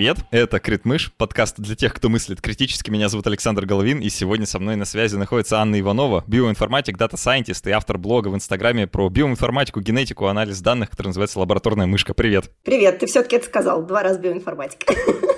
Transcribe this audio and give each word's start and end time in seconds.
привет! 0.00 0.16
Это 0.30 0.60
Критмыш, 0.60 1.12
подкаст 1.12 1.60
для 1.60 1.76
тех, 1.76 1.92
кто 1.92 2.08
мыслит 2.08 2.40
критически. 2.40 2.90
Меня 2.90 3.10
зовут 3.10 3.26
Александр 3.26 3.66
Головин, 3.66 3.98
и 3.98 4.08
сегодня 4.08 4.46
со 4.46 4.58
мной 4.58 4.76
на 4.76 4.86
связи 4.86 5.16
находится 5.16 5.58
Анна 5.58 5.78
Иванова, 5.78 6.24
биоинформатик, 6.26 6.96
data 6.96 7.18
scientist 7.18 7.66
и 7.66 7.70
автор 7.70 7.98
блога 7.98 8.28
в 8.28 8.34
Инстаграме 8.34 8.86
про 8.86 9.10
биоинформатику, 9.10 9.82
генетику, 9.82 10.24
анализ 10.24 10.62
данных, 10.62 10.88
который 10.88 11.08
называется 11.08 11.38
«Лабораторная 11.38 11.84
мышка». 11.84 12.14
Привет! 12.14 12.50
Привет, 12.64 13.00
ты 13.00 13.06
все-таки 13.08 13.36
это 13.36 13.44
сказал, 13.44 13.84
два 13.84 14.02
раза 14.02 14.18
биоинформатик. 14.18 14.86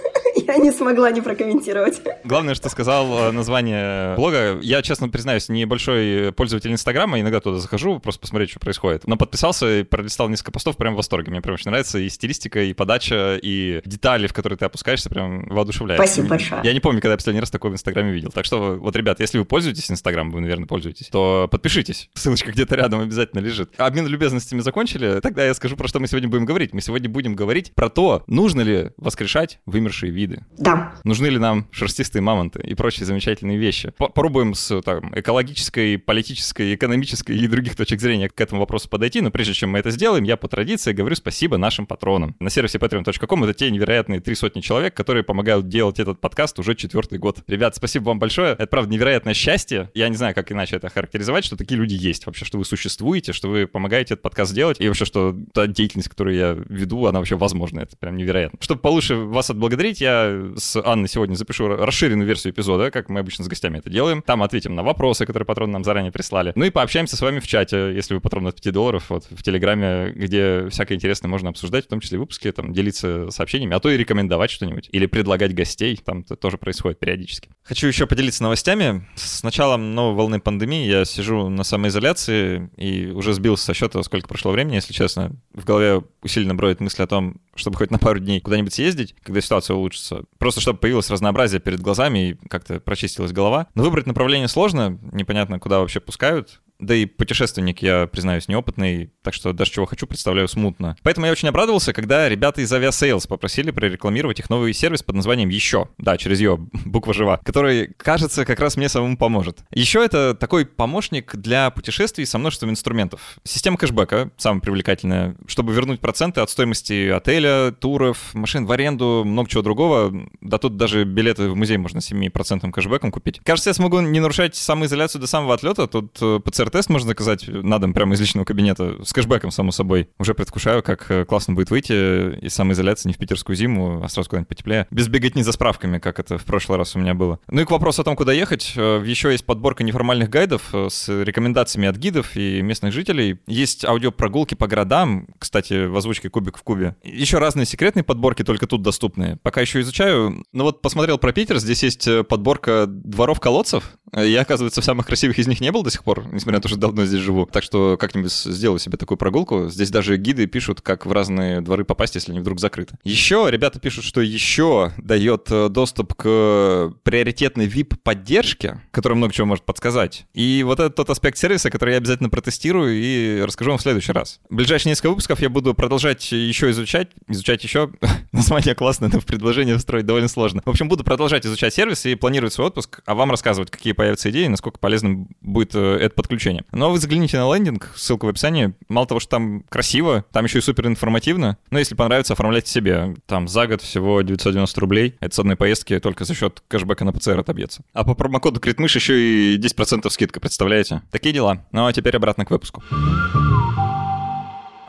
Я 0.47 0.57
не 0.57 0.73
смогла 0.73 1.11
не 1.11 1.21
прокомментировать. 1.21 2.01
Главное, 2.25 2.55
что 2.55 2.69
сказал 2.69 3.29
э, 3.29 3.31
название 3.33 4.15
блога. 4.17 4.59
Я, 4.63 4.83
честно 4.83 5.09
признаюсь, 5.09 5.49
небольшой 5.49 6.33
пользователь 6.33 6.73
Инстаграма, 6.73 7.21
иногда 7.21 7.41
туда 7.41 7.59
захожу, 7.59 7.99
просто 8.01 8.21
посмотреть, 8.21 8.51
что 8.51 8.61
происходит. 8.61 9.07
Но 9.07 9.17
подписался 9.17 9.81
и 9.81 9.83
пролистал 9.83 10.29
несколько 10.29 10.53
постов, 10.53 10.77
прям 10.77 10.95
в 10.95 10.97
восторге. 10.97 11.31
Мне 11.31 11.41
прям 11.41 11.55
очень 11.55 11.71
нравится 11.71 11.99
и 11.99 12.09
стилистика, 12.09 12.63
и 12.63 12.73
подача, 12.73 13.39
и 13.43 13.83
детали, 13.85 14.27
в 14.27 14.33
которые 14.33 14.59
ты 14.59 14.65
опускаешься, 14.65 15.11
прям 15.11 15.47
воодушевляет. 15.47 16.01
Спасибо 16.01 16.29
большое. 16.29 16.61
Я 16.65 16.73
не 16.73 16.81
помню, 16.81 17.01
когда 17.01 17.13
я 17.13 17.17
последний 17.17 17.41
раз 17.41 17.51
такое 17.51 17.71
в 17.71 17.75
Инстаграме 17.75 18.13
видел. 18.13 18.31
Так 18.31 18.45
что, 18.45 18.77
вот, 18.77 18.97
ребят, 18.97 19.21
если 19.21 19.39
вы 19.39 19.45
пользуетесь 19.45 19.91
Инстаграмом, 19.91 20.33
вы, 20.33 20.41
наверное, 20.41 20.67
пользуетесь, 20.67 21.09
то 21.09 21.49
подпишитесь. 21.51 22.09
Ссылочка 22.15 22.53
где-то 22.53 22.75
рядом 22.77 23.01
обязательно 23.01 23.41
лежит. 23.41 23.71
Обмен 23.77 24.07
любезностями 24.07 24.61
закончили. 24.61 25.21
Тогда 25.21 25.45
я 25.45 25.55
скажу, 25.55 25.77
про 25.77 25.89
что 25.89 26.01
мы 26.01 26.07
сегодня 26.07 26.29
будем 26.29 26.45
говорить. 26.45 26.73
Мы 26.73 26.81
сегодня 26.81 27.09
будем 27.09 27.35
говорить 27.35 27.75
про 27.75 27.89
то, 27.89 28.25
нужно 28.27 28.63
ли 28.63 28.91
воскрешать 28.97 29.61
вымершие 29.67 30.11
виды. 30.13 30.32
Да. 30.59 30.95
Нужны 31.05 31.27
ли 31.27 31.39
нам 31.39 31.67
шерстистые 31.71 32.23
мамонты 32.23 32.61
и 32.63 32.75
прочие 32.75 33.07
замечательные 33.07 33.59
вещи. 33.59 33.93
Попробуем 33.97 34.55
с 34.55 34.81
там, 34.83 35.13
экологической, 35.19 35.99
политической, 35.99 36.75
экономической 36.75 37.37
и 37.37 37.47
других 37.47 37.77
точек 37.77 38.01
зрения 38.01 38.29
к 38.29 38.41
этому 38.41 38.61
вопросу 38.61 38.89
подойти, 38.89 39.21
но 39.21 39.31
прежде 39.31 39.55
чем 39.55 39.71
мы 39.71 39.79
это 39.79 39.91
сделаем, 39.91 40.25
я 40.25 40.37
по 40.37 40.49
традиции 40.49 40.93
говорю 40.93 41.17
спасибо 41.17 41.57
нашим 41.57 41.87
патронам. 41.87 42.37
На 42.41 42.51
сервисе 42.51 42.79
patreon.com 42.79 43.45
это 43.45 43.55
те 43.55 43.71
невероятные 43.71 44.21
три 44.21 44.35
сотни 44.35 44.61
человек, 44.61 44.95
которые 44.95 45.23
помогают 45.23 45.69
делать 45.69 45.99
этот 45.99 46.21
подкаст 46.21 46.59
уже 46.59 46.75
четвертый 46.75 47.19
год. 47.19 47.43
Ребят, 47.47 47.77
спасибо 47.77 48.05
вам 48.05 48.19
большое. 48.19 48.53
Это, 48.53 48.67
правда, 48.67 48.93
невероятное 48.93 49.35
счастье. 49.35 49.91
Я 49.95 50.09
не 50.09 50.17
знаю, 50.17 50.35
как 50.35 50.53
иначе 50.53 50.77
это 50.77 50.89
характеризовать, 50.89 51.45
что 51.45 51.57
такие 51.57 51.79
люди 51.79 51.95
есть 51.95 52.27
вообще, 52.27 52.45
что 52.45 52.59
вы 52.59 52.65
существуете, 52.65 53.33
что 53.33 53.49
вы 53.49 53.67
помогаете 53.67 54.15
этот 54.15 54.23
подкаст 54.23 54.55
делать, 54.55 54.81
и 54.81 54.89
вообще, 54.89 55.05
что 55.05 55.37
та 55.53 55.67
деятельность, 55.67 56.09
которую 56.09 56.37
я 56.37 56.57
веду, 56.69 57.07
она 57.07 57.19
вообще 57.19 57.37
возможна. 57.37 57.81
Это 57.81 57.97
прям 57.97 58.17
невероятно. 58.17 58.59
Чтобы 58.61 58.81
получше 58.81 59.17
вас 59.17 59.51
отблагодарить, 59.51 60.01
я 60.01 60.22
с 60.57 60.81
Анной 60.83 61.09
сегодня 61.09 61.35
запишу 61.35 61.69
расширенную 61.69 62.27
версию 62.27 62.53
эпизода, 62.53 62.91
как 62.91 63.09
мы 63.09 63.21
обычно 63.21 63.45
с 63.45 63.49
гостями 63.49 63.79
это 63.79 63.91
делаем. 63.91 64.23
Там 64.23 64.43
ответим 64.43 64.75
на 64.75 64.83
вопросы, 64.83 65.27
которые 65.27 65.47
патроны 65.47 65.73
нам 65.73 65.85
заранее 65.85 66.13
прислали. 66.13 66.53
Ну 66.55 66.65
и 66.65 66.71
пообщаемся 66.71 67.17
с 67.17 67.21
вами 67.21 67.41
в 67.41 67.47
чате, 67.47 67.93
если 67.95 68.15
вы 68.15 68.21
патрон 68.21 68.47
от 68.47 68.61
5 68.61 68.73
долларов, 68.73 69.07
вот 69.09 69.27
в 69.31 69.43
Телеграме, 69.43 70.13
где 70.13 70.69
всякое 70.71 70.95
интересное 70.95 71.29
можно 71.29 71.51
обсуждать, 71.51 71.87
в 71.87 71.89
том 71.89 72.01
числе 72.01 72.19
выпуски, 72.19 72.51
там, 72.53 72.73
делиться 72.73 73.31
сообщениями, 73.31 73.77
а 73.77 73.81
то 73.81 73.91
и 73.91 73.97
рекомендовать 73.97 74.51
что-нибудь. 74.51 74.89
Или 74.93 75.07
предлагать 75.07 75.55
гостей, 75.55 75.97
там 75.97 76.21
это 76.21 76.37
тоже 76.37 76.59
происходит 76.59 76.99
периодически. 76.99 77.49
Хочу 77.63 77.87
еще 77.87 78.07
поделиться 78.07 78.43
новостями. 78.43 79.07
С 79.15 79.43
началом 79.43 79.95
новой 79.95 80.15
волны 80.15 80.41
пандемии 80.41 80.87
я 80.87 81.05
сижу 81.05 81.49
на 81.49 81.65
самоизоляции 81.65 82.71
и 82.77 83.07
уже 83.07 83.33
сбился 83.33 83.67
со 83.67 83.75
счета, 83.75 84.03
сколько 84.03 84.29
прошло 84.29 84.53
времени, 84.53 84.77
если 84.77 84.93
честно. 84.93 85.33
В 85.55 85.65
голове 85.65 86.03
усиленно 86.23 86.55
бродит 86.55 86.81
мысль 86.81 87.03
о 87.03 87.07
том, 87.07 87.41
чтобы 87.55 87.77
хоть 87.77 87.91
на 87.91 87.99
пару 87.99 88.19
дней 88.19 88.41
куда-нибудь 88.41 88.73
съездить, 88.73 89.15
когда 89.23 89.41
ситуация 89.41 89.75
улучшится. 89.75 90.12
Просто 90.39 90.61
чтобы 90.61 90.79
появилось 90.79 91.11
разнообразие 91.11 91.61
перед 91.61 91.81
глазами 91.81 92.31
и 92.31 92.49
как-то 92.49 92.81
прочистилась 92.81 93.33
голова. 93.33 93.69
Но 93.75 93.83
выбрать 93.83 94.07
направление 94.07 94.49
сложно, 94.49 94.99
непонятно, 95.13 95.59
куда 95.59 95.81
вообще 95.81 96.01
пускают. 96.01 96.61
Да 96.83 96.97
и 96.97 97.07
путешественник, 97.07 97.81
я 97.81 98.09
признаюсь, 98.09 98.49
неопытный, 98.49 99.13
так 99.23 99.35
что 99.35 99.53
даже 99.53 99.71
чего 99.71 99.87
хочу, 99.87 100.09
представляю 100.09 100.49
смутно. 100.49 100.97
Поэтому 101.05 101.27
я 101.27 101.33
очень 101.33 101.49
обрадовался, 101.49 101.93
когда 101.93 102.29
ребята 102.29 102.61
из 102.61 102.73
Aviasales 102.73 103.29
попросили 103.29 103.71
прорекламировать 103.71 104.41
их 104.41 104.51
новый 104.51 104.73
сервис 104.75 105.05
под 105.05 105.15
названием 105.15 105.49
«Еще». 105.49 105.89
Да, 105.99 106.19
через 106.19 106.41
ее, 106.41 106.57
буква 106.85 107.15
жива, 107.15 107.41
который, 107.45 107.95
кажется, 107.97 108.45
как 108.45 108.59
раз 108.59 108.77
мне 108.77 108.89
самому 108.89 109.17
поможет. 109.17 109.61
Еще 109.71 110.05
это 110.05 110.35
такой 110.35 110.67
помощник 110.67 111.37
для 111.37 111.71
путешествий 111.71 112.27
со 112.27 112.39
множеством 112.39 112.71
инструментов. 112.71 113.37
Система 113.45 113.77
кэшбэка, 113.77 114.33
самая 114.37 114.61
привлекательная, 114.61 115.37
чтобы 115.47 115.73
вернуть 115.73 116.01
проценты 116.01 116.41
от 116.41 116.51
стоимости 116.51 117.11
отеля, 117.11 117.71
туров, 117.71 118.35
машин 118.35 118.67
в 118.67 118.73
аренду, 118.73 119.23
много 119.25 119.49
чего 119.49 119.63
другого. 119.63 120.13
Да 120.41 120.59
тут 120.59 120.77
даже 120.77 121.05
билеты 121.05 121.49
в 121.49 121.55
музей 121.55 121.77
можно 121.77 121.99
7% 121.99 122.73
кэшбэком 122.73 123.13
купить. 123.13 123.39
Кажется, 123.45 123.71
я 123.71 123.75
смогу 123.75 124.01
не 124.01 124.19
нарушать 124.19 124.57
самоизоляцию 124.57 125.21
до 125.21 125.29
самого 125.29 125.55
отлета. 125.55 125.87
Тут 125.87 126.19
э, 126.21 126.41
ПЦР 126.45 126.72
тест 126.73 126.91
можно 126.91 127.09
заказать 127.09 127.47
на 127.47 127.79
дом 127.79 127.93
прямо 127.93 128.15
из 128.15 128.21
личного 128.21 128.45
кабинета 128.45 128.97
с 129.05 129.13
кэшбэком, 129.13 129.51
само 129.51 129.71
собой. 129.71 130.09
Уже 130.19 130.35
предвкушаю, 130.35 130.83
как 130.83 131.11
э, 131.11 131.25
классно 131.25 131.55
будет 131.55 131.71
выйти 131.71 132.39
из 132.45 132.55
самоизоляции 132.55 133.09
не 133.09 133.15
в 133.15 133.19
питерскую 133.19 133.55
зиму, 133.55 134.03
а 134.03 134.09
сразу 134.09 134.29
куда-нибудь 134.29 134.49
потеплее. 134.49 134.87
Без 134.91 135.09
беготни 135.09 135.43
за 135.43 135.53
справками, 135.53 135.99
как 135.99 136.19
это 136.19 136.39
в 136.39 136.45
прошлый 136.45 136.79
раз 136.79 136.97
у 136.97 136.99
меня 136.99 137.15
было. 137.15 137.39
Ну 137.49 137.61
и 137.61 137.65
к 137.65 137.71
вопросу 137.71 138.03
о 138.03 138.05
том, 138.05 138.17
куда 138.17 138.33
ехать. 138.33 138.73
Э, 138.77 139.03
Еще 139.05 139.31
есть 139.31 139.45
подборка 139.45 139.85
неформальных 139.85 140.31
гайдов 140.31 140.71
э, 140.73 140.89
с 140.91 141.09
рекомендациями 141.23 141.87
от 141.89 141.97
гидов 141.97 142.37
и 142.37 142.63
местных 142.63 142.93
жителей. 142.93 143.39
Есть 143.47 143.85
аудиопрогулки 143.85 144.55
по 144.55 144.67
городам, 144.67 145.27
кстати, 145.39 145.87
в 145.87 145.97
озвучке 145.97 146.31
«Кубик 146.31 146.57
в 146.57 146.63
кубе». 146.63 146.97
Еще 147.05 147.39
разные 147.39 147.67
секретные 147.67 148.03
подборки, 148.03 148.43
только 148.43 148.67
тут 148.67 148.83
доступны. 148.83 149.39
Пока 149.43 149.61
еще 149.61 149.81
изучаю. 149.81 150.45
Ну 150.53 150.65
вот 150.65 150.81
посмотрел 150.83 151.19
про 151.19 151.33
Питер, 151.33 151.59
здесь 151.59 151.83
есть 151.83 152.09
подборка 152.29 152.87
дворов-колодцев. 152.89 153.85
Я, 154.15 154.43
оказывается, 154.43 154.81
в 154.81 154.85
самых 154.85 155.07
красивых 155.07 155.39
из 155.39 155.47
них 155.47 155.61
не 155.61 155.73
был 155.73 155.83
до 155.83 155.91
сих 155.91 156.05
пор, 156.05 156.25
несмотря 156.27 156.59
на 156.59 156.63
то, 156.63 156.69
что 156.69 156.79
давно 156.79 157.07
здесь 157.07 157.21
живу. 157.21 157.47
Так 157.47 157.63
что 157.63 157.97
как-нибудь 157.99 158.33
сделаю 158.33 158.79
себе 158.79 158.99
такую 158.99 159.17
прогулку. 159.17 159.69
Здесь 159.69 159.91
даже 159.91 160.17
гиды 160.17 160.47
пишут, 160.47 160.81
как 160.81 161.07
в 161.07 161.13
разные 161.13 161.61
дворы 161.61 161.85
попасть, 161.85 162.15
если 162.15 162.33
они 162.33 162.41
вдруг 162.41 162.61
закрыты. 162.61 162.97
Еще 163.05 163.47
ребята 163.49 163.81
пишут, 163.81 164.05
что 164.05 164.21
еще 164.21 164.93
дает 164.99 165.51
э, 165.51 165.69
доступ 165.69 166.15
к 166.15 166.93
приоритетной 167.03 167.67
VIP-поддержке, 167.67 168.83
которая 168.91 169.17
много 169.17 169.33
чего 169.33 169.47
может 169.47 169.65
подсказать. 169.65 170.27
И 170.35 170.63
вот 170.67 170.81
это 170.81 170.91
тот 170.91 171.09
аспект 171.09 171.39
сервиса, 171.39 171.71
который 171.71 171.93
я 171.93 171.97
обязательно 171.97 172.29
протестирую 172.29 172.95
и 172.95 173.41
расскажу 173.41 173.71
вам 173.71 173.79
в 173.79 173.83
следующий 173.83 174.13
раз. 174.13 174.41
В 174.51 174.57
ближайшие 174.57 174.91
несколько 174.91 175.11
выпусков 175.11 175.41
я 175.41 175.49
буду 175.49 175.73
продолжать 175.75 176.31
еще 176.33 176.71
изучать, 176.71 177.09
изучать 177.29 177.65
еще. 177.65 177.91
Название 178.33 178.75
классное, 178.75 179.11
но 179.13 179.21
в 179.21 179.27
предложение 179.27 179.77
встроить 179.79 180.05
довольно 180.05 180.29
сложно. 180.29 180.63
В 180.65 180.71
общем, 180.71 180.89
буду 180.89 181.03
продолжать 181.03 181.47
изучать 181.47 181.73
сервис 181.73 182.05
и 182.05 182.15
планировать 182.15 182.53
свой 182.53 182.67
отпуск, 182.67 183.01
а 183.07 183.15
вам 183.15 183.31
рассказывать, 183.31 183.71
какие 183.71 183.93
появятся 184.03 184.31
идеи, 184.31 184.49
насколько 184.49 184.81
полезным 184.81 185.29
будет 185.43 185.77
э, 185.77 185.97
это 186.01 186.17
подключение. 186.17 186.65
Но 186.73 186.91
вы 186.91 186.99
загляните 186.99 187.39
на 187.39 187.55
лендинг, 187.55 187.93
ссылка 187.95 188.25
в 188.25 188.29
описании. 188.29 188.75
Мало 188.89 189.07
того, 189.07 189.21
что 189.21 189.31
там 189.31 189.63
красиво, 189.69 190.25
там 190.33 190.45
еще 190.45 190.59
и 190.59 190.61
супер 190.61 190.89
информативно. 190.89 191.57
Но 191.71 191.79
если 191.79 191.95
понравится, 191.95 192.33
оформляйте 192.33 192.69
себе. 192.69 193.15
Там 193.27 193.47
за 193.47 193.69
год 193.69 193.81
всего 193.81 194.21
990 194.23 194.81
рублей. 194.81 195.15
Это 195.21 195.37
с 195.37 195.39
одной 195.39 195.55
поездки 195.55 196.01
только 196.01 196.25
за 196.25 196.35
счет 196.35 196.65
кэшбэка 196.67 197.05
на 197.05 197.13
ПЦР 197.13 197.39
отобьется. 197.39 197.85
А 197.93 198.03
по 198.03 198.17
промокоду 198.17 198.59
Критмыш 198.59 198.97
еще 198.97 199.55
и 199.55 199.57
10% 199.57 200.11
скидка, 200.11 200.41
представляете? 200.41 201.03
Такие 201.13 201.33
дела. 201.33 201.65
Ну 201.71 201.87
а 201.87 201.93
теперь 201.93 202.17
обратно 202.17 202.45
к 202.45 202.51
выпуску. 202.51 202.83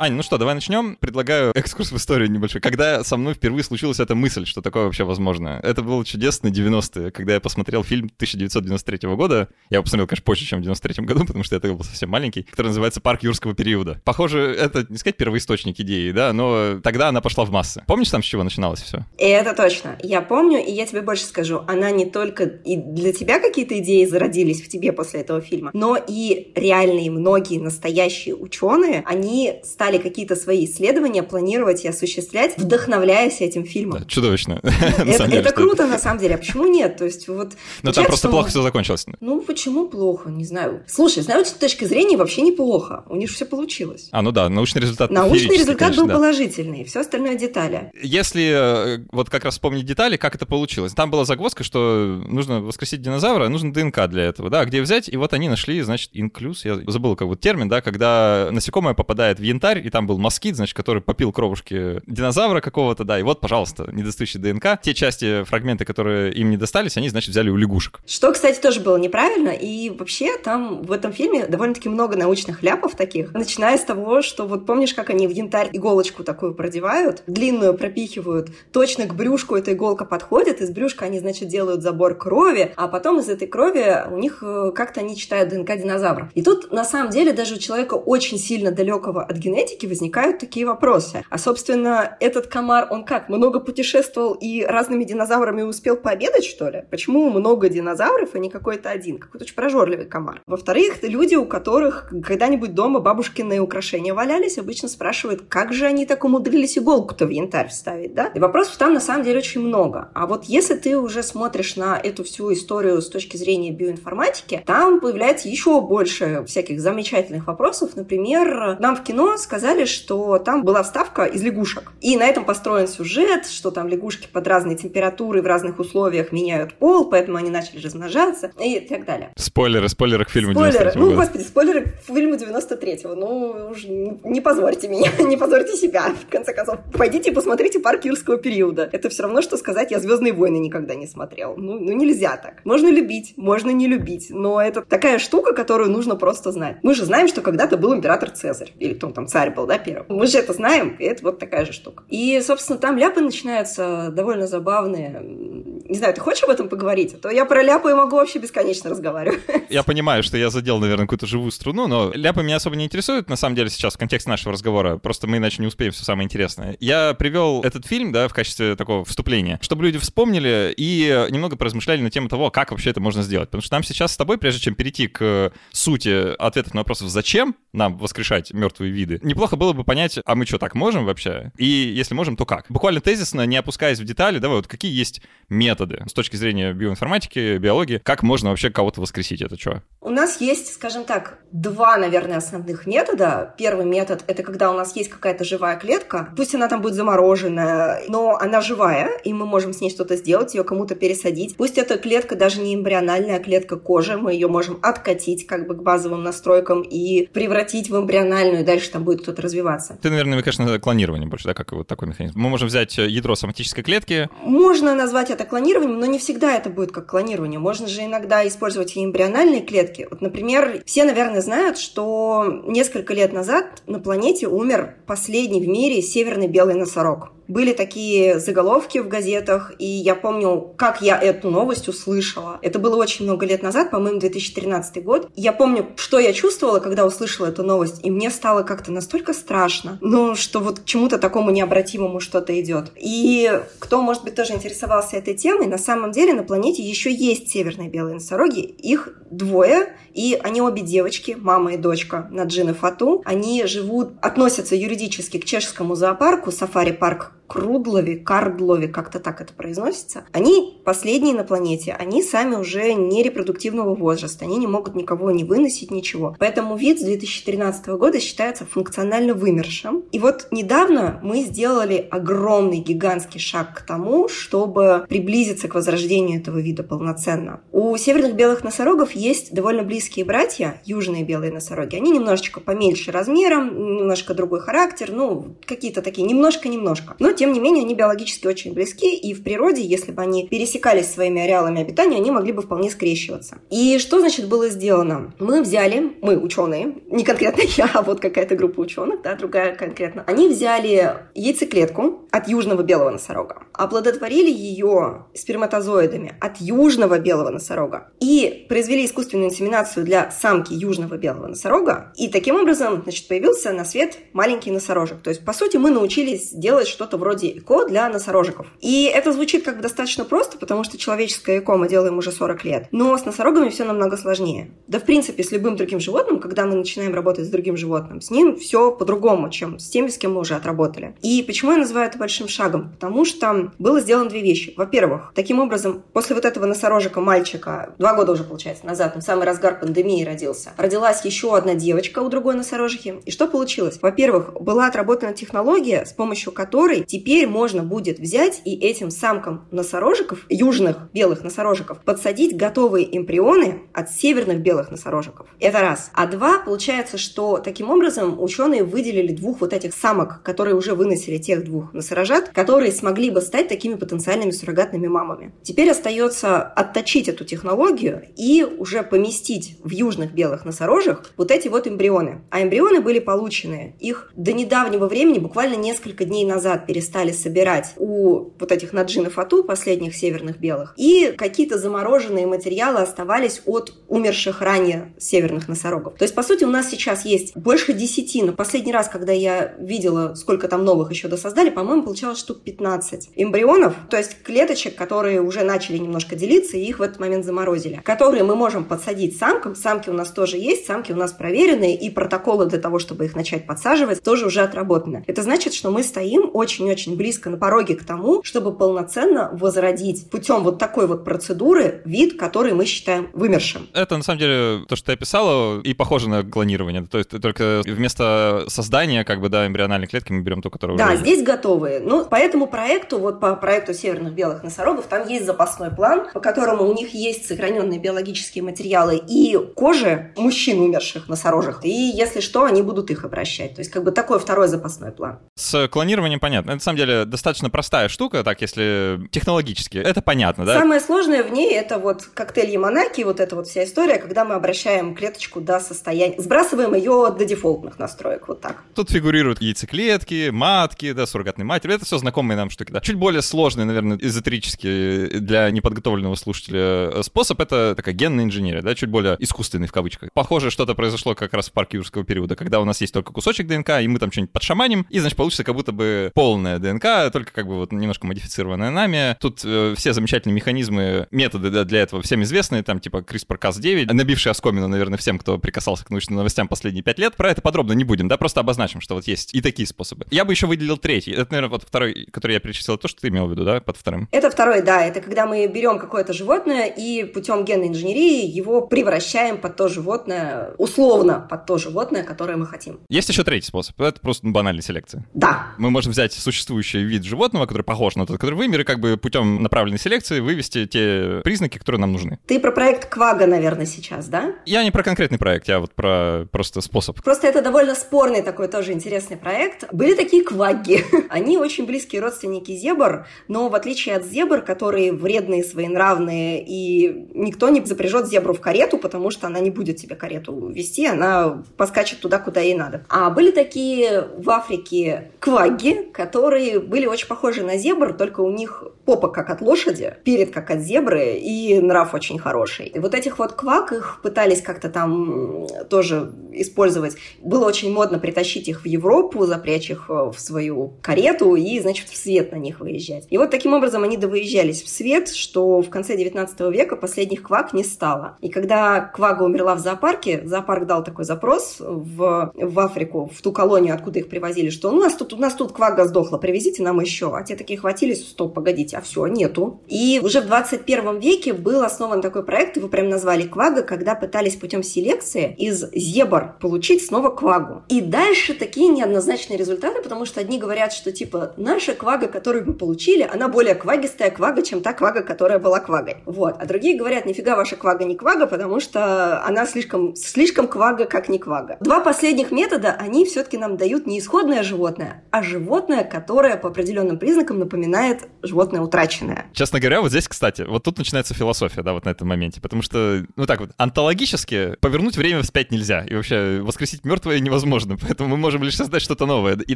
Аня, 0.03 0.18
ну 0.18 0.22
что, 0.22 0.38
давай 0.38 0.53
начнем. 0.53 0.97
Предлагаю 0.97 1.53
экскурс 1.56 1.94
в 1.94 1.96
историю 1.96 2.30
небольшой. 2.30 2.59
Когда 2.59 3.06
со 3.06 3.16
мной 3.16 3.36
впервые 3.36 3.64
случилась 3.64 4.02
эта 4.02 4.16
мысль, 4.16 4.46
что 4.46 4.62
такое 4.62 4.84
вообще 4.84 5.06
возможно? 5.06 5.62
Это 5.64 5.81
было 5.81 6.03
чудесные 6.03 6.52
90-е, 6.52 7.09
когда 7.09 7.36
я 7.36 7.40
посмотрел 7.40 7.86
фильм 7.86 8.08
1993 8.18 9.08
года. 9.16 9.47
Я 9.69 9.78
его 9.78 9.84
посмотрел, 9.84 10.08
конечно, 10.08 10.25
позже, 10.25 10.44
чем 10.44 10.59
в 10.59 10.64
93 10.64 11.06
году, 11.06 11.24
потому 11.25 11.46
что 11.46 11.56
я 11.56 11.62
тогда 11.62 11.78
был 11.78 11.86
совсем 11.86 12.09
маленький, 12.09 12.44
который 12.44 12.68
называется 12.68 13.00
«Парк 13.00 13.24
юрского 13.24 13.56
периода». 13.56 14.02
Похоже, 14.03 14.40
это, 14.40 14.86
не 14.90 14.97
сказать, 14.97 15.16
первоисточник 15.16 15.80
идеи, 15.80 16.12
да, 16.12 16.34
но 16.34 16.81
тогда 16.84 17.08
она 17.08 17.22
пошла 17.22 17.46
в 17.46 17.52
массы. 17.52 17.81
Помнишь 17.88 18.09
там, 18.09 18.22
с 18.22 18.26
чего 18.26 18.44
начиналось 18.44 18.82
все? 18.82 19.05
Это 19.17 19.55
точно. 19.55 19.97
Я 20.03 20.22
помню, 20.22 20.59
и 20.59 20.72
я 20.73 20.85
тебе 20.85 21.02
больше 21.02 21.23
скажу. 21.23 21.61
Она 21.66 21.91
не 21.91 22.08
только 22.08 22.44
и 22.44 22.76
для 22.76 23.14
тебя 23.14 23.40
какие-то 23.40 23.79
идеи 23.79 24.03
зародились 24.03 24.61
в 24.61 24.67
тебе 24.67 24.91
после 24.91 25.22
этого 25.22 25.40
фильма, 25.40 25.72
но 25.73 25.96
и 25.96 26.52
реальные 26.55 27.09
многие 27.09 27.58
настоящие 27.58 28.35
ученые, 28.35 29.02
они 29.05 29.61
стали 29.64 29.92
стали 29.93 30.01
какие-то 30.01 30.35
свои 30.35 30.66
исследования 30.66 31.23
планировать 31.23 31.85
и 31.85 31.87
осуществлять, 31.87 32.57
вдохновляясь 32.57 33.41
этим 33.41 33.66
фильмом. 33.66 33.99
Да, 33.99 34.05
чудовищно. 34.05 34.59
Это, 34.63 35.23
это 35.23 35.51
круто, 35.51 35.85
на 35.85 35.99
самом 35.99 36.19
деле. 36.19 36.35
А 36.35 36.37
почему 36.37 36.66
нет? 36.66 36.97
То 36.97 37.05
есть 37.05 37.28
вот... 37.28 37.53
Но 37.81 37.91
там 37.91 38.05
просто 38.05 38.29
плохо 38.29 38.49
все 38.49 38.61
закончилось. 38.61 39.05
Ну, 39.19 39.41
почему 39.41 39.87
плохо? 39.87 40.29
Не 40.29 40.45
знаю. 40.45 40.84
Слушай, 40.87 41.23
с 41.23 41.28
научной 41.28 41.59
точки 41.59 41.85
зрения 41.85 42.17
вообще 42.17 42.41
неплохо. 42.41 43.03
У 43.09 43.16
них 43.16 43.29
все 43.29 43.45
получилось. 43.45 44.09
А, 44.11 44.22
ну 44.22 44.31
да, 44.31 44.49
научный 44.49 44.81
результат 44.81 45.11
Научный 45.11 45.57
результат 45.57 45.95
был 45.95 46.07
положительный, 46.07 46.84
все 46.85 47.01
остальное 47.01 47.35
детали. 47.35 47.91
Если 48.01 48.97
э, 48.97 49.05
вот 49.11 49.29
как 49.29 49.45
раз 49.45 49.55
вспомнить 49.55 49.85
детали, 49.85 50.17
как 50.17 50.35
это 50.35 50.45
получилось. 50.45 50.93
Там 50.93 51.11
была 51.11 51.25
загвоздка, 51.25 51.63
что 51.63 52.22
нужно 52.28 52.61
воскресить 52.61 53.01
динозавра, 53.01 53.47
нужно 53.49 53.73
ДНК 53.73 54.07
для 54.07 54.23
этого, 54.23 54.49
да, 54.49 54.66
где 54.66 54.81
взять, 54.81 55.09
и 55.09 55.17
вот 55.17 55.34
они 55.34 55.49
нашли, 55.49 55.81
значит, 55.81 56.11
инклюз, 56.13 56.66
я 56.66 56.79
забыл 56.87 57.16
как 57.16 57.28
вот 57.28 57.40
термин, 57.40 57.69
да, 57.69 57.81
когда 57.81 58.49
насекомое 58.51 58.93
попадает 58.93 59.40
в 59.40 59.43
янтарь, 59.43 59.72
янтарь, 59.73 59.87
и 59.87 59.90
там 59.90 60.08
был 60.08 60.17
москит, 60.17 60.55
значит, 60.55 60.75
который 60.75 61.02
попил 61.02 61.31
кровушки 61.31 62.02
динозавра 62.08 62.61
какого-то, 62.61 63.03
да, 63.03 63.20
и 63.20 63.23
вот, 63.23 63.40
пожалуйста, 63.40 63.90
недостающий 63.91 64.40
ДНК. 64.40 64.79
Те 64.81 64.93
части, 64.93 65.43
фрагменты, 65.43 65.85
которые 65.85 66.34
им 66.34 66.49
не 66.49 66.58
достались, 66.58 66.97
они, 66.97 67.09
значит, 67.09 67.29
взяли 67.29 67.49
у 67.49 67.55
лягушек. 67.55 67.99
Что, 68.05 68.31
кстати, 68.31 68.59
тоже 68.59 68.79
было 68.79 68.97
неправильно, 68.97 69.49
и 69.49 69.90
вообще 69.90 70.37
там 70.37 70.84
в 70.84 70.91
этом 70.91 71.11
фильме 71.14 71.47
довольно-таки 71.47 71.90
много 71.90 72.17
научных 72.17 72.64
ляпов 72.64 72.96
таких, 72.96 73.34
начиная 73.34 73.78
с 73.78 73.84
того, 73.84 74.22
что 74.22 74.46
вот 74.46 74.66
помнишь, 74.66 74.93
как 74.93 75.09
они 75.09 75.28
в 75.28 75.31
янтарь 75.31 75.70
иголочку 75.73 76.23
такую 76.23 76.53
продевают, 76.53 77.23
длинную 77.28 77.73
пропихивают, 77.73 78.49
точно 78.72 79.05
к 79.05 79.16
брюшку 79.16 79.55
эта 79.55 79.73
иголка 79.73 80.05
подходит, 80.05 80.61
из 80.61 80.69
брюшка 80.69 81.05
они, 81.05 81.19
значит, 81.19 81.47
делают 81.47 81.81
забор 81.81 82.16
крови, 82.16 82.73
а 82.76 82.87
потом 82.87 83.19
из 83.19 83.29
этой 83.29 83.47
крови 83.47 84.03
у 84.11 84.17
них 84.17 84.40
э, 84.41 84.72
как-то 84.76 85.02
они 85.02 85.16
читают 85.16 85.49
ДНК 85.49 85.78
динозавров. 85.78 86.29
И 86.35 86.41
тут, 86.41 86.72
на 86.72 86.85
самом 86.85 87.11
деле, 87.11 87.34
даже 87.34 87.55
у 87.55 87.58
человека 87.58 87.96
очень 87.96 88.37
сильно 88.37 88.72
далекого 88.72 89.23
от 89.23 89.37
генетики 89.37 89.63
возникают 89.94 90.40
такие 90.40 90.66
вопросы. 90.66 91.24
А, 91.30 91.38
собственно, 91.38 92.18
этот 92.20 92.48
комар, 92.48 92.88
он 92.90 93.06
как, 93.06 93.30
много 93.30 93.60
путешествовал 93.60 94.34
и 94.34 94.64
разными 94.64 95.04
динозаврами 95.04 95.62
успел 95.62 95.98
пообедать, 95.98 96.46
что 96.46 96.70
ли? 96.70 96.84
Почему 96.90 97.30
много 97.30 97.70
динозавров, 97.70 98.30
а 98.34 98.40
не 98.40 98.50
какой-то 98.50 98.90
один? 98.90 99.18
Какой-то 99.18 99.46
очень 99.46 99.56
прожорливый 99.56 100.06
комар. 100.06 100.42
Во-вторых, 100.48 101.04
люди, 101.04 101.36
у 101.36 101.46
которых 101.46 102.12
когда-нибудь 102.24 102.74
дома 102.74 103.00
бабушкины 103.00 103.60
украшения 103.60 104.14
валялись, 104.14 104.58
обычно 104.58 104.90
спрашивают, 104.90 105.44
как 105.48 105.74
же 105.74 105.86
они 105.86 106.06
так 106.06 106.24
умудрились 106.24 106.78
иголку-то 106.78 107.26
в 107.26 107.30
янтарь 107.30 107.70
вставить, 107.70 108.14
да? 108.14 108.28
И 108.28 108.40
вопросов 108.40 108.78
там 108.78 108.94
на 108.94 109.00
самом 109.00 109.24
деле 109.24 109.40
очень 109.40 109.62
много. 109.62 110.10
А 110.14 110.28
вот 110.28 110.46
если 110.46 110.76
ты 110.76 110.98
уже 110.98 111.24
смотришь 111.24 111.76
на 111.76 111.98
эту 111.98 112.24
всю 112.24 112.52
историю 112.54 113.02
с 113.02 113.10
точки 113.10 113.38
зрения 113.38 113.72
биоинформатики, 113.72 114.64
там 114.66 115.00
появляется 115.00 115.50
еще 115.50 115.82
больше 115.82 116.44
всяких 116.48 116.80
замечательных 116.80 117.48
вопросов. 117.48 117.96
Например, 117.96 118.78
нам 118.80 118.96
в 118.96 119.04
кино 119.04 119.38
сказали, 119.53 119.85
что 119.85 120.40
там 120.40 120.64
была 120.64 120.82
вставка 120.82 121.26
из 121.26 121.44
лягушек. 121.44 121.91
И 122.02 122.17
на 122.17 122.26
этом 122.26 122.44
построен 122.44 122.88
сюжет, 122.88 123.46
что 123.46 123.70
там 123.70 123.88
лягушки 123.88 124.28
под 124.28 124.47
разной 124.47 124.73
температурой 124.73 125.44
в 125.44 125.46
разных 125.46 125.78
условиях 125.78 126.32
меняют 126.32 126.73
пол, 126.73 127.08
поэтому 127.08 127.38
они 127.38 127.52
начали 127.52 127.79
размножаться 127.79 128.52
и 128.59 128.79
так 128.79 129.05
далее. 129.05 129.29
Спойлеры, 129.38 129.90
спойлеры 129.90 130.26
к 130.26 130.32
фильму 130.32 130.53
спойлеры. 130.53 130.94
Ну, 130.96 131.05
года. 131.05 131.17
господи, 131.17 131.44
спойлеры 131.44 131.82
к 131.82 132.03
фильму 132.08 132.34
93-го. 132.34 133.14
Ну, 133.14 133.70
уж 133.70 133.84
не 133.84 134.41
позорьте 134.41 134.88
меня, 134.88 135.11
не 135.20 135.38
позорьте 135.38 135.78
себя. 135.78 136.05
В 136.28 136.32
конце 136.32 136.52
концов, 136.52 136.79
пойдите 136.97 137.29
и 137.29 137.34
посмотрите 137.34 137.79
парк 137.79 138.05
юрского 138.05 138.38
периода. 138.38 138.90
Это 138.91 139.09
все 139.09 139.22
равно, 139.22 139.44
что 139.44 139.58
сказать, 139.58 139.91
я 139.91 140.00
«Звездные 140.00 140.34
войны» 140.34 140.58
никогда 140.58 140.96
не 140.96 141.05
смотрел. 141.05 141.53
Ну, 141.58 141.78
ну 141.79 141.91
нельзя 141.91 142.38
так. 142.38 142.66
Можно 142.66 142.88
любить, 142.88 143.35
можно 143.38 143.70
не 143.70 143.88
любить, 143.88 144.32
но 144.32 144.59
это 144.59 144.82
такая 144.82 145.20
штука, 145.20 145.53
которую 145.53 145.91
нужно 145.91 146.16
просто 146.16 146.52
знать. 146.52 146.78
Мы 146.82 146.96
же 146.96 147.05
знаем, 147.05 147.28
что 147.28 147.41
когда-то 147.41 147.78
был 147.78 147.94
император 147.94 148.32
Цезарь, 148.32 148.73
или 148.79 148.96
кто 148.96 149.11
там 149.11 149.28
царь 149.28 149.42
был, 149.49 149.66
да, 149.66 149.78
первый. 149.78 150.05
Мы 150.09 150.28
же 150.28 150.37
это 150.37 150.53
знаем, 150.53 150.95
и 150.99 151.03
это 151.03 151.23
вот 151.23 151.40
такая 151.40 151.66
же 151.66 151.73
штука. 151.73 152.03
И, 152.09 152.41
собственно, 152.41 152.79
там 152.79 152.97
ляпы 152.97 153.22
начинаются 153.22 154.09
довольно 154.11 154.47
забавные. 154.47 155.83
Не 155.90 155.97
знаю, 155.97 156.14
ты 156.14 156.22
хочешь 156.22 156.44
об 156.44 156.50
этом 156.50 156.70
поговорить? 156.70 157.14
А 157.14 157.18
то 157.18 157.30
я 157.30 157.46
про 157.46 157.62
ляпы 157.62 157.94
могу 157.94 158.16
вообще 158.16 158.40
бесконечно 158.40 158.90
разговаривать. 158.90 159.41
Я 159.70 159.84
понимаю, 159.84 160.24
что 160.24 160.38
я 160.38 160.50
задел, 160.50 160.80
наверное, 160.80 161.06
какую-то 161.06 161.28
живую 161.28 161.52
струну, 161.52 161.88
но 161.88 162.12
ляпы 162.14 162.41
меня 162.41 162.56
особо 162.56 162.78
не 162.78 162.85
интересуют, 162.85 163.30
на 163.30 163.35
самом 163.35 163.56
деле, 163.56 163.70
сейчас 163.70 163.96
в 163.96 163.97
контексте 163.97 164.30
нашего 164.30 164.53
разговора. 164.53 164.97
Просто 164.97 165.28
мы 165.28 165.38
иначе 165.38 165.62
не 165.62 165.68
успеем 165.68 165.91
все 165.91 166.06
самое 166.06 166.26
интересное. 166.26 166.78
Я 166.80 167.14
привел 167.14 167.62
этот 167.64 167.85
фильм, 167.85 168.14
да, 168.14 168.30
в 168.30 168.34
качестве 168.34 168.76
такого 168.78 169.03
вступления, 169.03 169.59
чтобы 169.62 169.84
люди 169.84 169.97
вспомнили 169.97 170.74
и 170.78 171.28
немного 171.30 171.58
поразмышляли 171.58 172.02
на 172.02 172.09
тему 172.09 172.29
того, 172.29 172.50
как 172.50 172.72
вообще 172.72 172.91
это 172.91 173.02
можно 173.02 173.22
сделать. 173.22 173.50
Потому 173.50 173.62
что 173.62 173.76
нам 173.76 173.84
сейчас 173.84 174.14
с 174.14 174.18
тобой, 174.18 174.38
прежде 174.38 174.62
чем 174.62 174.76
перейти 174.76 175.08
к 175.08 175.52
сути 175.72 176.34
ответов 176.38 176.74
на 176.74 176.82
вопросов, 176.82 177.09
зачем 177.09 177.56
нам 177.74 177.97
воскрешать 177.97 178.53
мертвые 178.53 178.91
виды, 178.91 179.20
неплохо 179.22 179.58
было 179.58 179.74
бы 179.74 179.84
понять, 179.84 180.20
а 180.24 180.36
мы 180.36 180.46
что, 180.46 180.59
так 180.59 180.76
можем 180.76 181.06
вообще? 181.06 181.52
И 181.58 181.66
если 181.66 182.14
можем, 182.14 182.38
то 182.38 182.46
как? 182.46 182.68
Буквально 182.70 183.02
тезисно, 183.02 183.46
не 183.46 183.58
опускаясь 183.58 184.00
в 184.00 184.06
детали, 184.06 184.38
давай, 184.38 184.58
вот 184.58 184.68
какие 184.68 184.94
есть 184.94 185.22
методы 185.50 185.72
с 185.79 186.14
точки 186.14 186.35
зрения 186.35 186.73
биоинформатики, 186.73 187.58
биологии, 187.58 188.02
как 188.03 188.23
можно 188.23 188.49
вообще 188.49 188.70
кого-то 188.70 189.02
воскресить? 189.02 189.41
Это 189.41 189.59
что? 189.59 189.81
У 190.02 190.09
нас 190.09 190.41
есть, 190.41 190.73
скажем 190.73 191.05
так, 191.05 191.40
два, 191.52 191.97
наверное, 191.97 192.37
основных 192.37 192.85
метода. 192.85 193.53
Первый 193.58 193.85
метод— 193.85 194.23
это 194.28 194.43
когда 194.43 194.72
у 194.72 194.73
нас 194.73 194.96
есть 194.96 195.09
какая-то 195.09 195.43
живая 195.43 195.78
клетка, 195.78 196.29
пусть 196.35 196.53
она 196.55 196.67
там 196.67 196.81
будет 196.81 196.93
замороженная, 196.93 198.03
но 198.09 198.37
она 198.37 198.61
живая, 198.61 199.11
и 199.23 199.34
мы 199.34 199.46
можем 199.46 199.73
с 199.73 199.81
ней 199.81 199.90
что-то 199.90 200.16
сделать, 200.16 200.53
ее 200.55 200.64
кому-то 200.64 200.96
пересадить. 200.96 201.55
Пусть 201.55 201.78
эта 201.78 201.97
клетка 201.97 202.35
даже 202.35 202.61
не 202.61 202.76
эмбриональная, 202.76 203.37
а 203.37 203.40
клетка 203.40 203.78
кожи, 203.78 204.17
мы 204.17 204.34
ее 204.34 204.47
можем 204.47 204.79
откатить 204.81 205.47
как 205.47 205.67
бы 205.67 205.76
к 205.76 205.84
базовым 205.84 206.23
настройкам 206.23 206.81
и 206.81 207.28
превратить 207.28 207.90
в 207.90 207.97
эмбриональную, 207.97 208.61
и 208.61 208.66
дальше 208.66 208.91
там 208.91 209.03
будет 209.03 209.22
кто-то 209.22 209.41
развиваться. 209.41 209.97
Ты, 210.02 210.09
наверное, 210.09 210.41
конечно, 210.41 210.79
клонирование 210.79 211.28
больше, 211.28 211.46
да, 211.46 211.53
как 211.53 211.72
вот 211.72 211.87
такой 211.87 212.08
механизм. 212.09 212.40
Мы 212.40 212.49
можем 212.49 212.67
взять 212.67 212.97
ядро 212.97 213.35
соматической 213.35 213.84
клетки. 213.84 214.29
Можно 214.41 214.96
назвать 214.96 215.29
это 215.29 215.46
клонированием, 215.46 215.63
но 215.64 216.06
не 216.06 216.20
всегда 216.20 216.56
это 216.56 216.70
будет 216.70 216.92
как 216.92 217.08
клонирование. 217.08 217.60
Можно 217.60 217.88
же 217.88 218.04
иногда 218.04 218.48
использовать 218.48 218.96
и 218.96 219.04
эмбриональные 219.04 219.62
клетки. 219.62 220.08
Вот, 220.10 220.22
например, 220.22 220.82
все, 220.86 221.04
наверное, 221.04 221.42
знают, 221.42 221.78
что 221.78 222.64
несколько 222.66 223.14
лет 223.14 223.34
назад 223.34 223.84
на 223.88 224.00
планете 224.00 224.48
умер 224.48 224.96
последний 225.08 225.62
в 225.62 225.68
мире 225.68 226.02
северный 226.02 226.48
белый 226.48 226.76
носорог. 226.76 227.32
Были 227.47 227.73
такие 227.73 228.40
заголовки 228.40 228.99
в 228.99 229.07
газетах, 229.07 229.73
и 229.78 229.85
я 229.85 230.16
помню, 230.16 230.73
как 230.78 231.01
я 231.01 231.19
эту 231.19 231.49
новость 231.49 231.87
услышала. 231.87 232.59
Это 232.61 232.79
было 232.79 232.95
очень 232.95 233.25
много 233.25 233.45
лет 233.45 233.63
назад, 233.63 233.91
по-моему, 233.91 234.19
2013 234.19 235.03
год. 235.03 235.29
Я 235.35 235.51
помню, 235.51 235.87
что 235.97 236.19
я 236.19 236.34
чувствовала, 236.34 236.79
когда 236.79 237.05
услышала 237.05 237.47
эту 237.47 237.63
новость, 237.63 237.99
и 238.03 238.11
мне 238.11 238.29
стало 238.29 238.63
как-то 238.63 238.91
настолько 238.91 239.34
страшно, 239.34 239.97
ну, 240.01 240.35
что 240.35 240.59
вот 240.59 240.79
к 240.79 240.85
чему-то 240.85 241.17
такому 241.17 241.51
необратимому 241.51 242.19
что-то 242.19 242.59
идет. 242.59 242.91
И 242.95 243.61
кто, 243.79 244.01
может 244.01 244.23
быть, 244.23 244.35
тоже 244.35 244.53
интересовался 244.53 245.17
этой 245.17 245.34
темой, 245.34 245.67
на 245.67 245.78
самом 245.78 246.11
деле 246.11 246.34
на 246.34 246.43
планете 246.43 246.81
еще 246.81 247.13
есть 247.13 247.49
северные 247.49 247.90
белые 247.90 248.16
носороги. 248.16 248.61
Их 248.61 249.13
двое, 249.29 249.95
и 250.13 250.40
они 250.41 250.61
обе 250.61 250.81
девочки, 250.81 251.35
мама 251.40 251.73
и 251.73 251.78
дочка 251.78 252.28
Наджина 252.31 252.73
Фату. 252.73 253.22
Они 253.25 253.66
живут, 253.66 254.13
относятся 254.22 254.75
юридически 254.75 255.40
к 255.40 255.45
чешскому 255.45 255.95
зоопарку, 255.95 256.51
сафари-парк 256.51 257.34
Крудлове, 257.53 258.15
Кардлове, 258.15 258.88
как-то 258.88 259.20
так 259.20 259.39
это 259.39 259.53
произносится, 259.53 260.24
они 260.32 260.82
последние 260.84 261.36
на 261.36 261.44
планете, 261.44 261.96
они 262.00 262.24
сами 262.24 262.55
уже 262.55 262.94
не 262.94 263.22
репродуктивного 263.22 263.94
возраста, 263.94 264.46
они 264.46 264.58
не 264.58 264.65
могут 264.65 264.96
никого 264.96 265.29
не 265.29 265.44
выносить, 265.44 265.91
ничего. 265.91 266.36
Поэтому 266.39 266.75
вид 266.75 267.00
с 267.00 267.03
2013 267.03 267.89
года 267.89 268.20
считается 268.20 268.65
функционально 268.65 269.36
вымершим. 269.36 270.03
И 270.12 270.17
вот 270.17 270.48
недавно 270.50 271.20
мы 271.22 271.41
сделали 271.41 272.08
огромный 272.10 272.79
гигантский 272.79 273.39
шаг 273.39 273.77
к 273.77 273.82
тому, 273.86 274.27
чтобы 274.29 275.05
приблизиться 275.07 275.67
к 275.67 275.75
возрождению 275.75 276.39
этого 276.39 276.57
вида 276.57 276.81
полноценно. 276.81 277.62
У 277.72 277.95
северных 277.98 278.33
белых 278.33 278.63
носорогов 278.63 279.12
есть 279.12 279.53
довольно 279.53 279.83
близкие 279.83 280.25
братья, 280.25 280.81
южные 280.86 281.24
белые 281.24 281.51
носороги. 281.51 281.98
Они 281.98 282.10
немножечко 282.10 282.62
поменьше 282.62 283.12
размером, 283.12 283.98
немножко 283.98 284.33
другой 284.33 284.62
характер, 284.62 285.12
ну, 285.12 285.55
какие-то 285.67 286.01
такие, 286.01 286.27
немножко-немножко. 286.27 287.15
Но, 287.19 287.31
тем 287.42 287.42
не 287.51 287.59
менее, 287.59 287.83
они 287.83 287.95
биологически 287.95 288.47
очень 288.47 288.73
близки, 288.73 289.15
и 289.15 289.33
в 289.33 289.43
природе, 289.43 289.81
если 289.81 290.12
бы 290.12 290.21
они 290.21 290.47
пересекались 290.47 291.12
своими 291.12 291.41
ареалами 291.41 291.81
обитания, 291.81 292.17
они 292.17 292.31
могли 292.31 292.51
бы 292.53 292.62
вполне 292.62 292.89
скрещиваться. 292.89 293.57
И 293.69 293.97
что, 294.00 294.19
значит, 294.19 294.47
было 294.47 294.69
сделано? 294.69 295.33
Мы 295.39 295.62
взяли, 295.62 296.13
мы, 296.21 296.38
ученые, 296.38 296.95
не 297.09 297.23
конкретно 297.23 297.63
я, 297.77 297.89
а 297.93 298.01
вот 298.01 298.19
какая-то 298.19 298.55
группа 298.55 298.79
ученых, 298.79 299.21
да, 299.21 299.35
другая 299.35 299.75
конкретно, 299.75 300.23
они 300.27 300.47
взяли 300.47 301.15
яйцеклетку 301.35 302.27
от 302.31 302.47
южного 302.47 302.83
белого 302.83 303.09
носорога, 303.09 303.63
оплодотворили 303.73 304.51
ее 304.51 305.25
сперматозоидами 305.33 306.35
от 306.39 306.62
южного 306.62 307.19
белого 307.19 307.50
носорога 307.50 308.12
и 308.19 308.65
произвели 308.69 309.05
искусственную 309.05 309.50
инсеминацию 309.50 310.05
для 310.05 310.31
самки 310.31 310.73
южного 310.73 311.17
белого 311.17 311.47
носорога, 311.47 312.13
и 312.15 312.29
таким 312.29 312.55
образом, 312.55 313.01
значит, 313.03 313.27
появился 313.27 313.71
на 313.73 313.85
свет 313.85 314.17
маленький 314.33 314.71
носорожек. 314.71 315.21
То 315.21 315.29
есть, 315.29 315.43
по 315.45 315.53
сути, 315.53 315.77
мы 315.77 315.89
научились 315.89 316.51
делать 316.51 316.88
что-то 316.88 317.17
вроде 317.24 317.58
ЭКО 317.58 317.86
для 317.86 318.10
носорожиков. 318.10 318.68
И 318.82 319.06
это 319.06 319.32
звучит 319.32 319.63
как 319.63 319.77
бы 319.77 319.82
достаточно 319.82 320.25
просто, 320.25 320.58
потому 320.58 320.84
что 320.84 320.98
человеческое 320.98 321.60
ЭКО 321.60 321.77
мы 321.77 321.88
делаем 321.88 322.18
уже 322.18 322.32
40 322.32 322.65
лет. 322.65 322.88
Но 322.92 323.18
с 323.18 323.25
носорогами 323.25 323.70
все 323.70 323.86
намного 323.86 324.18
сложнее. 324.18 324.72
Да, 324.88 325.00
в 325.00 325.03
принципе, 325.03 325.44
с 325.44 325.51
любым 325.51 325.75
другим 325.75 326.00
животным, 326.00 326.39
когда 326.39 326.65
мы 326.65 326.75
начинаем 326.75 327.13
работать 327.13 327.46
с 327.46 327.50
другим 327.50 327.77
животным, 327.77 328.22
с 328.22 328.30
ним 328.30 328.58
все 328.58 328.92
по-другому, 328.92 329.50
чем 329.50 329.80
с 329.80 329.89
теми, 329.89 330.10
с 330.10 330.18
кем 330.18 330.34
мы 330.34 330.42
уже 330.42 330.56
отработали. 330.56 331.15
И 331.22 331.44
почему 331.44 331.72
я 331.72 331.77
называю 331.77 332.08
это 332.08 332.18
большим 332.18 332.48
шагом, 332.48 332.92
потому 332.92 333.25
что 333.25 333.72
было 333.80 334.01
сделано 334.01 334.30
две 334.30 334.42
вещи. 334.42 334.74
Во-первых, 334.75 335.32
таким 335.36 335.60
образом, 335.60 336.03
после 336.12 336.36
вот 336.36 336.46
этого 336.46 336.65
носорожика 336.65 337.22
мальчика, 337.22 337.94
два 337.98 338.13
года 338.13 338.34
уже, 338.34 338.44
получается, 338.44 338.86
назад, 338.86 339.13
там 339.13 339.22
самый 339.22 339.46
разгар 339.46 339.80
пандемии 339.80 340.24
родился, 340.24 340.72
родилась 340.77 341.24
еще 341.24 341.56
одна 341.56 341.75
девочка 341.75 342.20
у 342.20 342.30
другой 342.30 342.56
носорожихи. 342.56 343.15
И 343.25 343.32
что 343.32 343.48
получилось? 343.48 344.00
Во-первых, 344.01 344.53
была 344.62 344.88
отработана 344.88 345.34
технология, 345.34 346.06
с 346.06 346.13
помощью 346.13 346.51
которой 346.51 347.03
теперь 347.13 347.46
можно 347.46 347.84
будет 347.84 348.17
взять 348.17 348.63
и 348.65 348.74
этим 348.75 349.12
самкам 349.12 349.67
носорожиков, 349.70 350.48
южных 350.50 351.12
белых 351.13 351.43
носорожиков, 351.43 352.00
подсадить 352.03 352.58
готовые 352.58 353.15
эмбрионы 353.15 353.84
от 353.93 354.10
северных 354.10 354.62
белых 354.62 354.89
носорожиков. 354.89 355.46
Это 355.60 355.82
раз. 355.82 356.10
А 356.15 356.25
два, 356.25 356.58
получается, 356.58 357.20
что 357.20 357.60
таким 357.60 357.91
образом 357.91 358.41
ученые 358.41 358.84
выделили 358.84 359.32
двух 359.32 359.62
вот 359.62 359.74
этих 359.74 359.93
самок, 359.93 360.41
которые 360.41 360.75
уже 360.75 360.96
выносили 360.96 361.38
тех 361.38 361.63
двух 361.63 361.93
носорожат, 361.93 362.50
которые 362.50 362.91
смогли 362.91 363.29
бы 363.29 363.41
стать 363.41 363.67
такими 363.67 363.93
потенциальными 363.93 364.50
суррогатными 364.50 365.05
мамами. 365.05 365.53
Теперь 365.62 365.91
остается 365.91 366.63
отточить 366.63 367.27
эту 367.27 367.46
технологию 367.46 368.24
и 368.36 368.63
уже 368.63 369.03
поместить 369.03 369.77
в 369.84 369.91
южных 369.91 370.34
белых 370.34 370.65
носорожих 370.65 371.32
вот 371.38 371.51
эти 371.51 371.67
вот 371.67 371.88
эмбрионы. 371.88 372.41
А 372.50 372.63
эмбрионы 372.63 373.01
были 373.01 373.20
получены. 373.20 373.96
Их 374.00 374.32
до 374.36 374.51
недавнего 374.51 375.08
времени, 375.08 375.38
буквально 375.38 375.75
несколько 375.75 376.25
дней 376.25 376.43
назад, 376.43 376.88
перестали 376.88 377.02
собирать 377.03 377.93
у 377.98 378.51
вот 378.60 378.72
этих 378.72 378.93
наджинов 378.93 379.38
ату, 379.39 379.63
последних 379.63 380.15
северных 380.15 380.60
белых. 380.60 380.93
И 380.98 381.33
какие-то 381.38 381.77
замороженные 381.77 382.48
материалы 382.48 383.00
оставались 383.00 383.62
от 383.65 383.93
умерших 384.07 384.62
ранее 384.62 385.13
северных 385.17 385.67
носорогов. 385.67 386.15
То 386.15 386.24
есть, 386.24 386.36
по 386.36 386.43
сути, 386.43 386.63
у 386.63 386.69
нас 386.69 386.89
сейчас 386.89 387.25
есть 387.25 387.55
больше 387.55 387.93
десяти, 387.93 388.43
но 388.43 388.53
последний 388.53 388.93
раз, 388.93 389.10
когда 389.10 389.31
я 389.31 389.74
видела, 389.79 390.36
сколько 390.36 390.67
там 390.67 390.86
новых 390.86 391.12
еще 391.12 391.27
досоздали, 391.27 391.69
по-моему, 391.69 392.03
получалось 392.03 392.39
штук 392.39 392.62
15 392.62 393.31
эмбрионов, 393.36 393.95
то 394.10 394.17
есть 394.17 394.41
клеточек, 394.43 394.95
которые 394.95 395.41
уже 395.41 395.63
начали 395.63 395.98
немножко 395.98 396.36
делиться, 396.36 396.77
и 396.77 396.83
их 396.83 397.00
в 397.00 397.01
этот 397.01 397.19
момент 397.19 397.45
заморозили, 397.45 398.01
которые 398.03 398.43
мы 398.43 398.55
можем 398.55 398.83
подсадить 398.83 399.38
самкам. 399.38 399.75
Самки 399.75 400.10
у 400.10 400.13
нас 400.13 400.31
тоже 400.31 400.57
есть, 400.57 400.86
самки 400.86 401.12
у 401.12 401.15
нас 401.15 401.31
проверенные, 401.31 401.95
и 401.95 402.10
протоколы 402.10 402.65
для 402.65 402.79
того, 402.79 403.00
чтобы 403.00 403.25
их 403.25 403.36
начать 403.36 403.65
подсаживать, 403.65 404.22
тоже 404.22 404.45
уже 404.45 404.62
отработаны. 404.62 405.24
Это 405.27 405.41
значит, 405.43 405.74
что 405.74 405.91
мы 405.91 406.03
стоим 406.03 406.50
очень-очень 406.93 407.17
близко 407.17 407.50
на 407.50 407.57
пороге 407.57 407.95
к 407.95 408.03
тому, 408.03 408.43
чтобы 408.43 408.75
полноценно 408.75 409.50
возродить 409.53 410.29
путем 410.29 410.63
вот 410.63 410.79
такой 410.79 411.07
вот 411.07 411.23
процедуры 411.25 412.01
вид, 412.05 412.39
который 412.39 412.73
мы 412.73 412.85
считаем 412.85 413.29
вымершим. 413.33 413.88
Это, 413.93 414.17
на 414.17 414.23
самом 414.23 414.39
деле, 414.39 414.85
то, 414.88 414.95
что 414.95 415.07
ты 415.07 415.13
описала, 415.13 415.81
и 415.81 415.93
похоже 415.93 416.29
на 416.29 416.43
клонирование. 416.43 417.05
То 417.05 417.17
есть 417.17 417.29
только 417.29 417.81
вместо 417.85 418.65
создания, 418.67 419.23
как 419.23 419.41
бы, 419.41 419.50
да, 419.50 419.67
эмбриональной 419.67 420.07
клетки 420.07 420.31
мы 420.31 420.41
берем 420.41 420.62
ту, 420.62 420.69
которая 420.69 420.97
Да, 420.97 421.07
уже 421.07 421.17
здесь 421.17 421.43
готовые. 421.43 422.00
Ну, 422.00 422.25
по 422.25 422.35
этому 422.35 422.67
проекту, 422.67 423.19
вот 423.19 423.39
по 423.39 423.55
проекту 423.55 423.93
северных 423.93 424.33
белых 424.33 424.63
носорогов, 424.63 425.05
там 425.07 425.27
есть 425.27 425.45
запасной 425.45 425.91
план, 425.91 426.27
по 426.33 426.39
которому 426.39 426.85
у 426.85 426.93
них 426.93 427.13
есть 427.13 427.47
сохраненные 427.47 428.00
биологические 428.00 428.63
материалы 428.63 429.21
и 429.27 429.57
кожи 429.75 430.31
мужчин 430.38 430.79
умерших 430.79 431.27
носорожих. 431.27 431.81
И 431.83 431.89
если 431.89 432.39
что, 432.39 432.63
они 432.63 432.81
будут 432.81 433.09
их 433.12 433.25
обращать. 433.25 433.75
То 433.75 433.81
есть, 433.81 433.91
как 433.91 434.03
бы 434.03 434.12
такой 434.12 434.39
второй 434.39 434.67
запасной 434.67 435.12
план. 435.12 435.39
С 435.55 435.88
клонированием 435.88 436.39
понятно. 436.39 436.71
Это, 436.71 436.82
самом 436.83 436.97
деле, 436.97 437.25
достаточно 437.25 437.69
простая 437.69 438.09
штука, 438.09 438.43
так, 438.43 438.61
если 438.61 439.19
технологически. 439.31 439.97
Это 439.97 440.21
понятно, 440.21 440.65
да? 440.65 440.79
Самое 440.79 440.99
сложное 440.99 441.43
в 441.43 441.51
ней 441.51 441.73
это 441.73 441.97
вот 441.97 442.23
коктейль 442.23 442.69
Яманаки, 442.69 443.21
вот 443.21 443.39
эта 443.39 443.55
вот 443.55 443.67
вся 443.67 443.83
история, 443.83 444.17
когда 444.17 444.45
мы 444.45 444.55
обращаем 444.55 445.15
клеточку 445.15 445.61
до 445.61 445.79
состояния, 445.79 446.35
сбрасываем 446.37 446.93
ее 446.93 447.33
до 447.37 447.45
дефолтных 447.45 447.99
настроек, 447.99 448.47
вот 448.47 448.61
так. 448.61 448.83
Тут 448.95 449.09
фигурируют 449.09 449.61
яйцеклетки, 449.61 450.49
матки, 450.49 451.13
да, 451.13 451.25
суррогатные 451.25 451.65
матери. 451.65 451.95
Это 451.95 452.05
все 452.05 452.17
знакомые 452.17 452.57
нам 452.57 452.69
штуки, 452.69 452.91
да. 452.91 452.99
Чуть 453.01 453.15
более 453.15 453.41
сложный, 453.41 453.85
наверное, 453.85 454.17
эзотерический 454.17 455.39
для 455.39 455.69
неподготовленного 455.71 456.35
слушателя 456.35 457.21
способ— 457.23 457.59
это 457.61 457.93
такая 457.95 458.13
генная 458.13 458.45
инженерия, 458.45 458.81
да, 458.81 458.95
чуть 458.95 459.09
более 459.09 459.35
искусственный 459.39 459.87
в 459.87 459.91
кавычках. 459.91 460.29
Похоже, 460.33 460.71
что-то 460.71 460.95
произошло 460.95 461.35
как 461.35 461.53
раз 461.53 461.69
в 461.69 461.71
парке 461.71 461.97
юрского 461.97 462.23
периода, 462.23 462.55
когда 462.55 462.79
у 462.79 462.85
нас 462.85 463.01
есть 463.01 463.13
только 463.13 463.31
кусочек 463.31 463.67
ДНК, 463.67 464.01
и 464.01 464.07
мы 464.07 464.19
там 464.19 464.31
что-нибудь 464.31 464.51
подшаманим, 464.51 465.05
и, 465.09 465.19
значит, 465.19 465.37
получится 465.37 465.63
как 465.63 465.75
будто 465.75 465.91
бы 465.91 466.31
полная 466.74 466.80
ДНК, 466.80 467.32
только 467.32 467.51
как 467.51 467.68
бы 467.68 467.77
вот 467.77 467.92
немножко 467.92 468.25
модифицированная 468.27 468.89
нами. 468.89 469.36
Тут 469.39 469.62
э, 469.63 469.94
все 469.98 470.13
замечательные 470.13 470.56
механизмы, 470.56 471.27
методы 471.32 471.70
да, 471.70 471.84
для 471.84 472.01
этого 472.01 472.22
всем 472.22 472.44
известны, 472.44 472.84
там 472.84 473.00
типа 473.00 473.18
CRISPR-Cas9, 473.18 474.12
набивший 474.13 474.51
оскомину, 474.51 474.88
наверное, 474.88 475.18
всем, 475.18 475.39
кто 475.39 475.58
прикасался 475.58 476.06
к 476.06 476.10
научным 476.10 476.38
новостям 476.38 476.68
последние 476.68 477.03
пять 477.03 477.20
лет. 477.20 477.36
Про 477.36 477.51
это 477.51 477.62
подробно 477.62 477.94
не 477.94 478.03
будем, 478.03 478.27
да, 478.27 478.38
просто 478.38 478.60
обозначим, 478.60 479.01
что 479.01 479.15
вот 479.15 479.27
есть 479.27 479.53
и 479.53 479.62
такие 479.62 479.88
способы. 479.88 480.25
Я 480.32 480.46
бы 480.46 480.53
еще 480.53 480.68
выделил 480.68 480.98
третий. 480.98 481.32
Это, 481.32 481.51
наверное, 481.51 481.72
вот 481.72 481.84
второй, 481.84 482.27
который 482.32 482.53
я 482.53 482.60
перечислил, 482.60 482.98
то, 482.98 483.08
что 483.08 483.22
ты 483.22 483.27
имел 483.30 483.48
в 483.48 483.51
виду, 483.51 483.65
да, 483.65 483.80
под 483.82 483.98
вторым. 483.98 484.27
Это 484.32 484.50
второй, 484.50 484.82
да, 484.82 485.03
это 485.06 485.22
когда 485.22 485.46
мы 485.46 485.68
берем 485.68 486.00
какое-то 486.00 486.34
животное 486.34 486.88
и 486.88 487.24
путем 487.24 487.65
генной 487.65 487.88
инженерии 487.88 488.46
его 488.46 488.82
превращаем 488.82 489.58
под 489.58 489.75
то 489.75 489.88
животное, 489.88 490.72
условно 490.77 491.46
под 491.50 491.65
то 491.65 491.77
животное, 491.77 492.24
которое 492.24 492.58
мы 492.58 492.65
хотим. 492.65 493.00
Есть 493.10 493.30
еще 493.30 493.44
третий 493.44 493.68
способ. 493.68 494.00
Это 494.00 494.20
просто 494.20 494.46
ну, 494.46 494.51
банальная 494.51 494.82
селекция. 494.82 495.25
Да. 495.34 495.74
Мы 495.77 495.89
можем 495.89 496.12
взять 496.12 496.34
существующий 496.63 497.03
вид 497.03 497.24
животного, 497.24 497.65
который 497.65 497.84
похож 497.84 498.15
на 498.15 498.25
тот, 498.25 498.38
который 498.38 498.55
вымер, 498.55 498.82
и 498.82 498.84
как 498.84 499.00
бы 499.00 499.17
путем 499.17 499.62
направленной 499.62 500.00
селекции 500.00 500.39
вывести 500.39 500.86
те 500.86 501.41
признаки, 501.43 501.77
которые 501.77 502.00
нам 502.00 502.13
нужны. 502.13 502.39
Ты 502.48 502.60
про 502.60 502.72
проект 502.72 503.10
Квага, 503.10 503.48
наверное, 503.48 503.86
сейчас, 503.86 504.27
да? 504.27 504.53
Я 504.65 504.84
не 504.84 504.91
про 504.91 505.03
конкретный 505.03 505.38
проект, 505.38 505.67
я 505.67 505.79
вот 505.79 505.93
про 505.93 506.46
просто 506.51 506.82
способ. 506.82 507.22
Просто 507.22 507.48
это 507.48 507.62
довольно 507.62 507.96
спорный 507.96 508.41
такой 508.41 508.67
тоже 508.67 508.93
интересный 508.93 509.36
проект. 509.36 509.91
Были 509.91 510.15
такие 510.15 510.43
кваги. 510.43 511.03
Они 511.29 511.58
очень 511.58 511.86
близкие 511.86 512.22
родственники 512.22 512.75
зебр, 512.75 513.27
но 513.48 513.67
в 513.70 513.75
отличие 513.75 514.15
от 514.15 514.25
зебр, 514.25 514.62
которые 514.62 515.12
вредные, 515.12 515.63
своенравные, 515.63 516.63
и 516.65 517.27
никто 517.34 517.70
не 517.70 517.84
запряжет 517.84 518.27
зебру 518.27 518.53
в 518.53 518.62
карету, 518.62 518.98
потому 518.98 519.32
что 519.32 519.48
она 519.48 519.60
не 519.60 519.70
будет 519.70 519.98
тебе 519.98 520.15
карету 520.15 520.70
вести, 520.70 521.05
она 521.05 521.63
поскачет 521.75 522.20
туда, 522.20 522.39
куда 522.39 522.62
ей 522.62 522.75
надо. 522.75 523.05
А 523.10 523.29
были 523.29 523.51
такие 523.51 524.29
в 524.38 524.50
Африке 524.50 525.32
кваги, 525.39 526.10
которые 526.13 526.52
были 526.79 527.05
очень 527.05 527.27
похожи 527.27 527.63
на 527.63 527.77
зебр, 527.77 528.13
только 528.13 528.41
у 528.41 528.51
них 528.51 528.83
попа 529.05 529.27
как 529.27 529.50
от 529.50 529.62
лошади, 529.62 530.15
перед 530.24 530.51
как 530.51 530.72
от 530.72 530.79
зебры, 530.79 531.36
и 531.36 531.79
нрав 531.79 532.13
очень 532.13 532.39
хороший. 532.39 532.88
И 532.88 533.00
вот 533.00 533.13
этих 533.13 533.39
вот 533.39 533.53
квак 533.53 533.91
их 533.91 534.19
пытались 534.22 534.62
как-то 534.62 534.89
там 534.89 535.67
тоже 535.89 536.31
использовать. 536.51 537.15
Было 537.41 537.65
очень 537.65 537.91
модно 537.91 538.19
притащить 538.19 538.67
их 538.67 538.83
в 538.83 538.86
Европу, 538.86 539.45
запрячь 539.45 539.89
их 539.89 540.10
в 540.10 540.36
свою 540.38 540.93
карету 541.01 541.55
и, 541.55 541.79
значит, 541.79 542.10
в 542.10 542.15
свет 542.15 542.51
на 542.51 542.57
них 542.57 542.79
выезжать. 542.79 543.27
И 543.29 543.38
вот 543.38 543.51
таким 543.51 543.74
образом 543.74 544.03
они 544.03 544.17
довыезжались 544.17 544.83
в 544.83 544.89
свет, 544.89 545.29
что 545.29 545.81
в 545.81 545.89
конце 545.89 546.15
19 546.15 546.60
века 546.72 546.95
последних 546.95 547.43
квак 547.43 547.74
не 547.74 547.83
стало. 547.83 548.38
И 548.41 548.50
когда 548.50 549.01
квага 549.01 549.43
умерла 549.43 549.75
в 549.75 549.79
зоопарке, 549.79 550.41
зоопарк 550.45 550.86
дал 550.86 551.03
такой 551.03 551.25
запрос 551.25 551.77
в, 551.79 552.51
в 552.53 552.79
Африку, 552.79 553.29
в 553.33 553.41
ту 553.41 553.51
колонию, 553.51 553.95
откуда 553.95 554.19
их 554.19 554.29
привозили, 554.29 554.69
что 554.69 554.89
у 554.89 554.95
нас 554.95 555.15
тут, 555.15 555.33
у 555.33 555.38
нас 555.38 555.53
тут 555.53 555.72
квага 555.72 556.05
сдохла, 556.05 556.38
привезите 556.43 556.83
нам 556.83 557.00
еще. 557.00 557.35
А 557.35 557.41
те 557.41 557.55
такие 557.55 557.79
хватились, 557.79 558.27
стоп, 558.27 558.53
погодите, 558.53 558.97
а 558.97 559.01
все, 559.01 559.25
нету. 559.27 559.81
И 559.88 560.19
уже 560.21 560.41
в 560.41 560.45
21 560.45 561.19
веке 561.19 561.53
был 561.53 561.83
основан 561.83 562.21
такой 562.21 562.43
проект, 562.43 562.75
его 562.75 562.89
прям 562.89 563.07
назвали 563.09 563.47
квага, 563.47 563.81
когда 563.81 564.13
пытались 564.13 564.57
путем 564.57 564.83
селекции 564.83 565.55
из 565.57 565.85
зебр 565.93 566.55
получить 566.59 567.05
снова 567.05 567.29
квагу. 567.29 567.83
И 567.88 568.01
дальше 568.01 568.53
такие 568.53 568.89
неоднозначные 568.89 569.57
результаты, 569.57 570.01
потому 570.01 570.25
что 570.25 570.41
одни 570.41 570.59
говорят, 570.59 570.91
что 570.91 571.13
типа 571.13 571.53
наша 571.55 571.93
квага, 571.93 572.27
которую 572.27 572.67
мы 572.67 572.73
получили, 572.73 573.27
она 573.31 573.47
более 573.47 573.75
квагистая 573.75 574.29
квага, 574.29 574.62
чем 574.63 574.81
та 574.81 574.91
квага, 574.91 575.21
которая 575.21 575.59
была 575.59 575.79
квагой. 575.79 576.17
Вот. 576.25 576.55
А 576.59 576.65
другие 576.65 576.97
говорят, 576.97 577.25
нифига 577.25 577.55
ваша 577.55 577.77
квага 577.77 578.03
не 578.03 578.15
квага, 578.15 578.47
потому 578.47 578.81
что 578.81 579.41
она 579.45 579.65
слишком, 579.65 580.13
слишком 580.15 580.67
квага, 580.67 581.05
как 581.05 581.29
не 581.29 581.39
квага. 581.39 581.77
Два 581.79 582.01
последних 582.01 582.51
метода, 582.51 582.97
они 583.00 583.23
все-таки 583.23 583.57
нам 583.57 583.77
дают 583.77 584.05
не 584.07 584.19
исходное 584.19 584.62
животное, 584.62 585.23
а 585.31 585.41
животное, 585.41 586.03
которое 586.03 586.23
по 586.27 586.70
определенным 586.70 587.18
признакам 587.18 587.60
напоминает 587.60 588.27
животное 588.42 588.82
утраченное. 588.82 589.46
Честно 589.53 589.80
говоря, 589.80 590.01
вот 590.01 590.10
здесь, 590.10 590.27
кстати, 590.27 590.62
вот 590.62 590.84
тут 590.84 590.98
начинается 590.98 591.34
философия, 591.34 591.84
да, 591.84 591.94
вот 591.94 592.06
на 592.06 592.10
этом 592.10 592.27
моменте, 592.27 592.62
потому 592.62 592.82
что, 592.82 593.25
ну 593.36 593.46
так 593.46 593.60
вот, 593.60 593.72
антологически 593.77 594.75
повернуть 594.80 595.18
время 595.18 595.42
вспять 595.42 595.72
нельзя, 595.72 596.06
и 596.06 596.15
вообще 596.15 596.62
воскресить 596.62 597.06
мертвое 597.06 597.39
невозможно, 597.39 597.98
поэтому 598.01 598.30
мы 598.30 598.38
можем 598.38 598.63
лишь 598.63 598.75
создать 598.75 599.01
что-то 599.01 599.25
новое. 599.25 599.56
И 599.56 599.75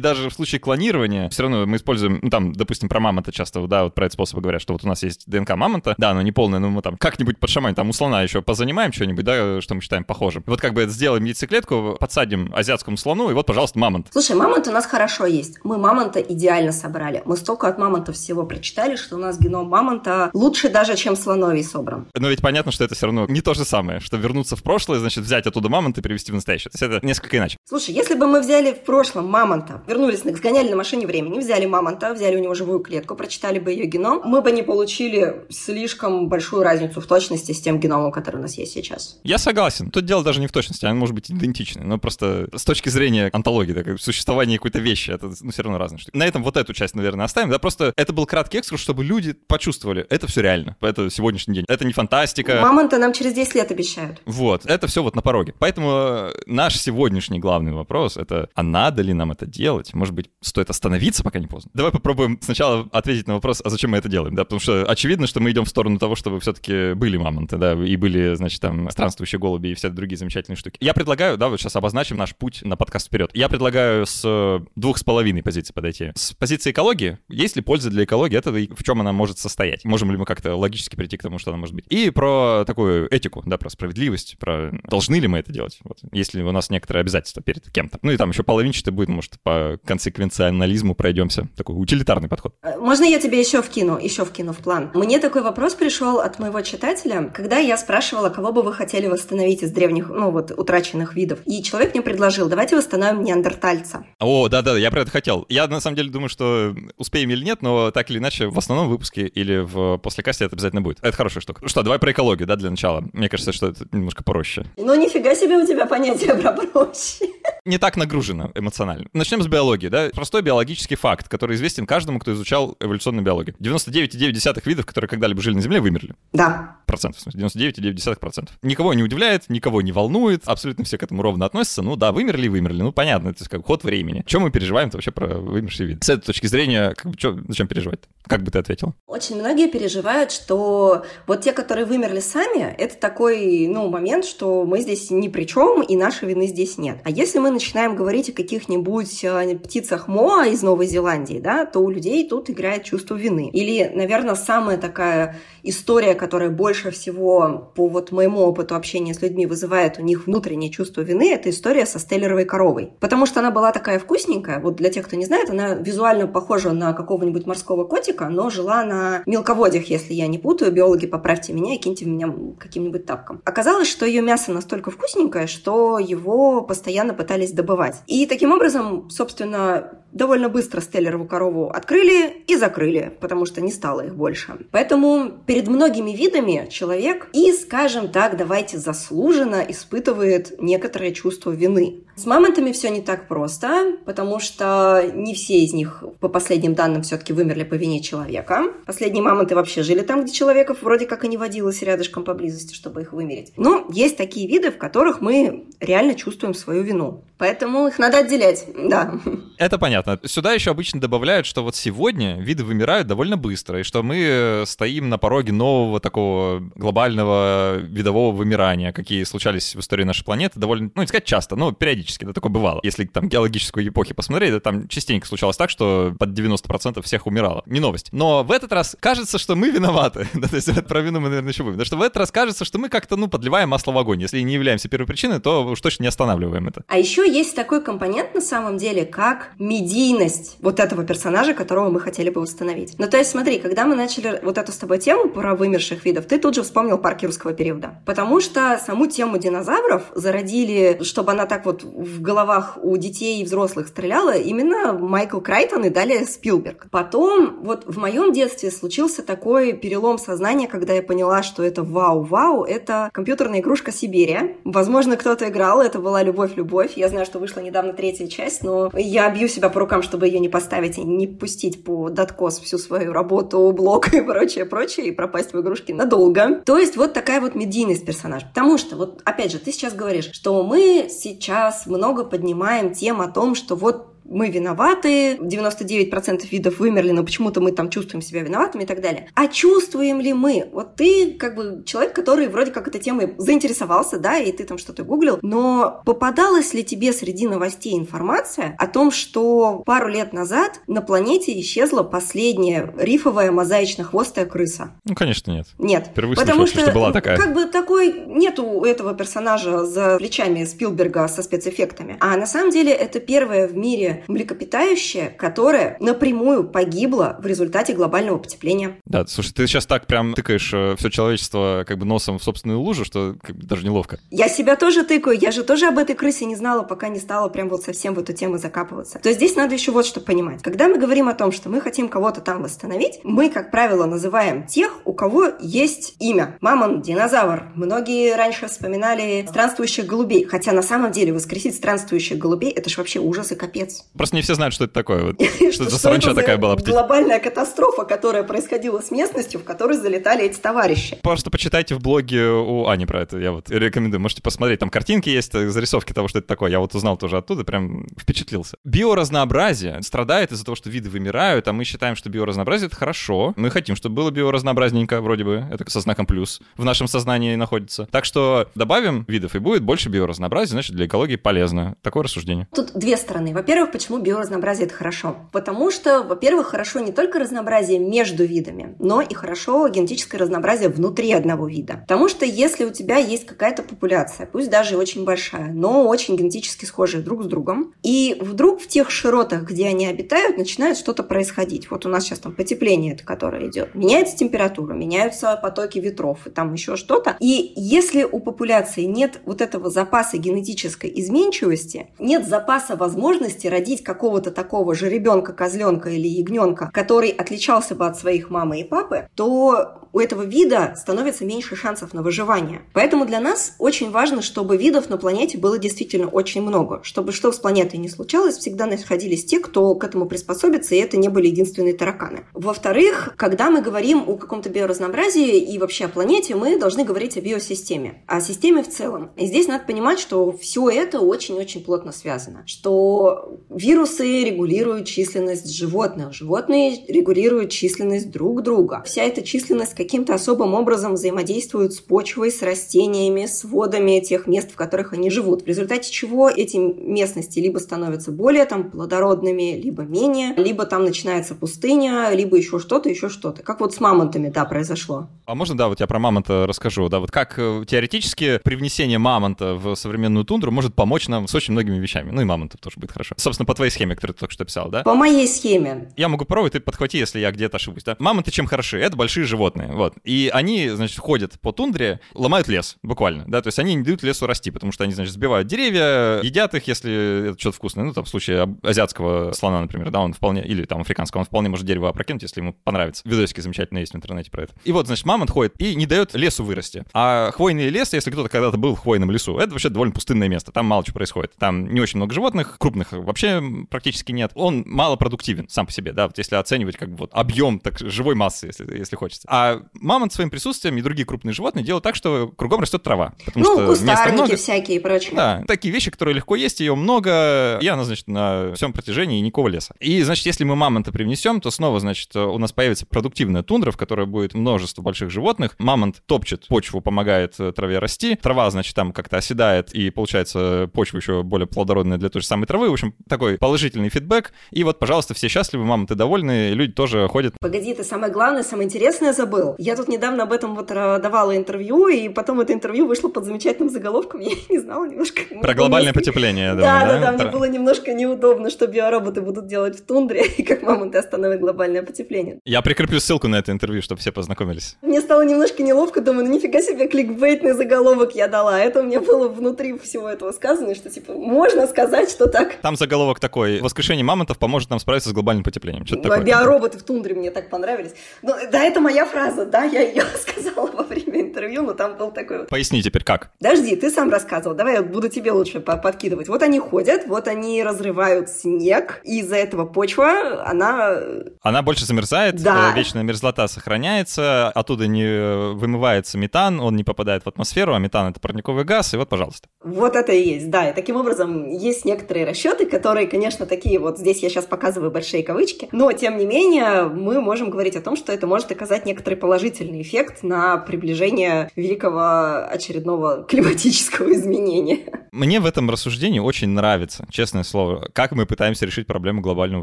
даже 0.00 0.30
в 0.30 0.34
случае 0.34 0.60
клонирования 0.60 1.28
все 1.28 1.42
равно 1.42 1.66
мы 1.66 1.76
используем, 1.76 2.18
ну 2.22 2.30
там, 2.30 2.52
допустим, 2.52 2.88
про 2.88 3.00
мамонта 3.00 3.32
часто, 3.32 3.66
да, 3.66 3.84
вот 3.84 3.94
про 3.94 4.06
этот 4.06 4.14
способ 4.14 4.40
говорят, 4.40 4.62
что 4.62 4.72
вот 4.72 4.84
у 4.84 4.88
нас 4.88 5.02
есть 5.02 5.28
ДНК 5.28 5.50
мамонта, 5.56 5.94
да, 5.98 6.14
но 6.14 6.22
не 6.22 6.32
полная, 6.32 6.58
но 6.58 6.70
мы 6.70 6.82
там 6.82 6.96
как-нибудь 6.96 7.38
под 7.38 7.50
шамань, 7.50 7.74
там 7.74 7.88
у 7.88 7.92
слона 7.92 8.22
еще 8.22 8.42
позанимаем 8.42 8.92
что-нибудь, 8.92 9.24
да, 9.24 9.60
что 9.60 9.74
мы 9.74 9.80
считаем 9.80 10.04
похожим. 10.04 10.42
Вот 10.46 10.60
как 10.60 10.74
бы 10.74 10.86
сделаем 10.86 11.24
яйцеклетку, 11.24 11.96
подсадим 11.98 12.52
азиатскому 12.54 12.96
слону, 12.96 13.30
и 13.30 13.34
вот, 13.34 13.46
пожалуйста, 13.46 13.78
мамонт. 13.78 14.08
Слушай, 14.10 14.36
мамонт 14.36 14.66
у 14.68 14.72
нас 14.72 14.86
хорошо 14.86 15.26
есть. 15.26 15.58
Мы 15.64 15.78
мамонта 15.78 16.20
идеально 16.38 16.72
собрали. 16.72 17.22
Мы 17.24 17.36
столько 17.36 17.68
от 17.68 17.78
мамонта 17.78 18.12
всего 18.12 18.46
прочитали, 18.46 18.96
что 18.96 19.16
у 19.16 19.18
нас 19.18 19.38
геном 19.38 19.68
мамонта 19.68 20.30
лучше 20.32 20.68
даже, 20.68 20.96
чем 20.96 21.16
слоновий 21.16 21.64
собран. 21.64 22.06
Но 22.14 22.28
ведь 22.28 22.40
понятно, 22.40 22.70
что 22.72 22.84
это 22.84 22.94
все 22.94 23.06
равно 23.06 23.26
не 23.28 23.40
то 23.40 23.54
же 23.54 23.64
самое, 23.64 24.00
что 24.00 24.16
вернуться 24.16 24.56
в 24.56 24.62
прошлое, 24.62 25.00
значит, 25.00 25.24
взять 25.24 25.46
оттуда 25.46 25.68
мамонта 25.68 26.00
и 26.00 26.02
перевести 26.02 26.30
в 26.30 26.36
настоящее. 26.36 26.70
То 26.70 26.76
есть 26.76 26.96
это 26.96 27.04
несколько 27.04 27.36
иначе. 27.36 27.56
Слушай, 27.68 27.94
если 27.94 28.14
бы 28.14 28.26
мы 28.26 28.40
взяли 28.40 28.72
в 28.72 28.84
прошлом 28.84 29.26
мамонта, 29.26 29.82
вернулись, 29.86 30.20
сгоняли 30.20 30.68
на 30.70 30.76
машине 30.76 31.06
времени, 31.06 31.38
взяли 31.40 31.66
мамонта, 31.66 32.14
взяли 32.14 32.36
у 32.36 32.40
него 32.40 32.54
живую 32.54 32.78
клетку, 32.80 33.16
прочитали 33.16 33.58
бы 33.58 33.72
ее 33.72 33.86
геном, 33.86 34.22
мы 34.24 34.40
бы 34.40 34.52
не 34.52 34.62
получили 34.62 35.46
слишком 35.50 36.28
большую 36.28 36.62
разницу 36.62 37.00
в 37.00 37.06
точности 37.06 37.52
с 37.52 37.60
тем 37.60 37.80
геномом, 37.80 38.12
который 38.12 38.36
у 38.36 38.42
нас 38.42 38.54
есть 38.54 38.72
сейчас. 38.72 39.18
Я 39.24 39.38
согласен. 39.38 39.90
Тут 39.90 40.04
дело 40.04 40.22
даже 40.22 40.40
не 40.40 40.46
в 40.46 40.52
точности, 40.52 40.84
она 40.84 40.94
может 40.94 41.14
быть 41.14 41.30
идентичной, 41.30 41.84
но 41.84 41.98
просто 41.98 42.48
с 42.54 42.64
точки 42.64 42.88
зрения 42.88 43.30
антологии, 43.32 43.72
так, 43.72 44.00
существования 44.00 44.56
какой-то 44.56 44.78
вещи, 44.78 45.10
это 45.10 45.32
ну, 45.40 45.50
все 45.50 45.62
равно 45.62 45.78
разные 45.78 45.98
штуки. 45.98 46.16
Этом 46.28 46.42
вот 46.42 46.58
эту 46.58 46.74
часть, 46.74 46.94
наверное, 46.94 47.24
оставим. 47.24 47.48
Да, 47.48 47.58
просто 47.58 47.94
это 47.96 48.12
был 48.12 48.26
краткий 48.26 48.58
экскурс, 48.58 48.82
чтобы 48.82 49.02
люди 49.02 49.32
почувствовали, 49.32 50.06
это 50.10 50.26
все 50.26 50.42
реально. 50.42 50.76
Это 50.82 51.08
сегодняшний 51.08 51.54
день. 51.54 51.64
Это 51.68 51.86
не 51.86 51.94
фантастика. 51.94 52.60
Мамонта 52.60 52.98
нам 52.98 53.14
через 53.14 53.32
10 53.32 53.54
лет 53.54 53.70
обещают. 53.70 54.20
Вот, 54.26 54.66
это 54.66 54.86
все 54.88 55.02
вот 55.02 55.16
на 55.16 55.22
пороге. 55.22 55.54
Поэтому 55.58 55.90
э, 55.90 56.32
наш 56.44 56.76
сегодняшний 56.76 57.38
главный 57.38 57.72
вопрос— 57.72 58.16
это, 58.18 58.50
а 58.54 58.62
надо 58.62 59.00
ли 59.00 59.14
нам 59.14 59.32
это 59.32 59.46
делать? 59.46 59.94
Может 59.94 60.14
быть, 60.14 60.28
стоит 60.42 60.68
остановиться, 60.68 61.24
пока 61.24 61.38
не 61.38 61.46
поздно? 61.46 61.70
Давай 61.72 61.92
попробуем 61.92 62.38
сначала 62.42 62.86
ответить 62.92 63.26
на 63.26 63.34
вопрос, 63.34 63.62
а 63.64 63.70
зачем 63.70 63.92
мы 63.92 63.96
это 63.96 64.10
делаем, 64.10 64.34
да? 64.34 64.44
Потому 64.44 64.60
что 64.60 64.84
очевидно, 64.84 65.26
что 65.26 65.40
мы 65.40 65.50
идем 65.50 65.64
в 65.64 65.68
сторону 65.70 65.98
того, 65.98 66.14
чтобы 66.14 66.40
все-таки 66.40 66.92
были 66.92 67.16
мамонты, 67.16 67.56
да, 67.56 67.72
и 67.72 67.96
были, 67.96 68.34
значит, 68.34 68.60
там 68.60 68.90
странствующие 68.90 69.38
голуби 69.38 69.68
и 69.68 69.74
все 69.74 69.88
другие 69.88 70.18
замечательные 70.18 70.58
штуки. 70.58 70.76
Я 70.80 70.92
предлагаю, 70.92 71.38
да, 71.38 71.48
вот 71.48 71.58
сейчас 71.58 71.74
обозначим 71.74 72.18
наш 72.18 72.36
путь 72.36 72.60
на 72.64 72.76
подкаст 72.76 73.06
вперед. 73.06 73.30
Я 73.32 73.48
предлагаю 73.48 74.04
с 74.04 74.22
э, 74.24 74.60
двух 74.76 74.98
с 74.98 75.04
половиной 75.04 75.42
позиций 75.42 75.72
подойти. 75.72 76.12
С 76.18 76.32
позиции 76.32 76.72
экологии, 76.72 77.18
есть 77.28 77.54
ли 77.54 77.62
польза 77.62 77.90
для 77.90 78.02
экологии, 78.02 78.36
это 78.36 78.50
в 78.50 78.82
чем 78.82 79.00
она 79.00 79.12
может 79.12 79.38
состоять? 79.38 79.84
Можем 79.84 80.10
ли 80.10 80.16
мы 80.16 80.24
как-то 80.24 80.56
логически 80.56 80.96
прийти 80.96 81.16
к 81.16 81.22
тому, 81.22 81.38
что 81.38 81.52
она 81.52 81.58
может 81.58 81.76
быть? 81.76 81.84
И 81.90 82.10
про 82.10 82.64
такую 82.66 83.06
этику, 83.14 83.44
да, 83.46 83.56
про 83.56 83.70
справедливость, 83.70 84.36
про 84.40 84.72
должны 84.82 85.14
ли 85.20 85.28
мы 85.28 85.38
это 85.38 85.52
делать, 85.52 85.78
вот, 85.84 85.98
если 86.10 86.42
у 86.42 86.50
нас 86.50 86.70
некоторые 86.70 87.02
обязательства 87.02 87.40
перед 87.40 87.70
кем-то. 87.70 88.00
Ну 88.02 88.10
и 88.10 88.16
там 88.16 88.30
еще 88.30 88.42
половинчатый 88.42 88.92
будет, 88.92 89.10
может, 89.10 89.40
по 89.44 89.78
консеквенционализму 89.84 90.96
пройдемся. 90.96 91.48
Такой 91.56 91.80
утилитарный 91.80 92.28
подход. 92.28 92.56
Э, 92.62 92.78
можно 92.78 93.04
я 93.04 93.20
тебе 93.20 93.38
еще 93.38 93.62
вкину, 93.62 93.96
еще 93.96 94.24
вкину 94.24 94.52
в 94.52 94.58
план? 94.58 94.90
Мне 94.94 95.20
такой 95.20 95.42
вопрос 95.42 95.76
пришел 95.76 96.18
от 96.18 96.40
моего 96.40 96.62
читателя, 96.62 97.30
когда 97.32 97.58
я 97.58 97.76
спрашивала, 97.76 98.28
кого 98.28 98.50
бы 98.50 98.62
вы 98.62 98.72
хотели 98.72 99.06
восстановить 99.06 99.62
из 99.62 99.70
древних, 99.70 100.08
ну 100.08 100.32
вот, 100.32 100.50
утраченных 100.50 101.14
видов. 101.14 101.38
И 101.46 101.62
человек 101.62 101.94
мне 101.94 102.02
предложил, 102.02 102.48
давайте 102.48 102.74
восстановим 102.74 103.22
неандертальца. 103.22 104.04
О, 104.18 104.48
да-да, 104.48 104.76
я 104.76 104.90
про 104.90 105.02
это 105.02 105.12
хотел. 105.12 105.46
Я 105.48 105.68
на 105.68 105.80
самом 105.80 105.94
деле 105.94 106.07
думаю, 106.10 106.28
что 106.28 106.74
успеем 106.96 107.30
или 107.30 107.44
нет, 107.44 107.62
но 107.62 107.90
так 107.90 108.10
или 108.10 108.18
иначе 108.18 108.48
в 108.48 108.58
основном 108.58 108.88
выпуске 108.88 109.26
или 109.26 109.58
в 109.58 109.98
послекасте 109.98 110.44
это 110.44 110.54
обязательно 110.56 110.82
будет. 110.82 110.98
Это 111.02 111.16
хорошая 111.16 111.40
штука. 111.40 111.60
Ну 111.62 111.68
что, 111.68 111.82
давай 111.82 111.98
про 111.98 112.12
экологию, 112.12 112.46
да, 112.46 112.56
для 112.56 112.70
начала. 112.70 113.04
Мне 113.12 113.28
кажется, 113.28 113.52
что 113.52 113.68
это 113.68 113.86
немножко 113.92 114.22
проще. 114.24 114.64
Ну 114.76 114.94
нифига 114.94 115.34
себе 115.34 115.56
у 115.56 115.66
тебя 115.66 115.86
понятие 115.86 116.34
про 116.34 116.52
проще. 116.52 117.26
Не 117.64 117.78
так 117.78 117.96
нагружено 117.96 118.50
эмоционально. 118.54 119.06
Начнем 119.12 119.42
с 119.42 119.46
биологии, 119.46 119.88
да. 119.88 120.08
Простой 120.14 120.42
биологический 120.42 120.96
факт, 120.96 121.28
который 121.28 121.56
известен 121.56 121.86
каждому, 121.86 122.18
кто 122.18 122.32
изучал 122.32 122.76
эволюционную 122.80 123.24
биологию. 123.24 123.54
99,9 123.60 124.62
видов, 124.64 124.86
которые 124.86 125.08
когда-либо 125.08 125.42
жили 125.42 125.56
на 125.56 125.60
Земле, 125.60 125.80
вымерли. 125.80 126.14
Да. 126.32 126.76
Процентов, 126.86 127.20
в 127.20 127.22
смысле, 127.22 127.42
99,9%. 127.42 128.48
Никого 128.62 128.94
не 128.94 129.02
удивляет, 129.02 129.48
никого 129.48 129.82
не 129.82 129.92
волнует, 129.92 130.42
абсолютно 130.46 130.84
все 130.84 130.98
к 130.98 131.02
этому 131.02 131.22
ровно 131.22 131.44
относятся. 131.44 131.82
Ну 131.82 131.96
да, 131.96 132.12
вымерли 132.12 132.46
и 132.46 132.48
вымерли, 132.48 132.82
ну 132.82 132.92
понятно, 132.92 133.28
это 133.28 133.48
как 133.48 133.64
ход 133.66 133.84
времени. 133.84 134.24
Чем 134.26 134.42
мы 134.42 134.50
переживаем 134.50 134.90
вообще 134.90 135.10
про 135.10 135.26
вымерший 135.26 135.86
вид? 135.86 135.97
С 136.00 136.08
этой 136.08 136.26
точки 136.26 136.46
зрения, 136.46 136.94
как 136.96 137.10
бы, 137.10 137.16
чё, 137.16 137.38
зачем 137.48 137.66
переживать? 137.68 138.00
Как 138.26 138.42
бы 138.42 138.50
ты 138.50 138.58
ответил? 138.58 138.94
Очень 139.06 139.36
многие 139.36 139.68
переживают, 139.68 140.30
что 140.32 141.04
вот 141.26 141.40
те, 141.40 141.52
которые 141.52 141.86
вымерли 141.86 142.20
сами, 142.20 142.74
это 142.76 142.96
такой, 142.96 143.66
ну, 143.68 143.88
момент, 143.88 144.24
что 144.24 144.64
мы 144.64 144.80
здесь 144.80 145.10
ни 145.10 145.28
при 145.28 145.44
чем, 145.44 145.82
и 145.82 145.96
нашей 145.96 146.28
вины 146.28 146.46
здесь 146.46 146.76
нет. 146.78 146.98
А 147.04 147.10
если 147.10 147.38
мы 147.38 147.50
начинаем 147.50 147.96
говорить 147.96 148.28
о 148.28 148.32
каких-нибудь 148.32 149.24
э, 149.24 149.56
птицах 149.56 150.08
Моа 150.08 150.46
из 150.46 150.62
Новой 150.62 150.86
Зеландии, 150.86 151.40
да, 151.42 151.64
то 151.64 151.80
у 151.80 151.88
людей 151.88 152.28
тут 152.28 152.50
играет 152.50 152.84
чувство 152.84 153.14
вины. 153.14 153.48
Или, 153.52 153.90
наверное, 153.94 154.34
самая 154.34 154.76
такая 154.76 155.38
история, 155.62 156.14
которая 156.14 156.50
больше 156.50 156.90
всего 156.90 157.72
по 157.74 157.88
вот 157.88 158.12
моему 158.12 158.40
опыту 158.40 158.74
общения 158.74 159.14
с 159.14 159.22
людьми 159.22 159.46
вызывает 159.46 159.98
у 159.98 160.02
них 160.02 160.26
внутреннее 160.26 160.70
чувство 160.70 161.00
вины, 161.00 161.32
это 161.32 161.50
история 161.50 161.86
со 161.86 161.98
стеллеровой 161.98 162.44
коровой. 162.44 162.92
Потому 163.00 163.26
что 163.26 163.40
она 163.40 163.50
была 163.50 163.72
такая 163.72 163.98
вкусненькая, 163.98 164.60
вот 164.60 164.76
для 164.76 164.90
тех, 164.90 165.06
кто 165.06 165.16
не 165.16 165.24
знает, 165.24 165.50
она 165.50 165.74
визуально 165.88 166.26
похожа 166.26 166.72
на 166.72 166.92
какого-нибудь 166.92 167.46
морского 167.46 167.84
котика, 167.84 168.28
но 168.28 168.50
жила 168.50 168.84
на 168.84 169.22
мелководьях, 169.24 169.86
если 169.86 170.12
я 170.12 170.26
не 170.26 170.38
путаю, 170.38 170.70
биологи, 170.70 171.06
поправьте 171.06 171.54
меня 171.54 171.74
и 171.74 171.78
киньте 171.78 172.04
в 172.04 172.08
меня 172.08 172.32
каким-нибудь 172.58 173.06
тапком. 173.06 173.40
Оказалось, 173.44 173.88
что 173.88 174.04
ее 174.04 174.20
мясо 174.20 174.52
настолько 174.52 174.90
вкусненькое, 174.90 175.46
что 175.46 175.98
его 175.98 176.60
постоянно 176.60 177.14
пытались 177.14 177.52
добывать. 177.52 177.96
И 178.06 178.26
таким 178.26 178.52
образом, 178.52 179.08
собственно, 179.08 180.02
довольно 180.12 180.50
быстро 180.50 180.80
Стеллерову 180.82 181.26
корову 181.26 181.70
открыли 181.70 182.44
и 182.46 182.56
закрыли, 182.56 183.16
потому 183.20 183.46
что 183.46 183.62
не 183.62 183.72
стало 183.72 184.02
их 184.02 184.14
больше. 184.14 184.58
Поэтому 184.70 185.30
перед 185.46 185.68
многими 185.68 186.10
видами 186.10 186.68
человек 186.70 187.28
и, 187.32 187.52
скажем 187.52 188.08
так, 188.08 188.36
давайте 188.36 188.76
заслуженно 188.76 189.64
испытывает 189.66 190.60
некоторое 190.60 191.12
чувство 191.12 191.50
вины. 191.50 192.04
С 192.18 192.26
мамонтами 192.26 192.72
все 192.72 192.90
не 192.90 193.00
так 193.00 193.28
просто, 193.28 193.96
потому 194.04 194.40
что 194.40 195.08
не 195.14 195.34
все 195.34 195.60
из 195.60 195.72
них, 195.72 196.02
по 196.18 196.28
последним 196.28 196.74
данным, 196.74 197.02
все-таки 197.02 197.32
вымерли 197.32 197.62
по 197.62 197.74
вине 197.74 198.02
человека. 198.02 198.64
Последние 198.86 199.22
мамонты 199.22 199.54
вообще 199.54 199.84
жили 199.84 200.00
там, 200.00 200.24
где 200.24 200.32
человеков 200.32 200.82
вроде 200.82 201.06
как 201.06 201.24
и 201.24 201.28
не 201.28 201.36
водилось 201.36 201.80
рядышком 201.80 202.24
поблизости, 202.24 202.74
чтобы 202.74 203.02
их 203.02 203.12
вымереть. 203.12 203.52
Но 203.56 203.86
есть 203.92 204.16
такие 204.16 204.48
виды, 204.48 204.72
в 204.72 204.78
которых 204.78 205.20
мы 205.20 205.66
реально 205.78 206.16
чувствуем 206.16 206.54
свою 206.54 206.82
вину. 206.82 207.22
Поэтому 207.38 207.86
их 207.86 208.00
надо 208.00 208.18
отделять, 208.18 208.66
да. 208.76 209.14
Это 209.58 209.78
понятно. 209.78 210.18
Сюда 210.24 210.52
еще 210.54 210.72
обычно 210.72 211.00
добавляют, 211.00 211.46
что 211.46 211.62
вот 211.62 211.76
сегодня 211.76 212.40
виды 212.40 212.64
вымирают 212.64 213.06
довольно 213.06 213.36
быстро, 213.36 213.78
и 213.78 213.84
что 213.84 214.02
мы 214.02 214.18
э, 214.18 214.64
стоим 214.66 215.08
на 215.08 215.18
пороге 215.18 215.52
нового 215.52 216.00
такого 216.00 216.60
глобального 216.74 217.76
видового 217.76 218.32
вымирания, 218.32 218.92
какие 218.92 219.22
случались 219.22 219.76
в 219.76 219.80
истории 219.80 220.02
нашей 220.02 220.24
планеты 220.24 220.58
довольно, 220.58 220.90
ну, 220.96 221.02
не 221.02 221.06
сказать 221.06 221.24
часто, 221.24 221.54
но 221.54 221.70
периодически, 221.70 222.07
да, 222.16 222.32
такое 222.32 222.50
бывало. 222.50 222.80
Если 222.82 223.04
там 223.04 223.28
геологическую 223.28 223.88
эпохи 223.88 224.14
посмотреть, 224.14 224.52
да, 224.52 224.60
там 224.60 224.88
частенько 224.88 225.26
случалось 225.26 225.56
так, 225.56 225.70
что 225.70 226.14
под 226.18 226.30
90% 226.30 227.02
всех 227.02 227.26
умирало. 227.26 227.62
Не 227.66 227.80
новость. 227.80 228.08
Но 228.12 228.42
в 228.42 228.52
этот 228.52 228.72
раз 228.72 228.96
кажется, 228.98 229.38
что 229.38 229.56
мы 229.56 229.70
виноваты. 229.70 230.28
да, 230.34 230.48
то 230.48 230.56
есть 230.56 230.68
про 230.86 231.00
вину 231.00 231.20
мы, 231.20 231.28
наверное, 231.28 231.52
еще 231.52 231.62
будем. 231.62 231.74
Потому 231.74 231.86
что 231.86 231.96
в 231.96 232.02
этот 232.02 232.16
раз 232.16 232.30
кажется, 232.30 232.64
что 232.64 232.78
мы 232.78 232.88
как-то, 232.88 233.16
ну, 233.16 233.28
подливаем 233.28 233.68
масло 233.68 233.92
в 233.92 233.98
огонь. 233.98 234.20
Если 234.20 234.40
не 234.40 234.54
являемся 234.54 234.88
первой 234.88 235.06
причиной, 235.06 235.40
то 235.40 235.64
уж 235.64 235.80
точно 235.80 236.04
не 236.04 236.08
останавливаем 236.08 236.68
это. 236.68 236.82
А 236.88 236.98
еще 236.98 237.28
есть 237.30 237.54
такой 237.54 237.82
компонент 237.82 238.34
на 238.34 238.40
самом 238.40 238.76
деле, 238.78 239.04
как 239.04 239.52
медийность 239.58 240.56
вот 240.60 240.80
этого 240.80 241.04
персонажа, 241.04 241.54
которого 241.54 241.90
мы 241.90 242.00
хотели 242.00 242.30
бы 242.30 242.40
восстановить. 242.40 242.94
Ну, 242.98 243.08
то 243.08 243.16
есть, 243.16 243.30
смотри, 243.30 243.58
когда 243.58 243.84
мы 243.84 243.94
начали 243.94 244.40
вот 244.42 244.58
эту 244.58 244.72
с 244.72 244.76
тобой 244.76 244.98
тему 244.98 245.28
про 245.28 245.54
вымерших 245.54 246.04
видов, 246.04 246.26
ты 246.26 246.38
тут 246.38 246.54
же 246.54 246.62
вспомнил 246.62 246.98
парк 246.98 247.22
юрского 247.22 247.52
периода. 247.52 248.00
Потому 248.06 248.40
что 248.40 248.80
саму 248.84 249.06
тему 249.06 249.38
динозавров 249.38 250.04
зародили, 250.14 251.00
чтобы 251.02 251.32
она 251.32 251.46
так 251.46 251.66
вот 251.66 251.84
в 251.98 252.22
головах 252.22 252.78
у 252.80 252.96
детей 252.96 253.40
и 253.40 253.44
взрослых 253.44 253.88
стреляла, 253.88 254.36
именно 254.36 254.92
Майкл 254.92 255.40
Крайтон 255.40 255.84
и 255.84 255.90
далее 255.90 256.24
Спилберг. 256.24 256.86
Потом, 256.90 257.60
вот 257.62 257.84
в 257.86 257.98
моем 257.98 258.32
детстве 258.32 258.70
случился 258.70 259.22
такой 259.22 259.72
перелом 259.72 260.18
сознания, 260.18 260.68
когда 260.68 260.92
я 260.92 261.02
поняла, 261.02 261.42
что 261.42 261.62
это 261.62 261.82
вау-вау, 261.82 262.64
это 262.64 263.10
компьютерная 263.12 263.60
игрушка 263.60 263.90
Сибирия. 263.90 264.56
Возможно, 264.64 265.16
кто-то 265.16 265.48
играл, 265.48 265.80
это 265.80 265.98
была 265.98 266.22
любовь-любовь. 266.22 266.92
Я 266.96 267.08
знаю, 267.08 267.26
что 267.26 267.40
вышла 267.40 267.60
недавно 267.60 267.92
третья 267.92 268.28
часть, 268.28 268.62
но 268.62 268.90
я 268.94 269.28
бью 269.30 269.48
себя 269.48 269.68
по 269.68 269.80
рукам, 269.80 270.02
чтобы 270.02 270.26
ее 270.26 270.38
не 270.38 270.48
поставить 270.48 270.98
и 270.98 271.02
не 271.02 271.26
пустить 271.26 271.82
по 271.82 272.10
даткос 272.10 272.60
всю 272.60 272.78
свою 272.78 273.12
работу, 273.12 273.72
блог 273.72 274.14
и 274.14 274.20
прочее, 274.20 274.64
прочее, 274.66 275.08
и 275.08 275.10
пропасть 275.10 275.52
в 275.52 275.60
игрушки 275.60 275.92
надолго. 275.92 276.60
То 276.64 276.78
есть 276.78 276.96
вот 276.96 277.12
такая 277.12 277.40
вот 277.40 277.54
медийность 277.54 278.06
персонаж. 278.06 278.44
Потому 278.44 278.78
что, 278.78 278.96
вот 278.96 279.20
опять 279.24 279.50
же, 279.50 279.58
ты 279.58 279.72
сейчас 279.72 279.94
говоришь, 279.94 280.30
что 280.32 280.62
мы 280.62 281.08
сейчас 281.10 281.87
много 281.88 282.24
поднимаем 282.24 282.92
тем 282.92 283.20
о 283.20 283.28
том, 283.28 283.54
что 283.54 283.74
вот 283.74 284.14
мы 284.28 284.50
виноваты, 284.50 285.36
99% 285.36 286.46
видов 286.50 286.78
вымерли, 286.78 287.12
но 287.12 287.24
почему-то 287.24 287.60
мы 287.60 287.72
там 287.72 287.90
чувствуем 287.90 288.22
себя 288.22 288.42
виноватыми 288.42 288.84
и 288.84 288.86
так 288.86 289.00
далее. 289.00 289.28
А 289.34 289.48
чувствуем 289.48 290.20
ли 290.20 290.32
мы? 290.32 290.68
Вот 290.72 290.96
ты 290.96 291.32
как 291.32 291.56
бы 291.56 291.82
человек, 291.84 292.14
который 292.14 292.48
вроде 292.48 292.70
как 292.70 292.88
этой 292.88 293.00
темой 293.00 293.34
заинтересовался, 293.38 294.18
да, 294.18 294.38
и 294.38 294.52
ты 294.52 294.64
там 294.64 294.78
что-то 294.78 295.02
гуглил, 295.04 295.38
но 295.42 296.02
попадалась 296.04 296.74
ли 296.74 296.84
тебе 296.84 297.12
среди 297.12 297.46
новостей 297.46 297.96
информация 297.98 298.74
о 298.78 298.86
том, 298.86 299.10
что 299.10 299.82
пару 299.86 300.08
лет 300.08 300.32
назад 300.32 300.80
на 300.86 301.00
планете 301.00 301.58
исчезла 301.60 302.02
последняя 302.02 302.92
рифовая 302.98 303.50
мозаично-хвостая 303.50 304.46
крыса? 304.46 304.92
Ну, 305.04 305.14
конечно, 305.14 305.52
нет. 305.52 305.66
Нет. 305.78 306.08
Впервые 306.08 306.36
потому 306.36 306.66
слышу, 306.66 306.72
что, 306.72 306.82
что 306.82 306.92
была 306.92 307.12
такая. 307.12 307.36
как 307.36 307.54
бы 307.54 307.64
такой 307.66 308.26
нету 308.26 308.64
у 308.64 308.84
этого 308.84 309.14
персонажа 309.14 309.84
за 309.84 310.18
плечами 310.18 310.64
Спилберга 310.64 311.26
со 311.28 311.42
спецэффектами. 311.42 312.16
А 312.20 312.36
на 312.36 312.46
самом 312.46 312.70
деле 312.70 312.92
это 312.92 313.20
первая 313.20 313.66
в 313.66 313.76
мире 313.76 314.17
млекопитающее, 314.28 315.30
которое 315.30 315.96
напрямую 316.00 316.64
погибло 316.64 317.36
в 317.40 317.46
результате 317.46 317.92
глобального 317.92 318.38
потепления. 318.38 318.96
Да, 319.04 319.26
слушай, 319.26 319.52
ты 319.52 319.66
сейчас 319.66 319.86
так 319.86 320.06
прям 320.06 320.34
тыкаешь 320.34 320.70
э, 320.72 320.96
все 320.96 321.10
человечество 321.10 321.84
как 321.86 321.98
бы 321.98 322.06
носом 322.06 322.38
в 322.38 322.42
собственную 322.42 322.80
лужу, 322.80 323.04
что 323.04 323.36
как 323.42 323.56
бы 323.56 323.66
даже 323.66 323.84
неловко. 323.84 324.18
Я 324.30 324.48
себя 324.48 324.76
тоже 324.76 325.04
тыкаю, 325.04 325.38
я 325.38 325.50
же 325.50 325.62
тоже 325.62 325.86
об 325.86 325.98
этой 325.98 326.14
крысе 326.14 326.44
не 326.44 326.56
знала, 326.56 326.82
пока 326.82 327.08
не 327.08 327.18
стала 327.18 327.48
прям 327.48 327.68
вот 327.68 327.82
совсем 327.82 328.14
в 328.14 328.18
эту 328.18 328.32
тему 328.32 328.58
закапываться. 328.58 329.18
То 329.18 329.28
есть 329.28 329.38
здесь 329.38 329.56
надо 329.56 329.74
еще 329.74 329.92
вот 329.92 330.06
что 330.06 330.20
понимать. 330.20 330.62
Когда 330.62 330.88
мы 330.88 330.98
говорим 330.98 331.28
о 331.28 331.34
том, 331.34 331.52
что 331.52 331.68
мы 331.68 331.80
хотим 331.80 332.08
кого-то 332.08 332.40
там 332.40 332.62
восстановить, 332.62 333.20
мы, 333.24 333.50
как 333.50 333.70
правило, 333.70 334.06
называем 334.06 334.66
тех, 334.66 335.00
у 335.04 335.12
кого 335.12 335.52
есть 335.60 336.16
имя. 336.18 336.56
Мамон, 336.60 337.02
динозавр. 337.02 337.72
Многие 337.74 338.36
раньше 338.36 338.66
вспоминали 338.68 339.46
странствующих 339.48 340.06
голубей, 340.06 340.44
хотя 340.44 340.72
на 340.72 340.82
самом 340.82 341.12
деле 341.12 341.32
воскресить 341.32 341.76
странствующих 341.76 342.38
голубей 342.38 342.70
это 342.70 342.90
ж 342.90 342.98
вообще 342.98 343.20
ужас 343.20 343.52
и 343.52 343.54
капец. 343.54 344.04
Просто 344.16 344.36
не 344.36 344.42
все 344.42 344.54
знают, 344.54 344.74
что 344.74 344.84
это 344.84 344.94
такое. 344.94 345.34
Что 345.72 345.84
это 345.84 345.90
за 345.90 345.98
саранча 345.98 346.34
такая 346.34 346.56
была 346.56 346.76
птица. 346.76 346.92
Глобальная 346.92 347.40
катастрофа, 347.40 348.04
которая 348.04 348.42
происходила 348.42 349.00
с 349.00 349.10
местностью, 349.10 349.60
в 349.60 349.64
которой 349.64 349.96
залетали 349.96 350.44
эти 350.44 350.58
товарищи. 350.58 351.18
Просто 351.22 351.50
почитайте 351.50 351.94
в 351.94 352.00
блоге 352.00 352.48
у 352.48 352.86
Ани 352.86 353.06
про 353.06 353.22
это. 353.22 353.38
Я 353.38 353.52
вот 353.52 353.70
рекомендую. 353.70 354.20
Можете 354.20 354.42
посмотреть. 354.42 354.80
Там 354.80 354.90
картинки 354.90 355.28
есть, 355.28 355.54
э, 355.54 355.68
зарисовки 355.68 356.12
того, 356.12 356.28
что 356.28 356.38
это 356.38 356.48
такое. 356.48 356.70
Я 356.70 356.80
вот 356.80 356.94
узнал 356.94 357.16
тоже 357.16 357.36
оттуда, 357.36 357.64
прям 357.64 358.06
впечатлился. 358.18 358.76
Биоразнообразие 358.84 360.02
страдает 360.02 360.52
из-за 360.52 360.64
того, 360.64 360.74
что 360.74 360.90
виды 360.90 361.10
вымирают, 361.10 361.68
а 361.68 361.72
мы 361.72 361.84
считаем, 361.84 362.16
что 362.16 362.30
биоразнообразие— 362.30 362.86
это 362.88 362.96
хорошо. 362.96 363.52
Мы 363.56 363.70
хотим, 363.70 363.96
чтобы 363.96 364.16
было 364.16 364.30
биоразнообразненько, 364.30 365.20
вроде 365.20 365.44
бы. 365.44 365.66
Это 365.70 365.88
со 365.90 366.00
знаком 366.00 366.26
плюс 366.26 366.60
в 366.76 366.84
нашем 366.84 367.08
сознании 367.08 367.54
находится. 367.54 368.08
Так 368.10 368.24
что 368.24 368.68
добавим 368.74 369.24
видов, 369.28 369.54
и 369.54 369.58
будет 369.58 369.82
больше 369.82 370.08
биоразнообразия, 370.08 370.72
значит, 370.72 370.96
для 370.96 371.06
экологии 371.06 371.36
полезно. 371.36 371.96
Такое 372.02 372.24
рассуждение. 372.24 372.68
Тут 372.74 372.92
две 372.94 373.16
стороны. 373.16 373.52
Во-первых, 373.52 373.92
почему 373.98 374.18
биоразнообразие— 374.18 374.86
это 374.86 374.94
хорошо? 374.94 375.36
Потому 375.50 375.90
что, 375.90 376.22
во-первых, 376.22 376.68
хорошо 376.68 377.00
не 377.00 377.10
только 377.10 377.40
разнообразие 377.40 377.98
между 377.98 378.44
видами, 378.44 378.94
но 379.00 379.20
и 379.20 379.34
хорошо 379.34 379.88
генетическое 379.88 380.38
разнообразие 380.38 380.88
внутри 380.88 381.32
одного 381.32 381.66
вида. 381.66 382.04
Потому 382.06 382.28
что 382.28 382.46
если 382.46 382.84
у 382.84 382.90
тебя 382.90 383.16
есть 383.16 383.44
какая-то 383.44 383.82
популяция, 383.82 384.46
пусть 384.46 384.70
даже 384.70 384.96
очень 384.96 385.24
большая, 385.24 385.72
но 385.72 386.06
очень 386.06 386.36
генетически 386.36 386.84
схожая 386.84 387.22
друг 387.22 387.42
с 387.42 387.46
другом, 387.46 387.92
и 388.04 388.36
вдруг 388.40 388.80
в 388.80 388.86
тех 388.86 389.10
широтах, 389.10 389.64
где 389.64 389.88
они 389.88 390.06
обитают, 390.06 390.58
начинает 390.58 390.96
что-то 390.96 391.24
происходить. 391.24 391.90
Вот 391.90 392.06
у 392.06 392.08
нас 392.08 392.22
сейчас 392.22 392.38
там 392.38 392.52
потепление, 392.52 393.14
это 393.14 393.24
которое 393.24 393.66
идет. 393.66 393.96
Меняется 393.96 394.36
температура, 394.36 394.94
меняются 394.94 395.58
потоки 395.60 395.98
ветров 395.98 396.46
и 396.46 396.50
там 396.50 396.72
еще 396.72 396.94
что-то. 396.94 397.36
И 397.40 397.72
если 397.74 398.22
у 398.22 398.38
популяции 398.38 399.02
нет 399.02 399.40
вот 399.44 399.60
этого 399.60 399.90
запаса 399.90 400.38
генетической 400.38 401.10
изменчивости, 401.16 402.10
нет 402.20 402.46
запаса 402.46 402.94
возможности 402.94 403.66
родить 403.66 403.87
какого-то 403.96 404.50
такого 404.50 404.94
же 404.94 405.08
ребенка, 405.08 405.52
козленка 405.52 406.10
или 406.10 406.28
ягненка, 406.28 406.90
который 406.92 407.30
отличался 407.30 407.94
бы 407.94 408.06
от 408.06 408.18
своих 408.18 408.50
мамы 408.50 408.80
и 408.80 408.84
папы, 408.84 409.28
то 409.34 410.07
у 410.12 410.20
этого 410.20 410.42
вида 410.42 410.94
становится 410.96 411.44
меньше 411.44 411.76
шансов 411.76 412.14
на 412.14 412.22
выживание. 412.22 412.82
Поэтому 412.92 413.26
для 413.26 413.40
нас 413.40 413.74
очень 413.78 414.10
важно, 414.10 414.42
чтобы 414.42 414.76
видов 414.76 415.08
на 415.08 415.18
планете 415.18 415.58
было 415.58 415.78
действительно 415.78 416.28
очень 416.28 416.62
много. 416.62 417.00
Чтобы 417.02 417.32
что 417.32 417.52
с 417.52 417.58
планетой 417.58 417.98
не 417.98 418.08
случалось, 418.08 418.56
всегда 418.56 418.86
находились 418.86 419.44
те, 419.44 419.60
кто 419.60 419.94
к 419.94 420.04
этому 420.04 420.26
приспособится, 420.26 420.94
и 420.94 420.98
это 420.98 421.16
не 421.16 421.28
были 421.28 421.46
единственные 421.48 421.94
тараканы. 421.94 422.44
Во-вторых, 422.52 423.34
когда 423.36 423.70
мы 423.70 423.82
говорим 423.82 424.24
о 424.26 424.36
каком-то 424.36 424.68
биоразнообразии 424.68 425.58
и 425.58 425.78
вообще 425.78 426.06
о 426.06 426.08
планете, 426.08 426.54
мы 426.54 426.78
должны 426.78 427.04
говорить 427.04 427.36
о 427.36 427.40
биосистеме, 427.40 428.22
о 428.26 428.40
системе 428.40 428.82
в 428.82 428.88
целом. 428.88 429.30
И 429.36 429.46
здесь 429.46 429.68
надо 429.68 429.84
понимать, 429.84 430.18
что 430.18 430.52
все 430.52 430.88
это 430.88 431.20
очень-очень 431.20 431.84
плотно 431.84 432.12
связано. 432.12 432.62
Что 432.66 433.60
вирусы 433.68 434.44
регулируют 434.44 435.06
численность 435.06 435.70
животных, 435.70 436.32
животные 436.32 437.04
регулируют 437.08 437.70
численность 437.70 438.30
друг 438.30 438.62
друга. 438.62 439.02
Вся 439.04 439.22
эта 439.22 439.42
численность 439.42 439.94
каким-то 439.98 440.34
особым 440.34 440.74
образом 440.74 441.14
взаимодействуют 441.14 441.92
с 441.92 441.98
почвой, 441.98 442.52
с 442.52 442.62
растениями, 442.62 443.46
с 443.46 443.64
водами 443.64 444.20
тех 444.20 444.46
мест, 444.46 444.70
в 444.70 444.76
которых 444.76 445.12
они 445.12 445.28
живут. 445.28 445.64
В 445.64 445.66
результате 445.66 446.10
чего 446.10 446.48
эти 446.48 446.76
местности 446.76 447.58
либо 447.58 447.78
становятся 447.78 448.30
более 448.30 448.64
там 448.64 448.90
плодородными, 448.90 449.76
либо 449.76 450.04
менее, 450.04 450.54
либо 450.56 450.86
там 450.86 451.04
начинается 451.04 451.56
пустыня, 451.56 452.30
либо 452.32 452.56
еще 452.56 452.78
что-то, 452.78 453.08
еще 453.08 453.28
что-то. 453.28 453.62
Как 453.62 453.80
вот 453.80 453.92
с 453.92 454.00
мамонтами, 454.00 454.48
да, 454.48 454.64
произошло. 454.64 455.28
А 455.46 455.54
можно, 455.56 455.76
да, 455.76 455.88
вот 455.88 455.98
я 455.98 456.06
про 456.06 456.20
мамонта 456.20 456.66
расскажу, 456.66 457.08
да, 457.08 457.18
вот 457.18 457.32
как 457.32 457.58
э, 457.58 457.84
теоретически 457.86 458.60
привнесение 458.62 459.18
мамонта 459.18 459.74
в 459.74 459.96
современную 459.96 460.44
тундру 460.44 460.70
может 460.70 460.94
помочь 460.94 461.26
нам 461.26 461.48
с 461.48 461.54
очень 461.56 461.72
многими 461.72 461.98
вещами. 461.98 462.30
Ну 462.30 462.40
и 462.40 462.44
мамонтов 462.44 462.80
тоже 462.80 463.00
будет 463.00 463.10
хорошо. 463.10 463.34
Собственно, 463.36 463.66
по 463.66 463.74
твоей 463.74 463.90
схеме, 463.90 464.14
которую 464.14 464.34
ты 464.34 464.40
только 464.40 464.54
что 464.54 464.64
писал, 464.64 464.90
да? 464.90 465.02
По 465.02 465.14
моей 465.14 465.48
схеме. 465.48 466.12
Я 466.16 466.28
могу 466.28 466.44
попробовать, 466.44 466.74
ты 466.74 466.80
подхвати, 466.80 467.18
если 467.18 467.40
я 467.40 467.50
где-то 467.50 467.78
ошибусь, 467.78 468.04
да? 468.04 468.14
Мамонты 468.20 468.52
чем 468.52 468.66
хороши? 468.66 469.00
Это 469.00 469.16
большие 469.16 469.44
животные, 469.44 469.87
вот. 469.88 470.14
И 470.24 470.50
они, 470.52 470.88
значит, 470.90 471.18
ходят 471.18 471.58
по 471.60 471.72
тундре, 471.72 472.20
ломают 472.34 472.68
лес, 472.68 472.96
буквально, 473.02 473.44
да, 473.46 473.60
то 473.62 473.68
есть 473.68 473.78
они 473.78 473.94
не 473.94 474.02
дают 474.02 474.22
лесу 474.22 474.46
расти, 474.46 474.70
потому 474.70 474.92
что 474.92 475.04
они, 475.04 475.12
значит, 475.12 475.34
сбивают 475.34 475.68
деревья, 475.68 476.40
едят 476.42 476.74
их, 476.74 476.86
если 476.86 477.50
это 477.50 477.58
что-то 477.58 477.76
вкусное, 477.76 478.04
ну, 478.04 478.12
там, 478.12 478.24
в 478.24 478.28
случае 478.28 478.76
азиатского 478.82 479.52
слона, 479.52 479.80
например, 479.80 480.10
да, 480.10 480.20
он 480.20 480.32
вполне, 480.32 480.64
или 480.64 480.84
там 480.84 481.00
африканского, 481.00 481.40
он 481.40 481.46
вполне 481.46 481.68
может 481.68 481.86
дерево 481.86 482.08
опрокинуть, 482.08 482.42
если 482.42 482.60
ему 482.60 482.72
понравится. 482.72 483.22
Видосики 483.24 483.60
замечательные 483.60 484.02
есть 484.02 484.12
в 484.12 484.16
интернете 484.16 484.50
про 484.50 484.64
это. 484.64 484.74
И 484.84 484.92
вот, 484.92 485.06
значит, 485.06 485.24
мамонт 485.24 485.50
ходит 485.50 485.74
и 485.80 485.94
не 485.94 486.06
дает 486.06 486.34
лесу 486.34 486.64
вырасти. 486.64 487.04
А 487.12 487.50
хвойный 487.52 487.88
лес, 487.88 488.12
если 488.12 488.30
кто-то 488.30 488.48
когда-то 488.48 488.76
был 488.76 488.94
в 488.94 489.00
хвойном 489.00 489.30
лесу, 489.30 489.58
это 489.58 489.70
вообще 489.70 489.88
довольно 489.88 490.12
пустынное 490.12 490.48
место, 490.48 490.72
там 490.72 490.86
мало 490.86 491.04
чего 491.04 491.14
происходит. 491.14 491.52
Там 491.58 491.92
не 491.92 492.00
очень 492.00 492.18
много 492.18 492.34
животных, 492.34 492.76
крупных 492.78 493.12
вообще 493.12 493.62
практически 493.90 494.32
нет. 494.32 494.52
Он 494.54 494.84
мало 494.86 495.16
продуктивен 495.16 495.68
сам 495.68 495.86
по 495.86 495.92
себе, 495.92 496.12
да, 496.12 496.26
вот 496.26 496.38
если 496.38 496.56
оценивать 496.56 496.96
как 496.96 497.10
бы 497.10 497.16
вот 497.16 497.30
объем 497.32 497.80
так, 497.80 497.98
живой 497.98 498.34
массы, 498.34 498.66
если, 498.66 498.96
если 498.96 499.16
хочется. 499.16 499.48
А 499.50 499.77
мамонт 499.94 500.32
своим 500.32 500.50
присутствием 500.50 500.96
и 500.96 501.02
другие 501.02 501.26
крупные 501.26 501.52
животные 501.52 501.84
делают 501.84 502.04
так, 502.04 502.14
что 502.14 502.48
кругом 502.48 502.80
растет 502.80 503.02
трава. 503.02 503.34
Потому 503.44 503.64
ну, 503.64 503.76
что 503.76 503.86
кустарники 503.86 504.34
много. 504.34 504.56
всякие 504.56 504.98
и 504.98 505.00
прочее. 505.00 505.32
Да, 505.34 505.64
такие 505.66 505.92
вещи, 505.92 506.10
которые 506.10 506.34
легко 506.34 506.56
есть, 506.56 506.80
ее 506.80 506.94
много, 506.94 507.78
и 507.80 507.86
она, 507.86 508.04
значит, 508.04 508.28
на 508.28 508.72
всем 508.74 508.92
протяжении 508.92 509.40
никакого 509.40 509.68
леса. 509.68 509.94
И, 510.00 510.22
значит, 510.22 510.46
если 510.46 510.64
мы 510.64 510.76
мамонта 510.76 511.12
привнесем, 511.12 511.60
то 511.60 511.70
снова, 511.70 512.00
значит, 512.00 512.34
у 512.36 512.58
нас 512.58 512.72
появится 512.72 513.06
продуктивная 513.06 513.62
тундра, 513.62 513.90
в 513.90 513.96
которой 513.96 514.26
будет 514.26 514.54
множество 514.54 515.02
больших 515.02 515.30
животных. 515.30 515.74
Мамонт 515.78 516.22
топчет 516.26 516.66
почву, 516.68 517.00
помогает 517.00 517.54
э, 517.58 517.72
траве 517.72 517.98
расти. 517.98 518.36
Трава, 518.36 518.70
значит, 518.70 518.94
там 518.94 519.12
как-то 519.12 519.36
оседает, 519.36 519.94
и 519.94 520.10
получается 520.10 520.90
почва 520.92 521.18
еще 521.18 521.42
более 521.42 521.66
плодородная 521.66 522.18
для 522.18 522.28
той 522.28 522.42
же 522.42 522.46
самой 522.46 522.66
травы. 522.66 522.90
В 522.90 522.92
общем, 522.92 523.14
такой 523.28 523.58
положительный 523.58 524.08
фидбэк. 524.08 524.52
И 524.70 524.84
вот, 524.84 524.98
пожалуйста, 524.98 525.34
все 525.34 525.48
счастливы, 525.48 525.84
мамонты 525.84 526.14
довольны, 526.14 526.70
люди 526.70 526.92
тоже 526.92 527.28
ходят. 527.28 527.54
Погоди, 527.60 527.94
ты 527.94 528.04
самое 528.04 528.32
главное, 528.32 528.62
самое 528.62 528.86
интересное 528.86 529.32
забыл. 529.32 529.67
Я 529.78 529.96
тут 529.96 530.08
недавно 530.08 530.44
об 530.44 530.52
этом 530.52 530.74
вот 530.74 530.90
э, 530.90 531.18
давала 531.18 531.56
интервью, 531.56 532.08
и 532.08 532.28
потом 532.28 532.60
это 532.60 532.72
интервью 532.72 533.06
вышло 533.06 533.28
под 533.28 533.44
замечательным 533.44 533.90
заголовком. 533.90 534.40
Я 534.40 534.56
не 534.68 534.78
знала 534.78 535.06
немножко. 535.06 535.42
Про 535.60 535.74
глобальное 535.74 536.12
потепление, 536.12 536.74
да? 536.74 536.80
Да, 536.80 537.06
да, 537.06 537.32
да. 537.32 537.32
Мне 537.32 537.52
было 537.52 537.64
немножко 537.68 538.12
неудобно, 538.12 538.70
что 538.70 538.86
биороботы 538.86 539.40
будут 539.40 539.66
делать 539.66 539.98
в 539.98 540.04
тундре, 540.04 540.46
и 540.58 540.62
как 540.62 540.82
мамонты 540.82 541.18
остановят 541.18 541.60
глобальное 541.60 542.02
потепление. 542.02 542.60
Я 542.64 542.82
прикреплю 542.82 543.20
ссылку 543.20 543.48
на 543.48 543.56
это 543.56 543.72
интервью, 543.72 544.02
чтобы 544.02 544.20
все 544.20 544.32
познакомились. 544.32 544.96
Мне 545.02 545.20
стало 545.20 545.42
немножко 545.42 545.82
неловко, 545.82 546.20
думаю, 546.20 546.46
ну 546.46 546.52
нифига 546.52 546.80
себе 546.80 547.08
кликбейтный 547.08 547.72
заголовок 547.72 548.34
я 548.34 548.48
дала. 548.48 548.78
Это 548.78 549.00
у 549.00 549.02
меня 549.02 549.20
было 549.20 549.48
внутри 549.48 549.98
всего 549.98 550.28
этого 550.28 550.52
сказано, 550.52 550.94
что 550.94 551.10
типа 551.10 551.32
можно 551.32 551.86
сказать, 551.86 552.30
что 552.30 552.46
так. 552.46 552.76
Там 552.76 552.96
заголовок 552.96 553.40
такой: 553.40 553.80
воскрешение 553.80 554.24
мамонтов 554.24 554.58
поможет 554.58 554.90
нам 554.90 554.98
справиться 554.98 555.30
с 555.30 555.32
глобальным 555.32 555.64
потеплением. 555.64 556.06
Что-то 556.06 556.28
такое. 556.28 556.44
Биороботы 556.44 556.98
в 556.98 557.02
тундре 557.02 557.34
мне 557.34 557.50
так 557.50 557.70
понравились. 557.70 558.12
Ну, 558.42 558.54
да, 558.70 558.84
это 558.84 559.00
моя 559.00 559.26
фраза, 559.26 559.57
да, 559.66 559.84
я 559.84 560.02
ее 560.02 560.22
сказала 560.40 560.90
во 560.90 561.02
время 561.02 561.40
интервью, 561.40 561.82
но 561.82 561.94
там 561.94 562.16
был 562.16 562.30
такой 562.30 562.58
вот... 562.58 562.68
Поясни 562.68 563.02
теперь, 563.02 563.24
как? 563.24 563.50
Подожди, 563.58 563.96
ты 563.96 564.10
сам 564.10 564.30
рассказывал, 564.30 564.76
давай 564.76 564.94
я 564.94 565.02
буду 565.02 565.28
тебе 565.28 565.52
лучше 565.52 565.80
подкидывать. 565.80 566.48
Вот 566.48 566.62
они 566.62 566.78
ходят, 566.78 567.26
вот 567.26 567.48
они 567.48 567.82
разрывают 567.82 568.48
снег, 568.48 569.20
и 569.24 569.40
из-за 569.40 569.56
этого 569.56 569.84
почва, 569.84 570.64
она... 570.66 571.16
Она 571.62 571.82
больше 571.82 572.04
замерзает, 572.04 572.62
да. 572.62 572.92
Э, 572.92 572.96
вечная 572.96 573.22
мерзлота 573.22 573.68
сохраняется, 573.68 574.68
оттуда 574.68 575.06
не 575.06 575.74
вымывается 575.74 576.38
метан, 576.38 576.80
он 576.80 576.96
не 576.96 577.04
попадает 577.04 577.44
в 577.44 577.48
атмосферу, 577.48 577.94
а 577.94 577.98
метан— 577.98 578.30
это 578.30 578.40
парниковый 578.40 578.84
газ, 578.84 579.14
и 579.14 579.16
вот, 579.16 579.28
пожалуйста. 579.28 579.68
Вот 579.82 580.16
это 580.16 580.32
и 580.32 580.54
есть, 580.54 580.70
да. 580.70 580.90
И 580.90 580.94
таким 580.94 581.16
образом 581.16 581.68
есть 581.68 582.04
некоторые 582.04 582.46
расчеты, 582.46 582.86
которые, 582.86 583.26
конечно, 583.26 583.66
такие 583.66 583.98
вот, 583.98 584.18
здесь 584.18 584.42
я 584.42 584.48
сейчас 584.48 584.66
показываю 584.66 585.10
большие 585.10 585.42
кавычки, 585.42 585.88
но, 585.92 586.12
тем 586.12 586.36
не 586.38 586.46
менее, 586.46 587.04
мы 587.04 587.40
можем 587.40 587.70
говорить 587.70 587.96
о 587.96 588.00
том, 588.00 588.16
что 588.16 588.32
это 588.32 588.46
может 588.46 588.70
оказать 588.72 589.06
некоторый 589.06 589.34
положительный 589.48 590.02
эффект 590.02 590.42
на 590.42 590.76
приближение 590.76 591.70
великого 591.74 592.68
очередного 592.70 593.44
климатического 593.48 594.30
изменения. 594.34 594.98
Мне 595.32 595.58
в 595.60 595.64
этом 595.64 595.88
рассуждении 595.88 596.38
очень 596.38 596.68
нравится, 596.68 597.26
честное 597.30 597.62
слово, 597.62 598.10
как 598.12 598.32
мы 598.32 598.44
пытаемся 598.44 598.84
решить 598.84 599.06
проблему 599.06 599.40
глобального 599.40 599.82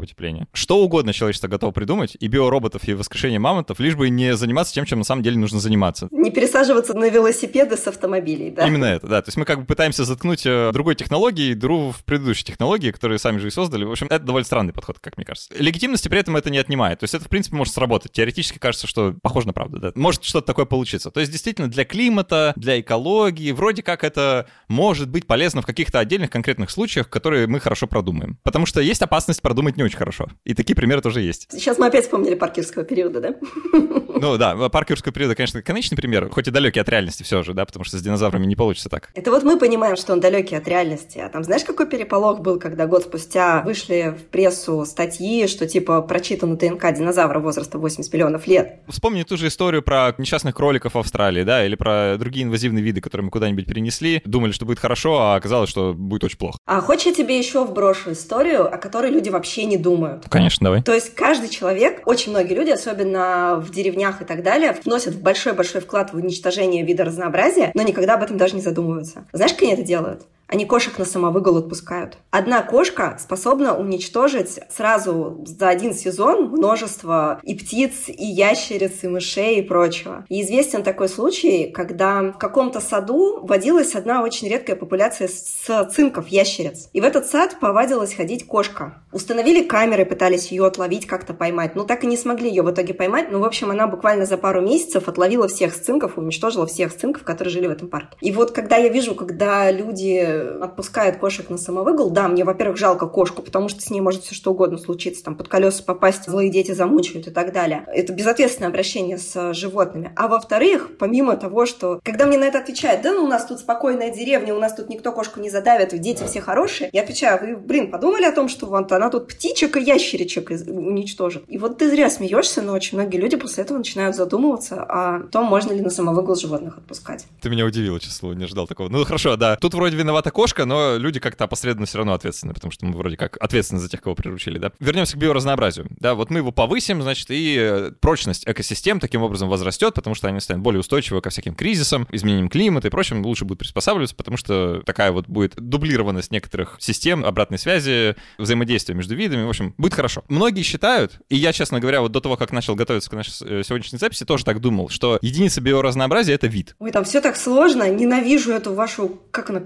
потепления. 0.00 0.46
Что 0.52 0.78
угодно 0.78 1.12
человечество 1.12 1.48
готово 1.48 1.72
придумать, 1.72 2.16
и 2.18 2.28
биороботов, 2.28 2.86
и 2.86 2.94
воскрешение 2.94 3.40
мамонтов, 3.40 3.80
лишь 3.80 3.96
бы 3.96 4.08
не 4.08 4.36
заниматься 4.36 4.72
тем, 4.72 4.84
чем 4.84 5.00
на 5.00 5.04
самом 5.04 5.24
деле 5.24 5.36
нужно 5.36 5.58
заниматься. 5.58 6.06
Не 6.12 6.30
пересаживаться 6.30 6.94
на 6.94 7.08
велосипеды 7.08 7.76
с 7.76 7.88
автомобилей, 7.88 8.52
да? 8.52 8.68
Именно 8.68 8.84
это, 8.84 9.08
да. 9.08 9.22
То 9.22 9.28
есть 9.28 9.36
мы 9.36 9.44
как 9.44 9.60
бы 9.60 9.66
пытаемся 9.66 10.04
заткнуть 10.04 10.46
э, 10.46 10.70
другой 10.72 10.94
технологией 10.94 11.54
дыру 11.54 11.90
в 11.90 12.04
предыдущей 12.04 12.44
технологии, 12.44 12.92
которые 12.92 13.18
сами 13.18 13.38
же 13.38 13.48
и 13.48 13.50
создали. 13.50 13.84
В 13.84 13.90
общем, 13.90 14.06
это 14.10 14.24
довольно 14.24 14.46
странный 14.46 14.72
подход, 14.72 14.98
как 15.00 15.16
мне 15.16 15.26
кажется. 15.26 15.52
Легитимности 15.58 16.08
при 16.08 16.20
этом 16.20 16.36
это 16.36 16.50
не 16.50 16.58
отнимает. 16.58 17.00
То 17.00 17.04
есть 17.04 17.14
это, 17.14 17.24
в 17.24 17.28
принципе, 17.28 17.56
может 17.56 17.74
сработать. 17.74 18.12
Теоретически 18.12 18.58
кажется, 18.58 18.86
что 18.86 19.14
похоже 19.22 19.48
на 19.48 19.52
правду, 19.56 19.78
да. 19.78 19.92
Может 19.94 20.22
что-то 20.22 20.46
такое 20.46 20.66
получиться. 20.66 21.10
То 21.10 21.20
есть 21.20 21.32
действительно 21.32 21.68
для 21.68 21.86
климата, 21.86 22.52
для 22.56 22.78
экологии, 22.78 23.52
вроде 23.52 23.82
как 23.82 24.04
это 24.04 24.46
может 24.68 25.08
быть 25.08 25.26
полезно 25.26 25.62
в 25.62 25.66
каких-то 25.66 25.98
отдельных 25.98 26.28
конкретных 26.28 26.70
случаях, 26.70 27.08
которые 27.08 27.46
мы 27.46 27.58
хорошо 27.58 27.86
продумаем. 27.86 28.38
Потому 28.42 28.66
что 28.66 28.82
есть 28.82 29.00
опасность 29.00 29.40
продумать 29.40 29.78
не 29.78 29.82
очень 29.82 29.96
хорошо. 29.96 30.28
И 30.44 30.52
такие 30.52 30.76
примеры 30.76 31.00
тоже 31.00 31.22
есть. 31.22 31.48
Сейчас 31.50 31.78
мы 31.78 31.86
опять 31.86 32.04
вспомнили 32.04 32.34
паркерского 32.34 32.84
периода, 32.84 33.20
да? 33.20 33.34
Ну 34.18 34.38
да, 34.38 34.56
паркерского 34.70 35.12
периода, 35.12 35.34
конечно, 35.34 35.60
конечный 35.60 35.96
пример, 35.96 36.30
хоть 36.30 36.48
и 36.48 36.50
далекий 36.50 36.80
от 36.80 36.88
реальности 36.88 37.22
все 37.22 37.42
же, 37.42 37.52
да, 37.52 37.66
потому 37.66 37.84
что 37.84 37.98
с 37.98 38.02
динозаврами 38.02 38.46
не 38.46 38.56
получится 38.56 38.88
так. 38.88 39.10
Это 39.14 39.30
вот 39.30 39.42
мы 39.42 39.58
понимаем, 39.58 39.96
что 39.96 40.14
он 40.14 40.20
далекий 40.20 40.56
от 40.56 40.66
реальности. 40.68 41.18
А 41.18 41.28
там 41.28 41.44
знаешь, 41.44 41.64
какой 41.64 41.86
переполох 41.86 42.40
был, 42.40 42.58
когда 42.58 42.86
год 42.86 43.02
спустя 43.02 43.60
вышли 43.62 44.16
в 44.18 44.24
прессу 44.30 44.86
статьи, 44.86 45.46
что 45.46 45.66
типа 45.66 46.00
прочитано 46.00 46.56
ДНК 46.56 46.94
динозавра 46.94 47.40
возраста 47.40 47.78
80 47.78 48.10
миллионов 48.12 48.46
лет? 48.46 48.80
Вспомни 48.88 49.22
ту 49.22 49.36
же 49.36 49.45
историю 49.46 49.82
про 49.82 50.14
несчастных 50.18 50.54
кроликов 50.54 50.94
в 50.94 50.98
Австралии, 50.98 51.42
да, 51.42 51.64
или 51.64 51.74
про 51.74 52.16
другие 52.18 52.44
инвазивные 52.44 52.82
виды, 52.82 53.00
которые 53.00 53.26
мы 53.26 53.30
куда-нибудь 53.30 53.66
перенесли, 53.66 54.22
думали, 54.24 54.52
что 54.52 54.66
будет 54.66 54.78
хорошо, 54.78 55.18
а 55.20 55.36
оказалось, 55.36 55.70
что 55.70 55.94
будет 55.94 56.24
очень 56.24 56.38
плохо. 56.38 56.58
А 56.66 56.80
хочешь 56.80 57.06
я 57.06 57.14
тебе 57.14 57.38
еще 57.38 57.64
вброшу 57.64 58.12
историю, 58.12 58.72
о 58.72 58.78
которой 58.78 59.10
люди 59.10 59.28
вообще 59.28 59.64
не 59.64 59.76
думают? 59.76 60.24
Конечно, 60.28 60.64
давай. 60.64 60.82
То 60.82 60.94
есть 60.94 61.14
каждый 61.14 61.48
человек, 61.48 62.02
очень 62.06 62.30
многие 62.30 62.54
люди, 62.54 62.70
особенно 62.70 63.56
в 63.56 63.70
деревнях 63.70 64.22
и 64.22 64.24
так 64.24 64.42
далее, 64.42 64.76
вносят 64.84 65.20
большой-большой 65.20 65.80
вклад 65.80 66.12
в 66.12 66.16
уничтожение 66.16 66.84
вида 66.84 67.04
разнообразия, 67.04 67.70
но 67.74 67.82
никогда 67.82 68.14
об 68.14 68.22
этом 68.22 68.36
даже 68.36 68.54
не 68.54 68.60
задумываются. 68.60 69.26
Знаешь, 69.32 69.52
как 69.52 69.62
они 69.62 69.72
это 69.72 69.82
делают? 69.82 70.22
Они 70.48 70.64
кошек 70.64 70.96
на 70.98 71.04
самовыгул 71.04 71.56
отпускают. 71.56 72.18
Одна 72.30 72.62
кошка 72.62 73.16
способна 73.20 73.76
уничтожить 73.76 74.60
сразу 74.70 75.44
за 75.44 75.68
один 75.68 75.92
сезон 75.92 76.50
множество 76.50 77.40
и 77.42 77.54
птиц, 77.54 78.08
и 78.08 78.24
ящериц, 78.24 79.02
и 79.02 79.08
мышей, 79.08 79.58
и 79.58 79.62
прочего. 79.62 80.24
И 80.28 80.42
известен 80.42 80.82
такой 80.82 81.08
случай, 81.08 81.70
когда 81.70 82.22
в 82.22 82.38
каком-то 82.38 82.80
саду 82.80 83.40
водилась 83.42 83.94
одна 83.94 84.22
очень 84.22 84.48
редкая 84.48 84.76
популяция 84.76 85.28
с 85.28 85.86
цинков, 85.92 86.28
ящериц. 86.28 86.90
И 86.92 87.00
в 87.00 87.04
этот 87.04 87.26
сад 87.26 87.56
повадилась 87.58 88.14
ходить 88.14 88.46
кошка. 88.46 89.02
Установили 89.12 89.62
камеры, 89.62 90.04
пытались 90.04 90.52
ее 90.52 90.66
отловить, 90.66 91.06
как-то 91.06 91.34
поймать, 91.34 91.74
но 91.74 91.84
так 91.84 92.04
и 92.04 92.06
не 92.06 92.16
смогли 92.16 92.48
ее 92.48 92.62
в 92.62 92.70
итоге 92.70 92.94
поймать. 92.94 93.30
Ну, 93.30 93.40
в 93.40 93.44
общем, 93.44 93.70
она 93.70 93.86
буквально 93.86 94.26
за 94.26 94.36
пару 94.36 94.60
месяцев 94.60 95.08
отловила 95.08 95.48
всех 95.48 95.74
сцинков, 95.74 96.18
уничтожила 96.18 96.66
всех 96.66 96.92
сцинков, 96.92 97.24
которые 97.24 97.52
жили 97.52 97.66
в 97.66 97.70
этом 97.70 97.88
парке. 97.88 98.16
И 98.20 98.30
вот 98.30 98.52
когда 98.52 98.76
я 98.76 98.88
вижу, 98.88 99.14
когда 99.14 99.70
люди 99.70 100.35
отпускает 100.60 101.18
кошек 101.18 101.48
на 101.50 101.58
самовыгул, 101.58 102.10
да, 102.10 102.28
мне, 102.28 102.44
во-первых, 102.44 102.76
жалко 102.76 103.06
кошку, 103.06 103.42
потому 103.42 103.68
что 103.68 103.80
с 103.80 103.90
ней 103.90 104.00
может 104.00 104.22
все 104.22 104.34
что 104.34 104.52
угодно 104.52 104.78
случиться, 104.78 105.24
там 105.24 105.36
под 105.36 105.48
колеса 105.48 105.82
попасть, 105.82 106.26
злые 106.26 106.50
дети 106.50 106.72
замучают 106.72 107.26
и 107.26 107.30
так 107.30 107.52
далее. 107.52 107.84
Это 107.88 108.12
безответственное 108.12 108.68
обращение 108.68 109.18
с 109.18 109.52
животными. 109.54 110.12
А 110.16 110.28
во-вторых, 110.28 110.90
помимо 110.98 111.36
того, 111.36 111.66
что 111.66 112.00
когда 112.04 112.26
мне 112.26 112.38
на 112.38 112.44
это 112.44 112.58
отвечают, 112.58 113.02
да, 113.02 113.12
ну 113.12 113.24
у 113.24 113.28
нас 113.28 113.46
тут 113.46 113.60
спокойная 113.60 114.10
деревня, 114.10 114.54
у 114.54 114.58
нас 114.58 114.74
тут 114.74 114.88
никто 114.88 115.12
кошку 115.12 115.40
не 115.40 115.50
задавит, 115.50 115.98
дети 116.00 116.24
все 116.24 116.40
хорошие, 116.40 116.90
я 116.92 117.02
отвечаю, 117.02 117.40
вы, 117.40 117.56
блин, 117.56 117.90
подумали 117.90 118.24
о 118.24 118.32
том, 118.32 118.48
что 118.48 118.66
вот 118.66 118.92
она 118.92 119.10
тут 119.10 119.28
птичек 119.28 119.76
и 119.76 119.82
ящеричек 119.82 120.50
уничтожит. 120.50 121.44
И 121.48 121.58
вот 121.58 121.78
ты 121.78 121.88
зря 121.88 122.10
смеешься, 122.10 122.62
но 122.62 122.72
очень 122.72 122.98
многие 122.98 123.16
люди 123.16 123.36
после 123.36 123.64
этого 123.64 123.78
начинают 123.78 124.16
задумываться 124.16 124.82
о 124.82 125.20
том, 125.30 125.46
можно 125.46 125.72
ли 125.72 125.80
на 125.80 125.90
самовыгул 125.90 126.34
животных 126.34 126.78
отпускать. 126.78 127.26
Ты 127.40 127.50
меня 127.50 127.64
удивила, 127.64 127.98
число, 128.00 128.34
не 128.34 128.46
ждал 128.46 128.66
такого. 128.66 128.88
Ну 128.88 129.04
хорошо, 129.04 129.36
да. 129.36 129.56
Тут 129.56 129.74
вроде 129.74 129.96
виновата 130.26 130.30
кошка, 130.30 130.64
но 130.64 130.96
люди 130.96 131.20
как-то 131.20 131.44
опосредованно 131.44 131.86
все 131.86 131.98
равно 131.98 132.12
ответственны, 132.12 132.54
потому 132.54 132.70
что 132.70 132.86
мы 132.86 132.96
вроде 132.96 133.16
как 133.16 133.36
ответственны 133.40 133.80
за 133.80 133.88
тех, 133.88 134.00
кого 134.00 134.14
приручили, 134.14 134.58
да. 134.58 134.72
Вернемся 134.80 135.16
к 135.16 135.20
биоразнообразию. 135.20 135.86
Да, 135.98 136.14
вот 136.14 136.30
мы 136.30 136.38
его 136.38 136.52
повысим, 136.52 137.02
значит, 137.02 137.30
и 137.30 137.56
э, 137.58 137.92
прочность 138.00 138.44
экосистем 138.46 139.00
таким 139.00 139.22
образом 139.22 139.48
возрастет, 139.48 139.94
потому 139.94 140.14
что 140.14 140.28
они 140.28 140.40
станут 140.40 140.62
более 140.62 140.80
устойчивы 140.80 141.20
ко 141.20 141.30
всяким 141.30 141.54
кризисам, 141.54 142.06
изменениям 142.12 142.48
климата 142.48 142.88
и 142.88 142.90
прочим, 142.90 143.24
лучше 143.24 143.44
будут 143.44 143.60
приспосабливаться, 143.60 144.16
потому 144.16 144.36
что 144.36 144.82
такая 144.84 145.12
вот 145.12 145.26
будет 145.28 145.54
дублированность 145.56 146.30
некоторых 146.30 146.76
систем 146.78 147.24
обратной 147.24 147.58
связи, 147.58 148.16
взаимодействия 148.38 148.94
между 148.94 149.14
видами, 149.14 149.44
в 149.44 149.48
общем, 149.48 149.74
будет 149.78 149.94
хорошо. 149.94 150.24
Многие 150.28 150.62
считают, 150.62 151.20
и 151.28 151.36
я, 151.36 151.52
честно 151.52 151.80
говоря, 151.80 152.00
вот 152.00 152.12
до 152.12 152.20
того, 152.20 152.36
как 152.36 152.52
начал 152.52 152.74
готовиться 152.74 153.10
к 153.10 153.12
нашей 153.12 153.60
э, 153.60 153.62
сегодняшней 153.62 153.98
записи, 153.98 154.24
тоже 154.24 154.44
так 154.44 154.60
думал, 154.60 154.88
что 154.88 155.18
единица 155.22 155.60
биоразнообразия— 155.60 156.34
это 156.36 156.46
вид. 156.46 156.74
Ой, 156.78 156.90
там 156.90 157.04
все 157.04 157.20
так 157.20 157.36
сложно, 157.36 157.88
ненавижу 157.88 158.52
эту 158.52 158.74
вашу, 158.74 159.20
как 159.30 159.50
она, 159.50 159.60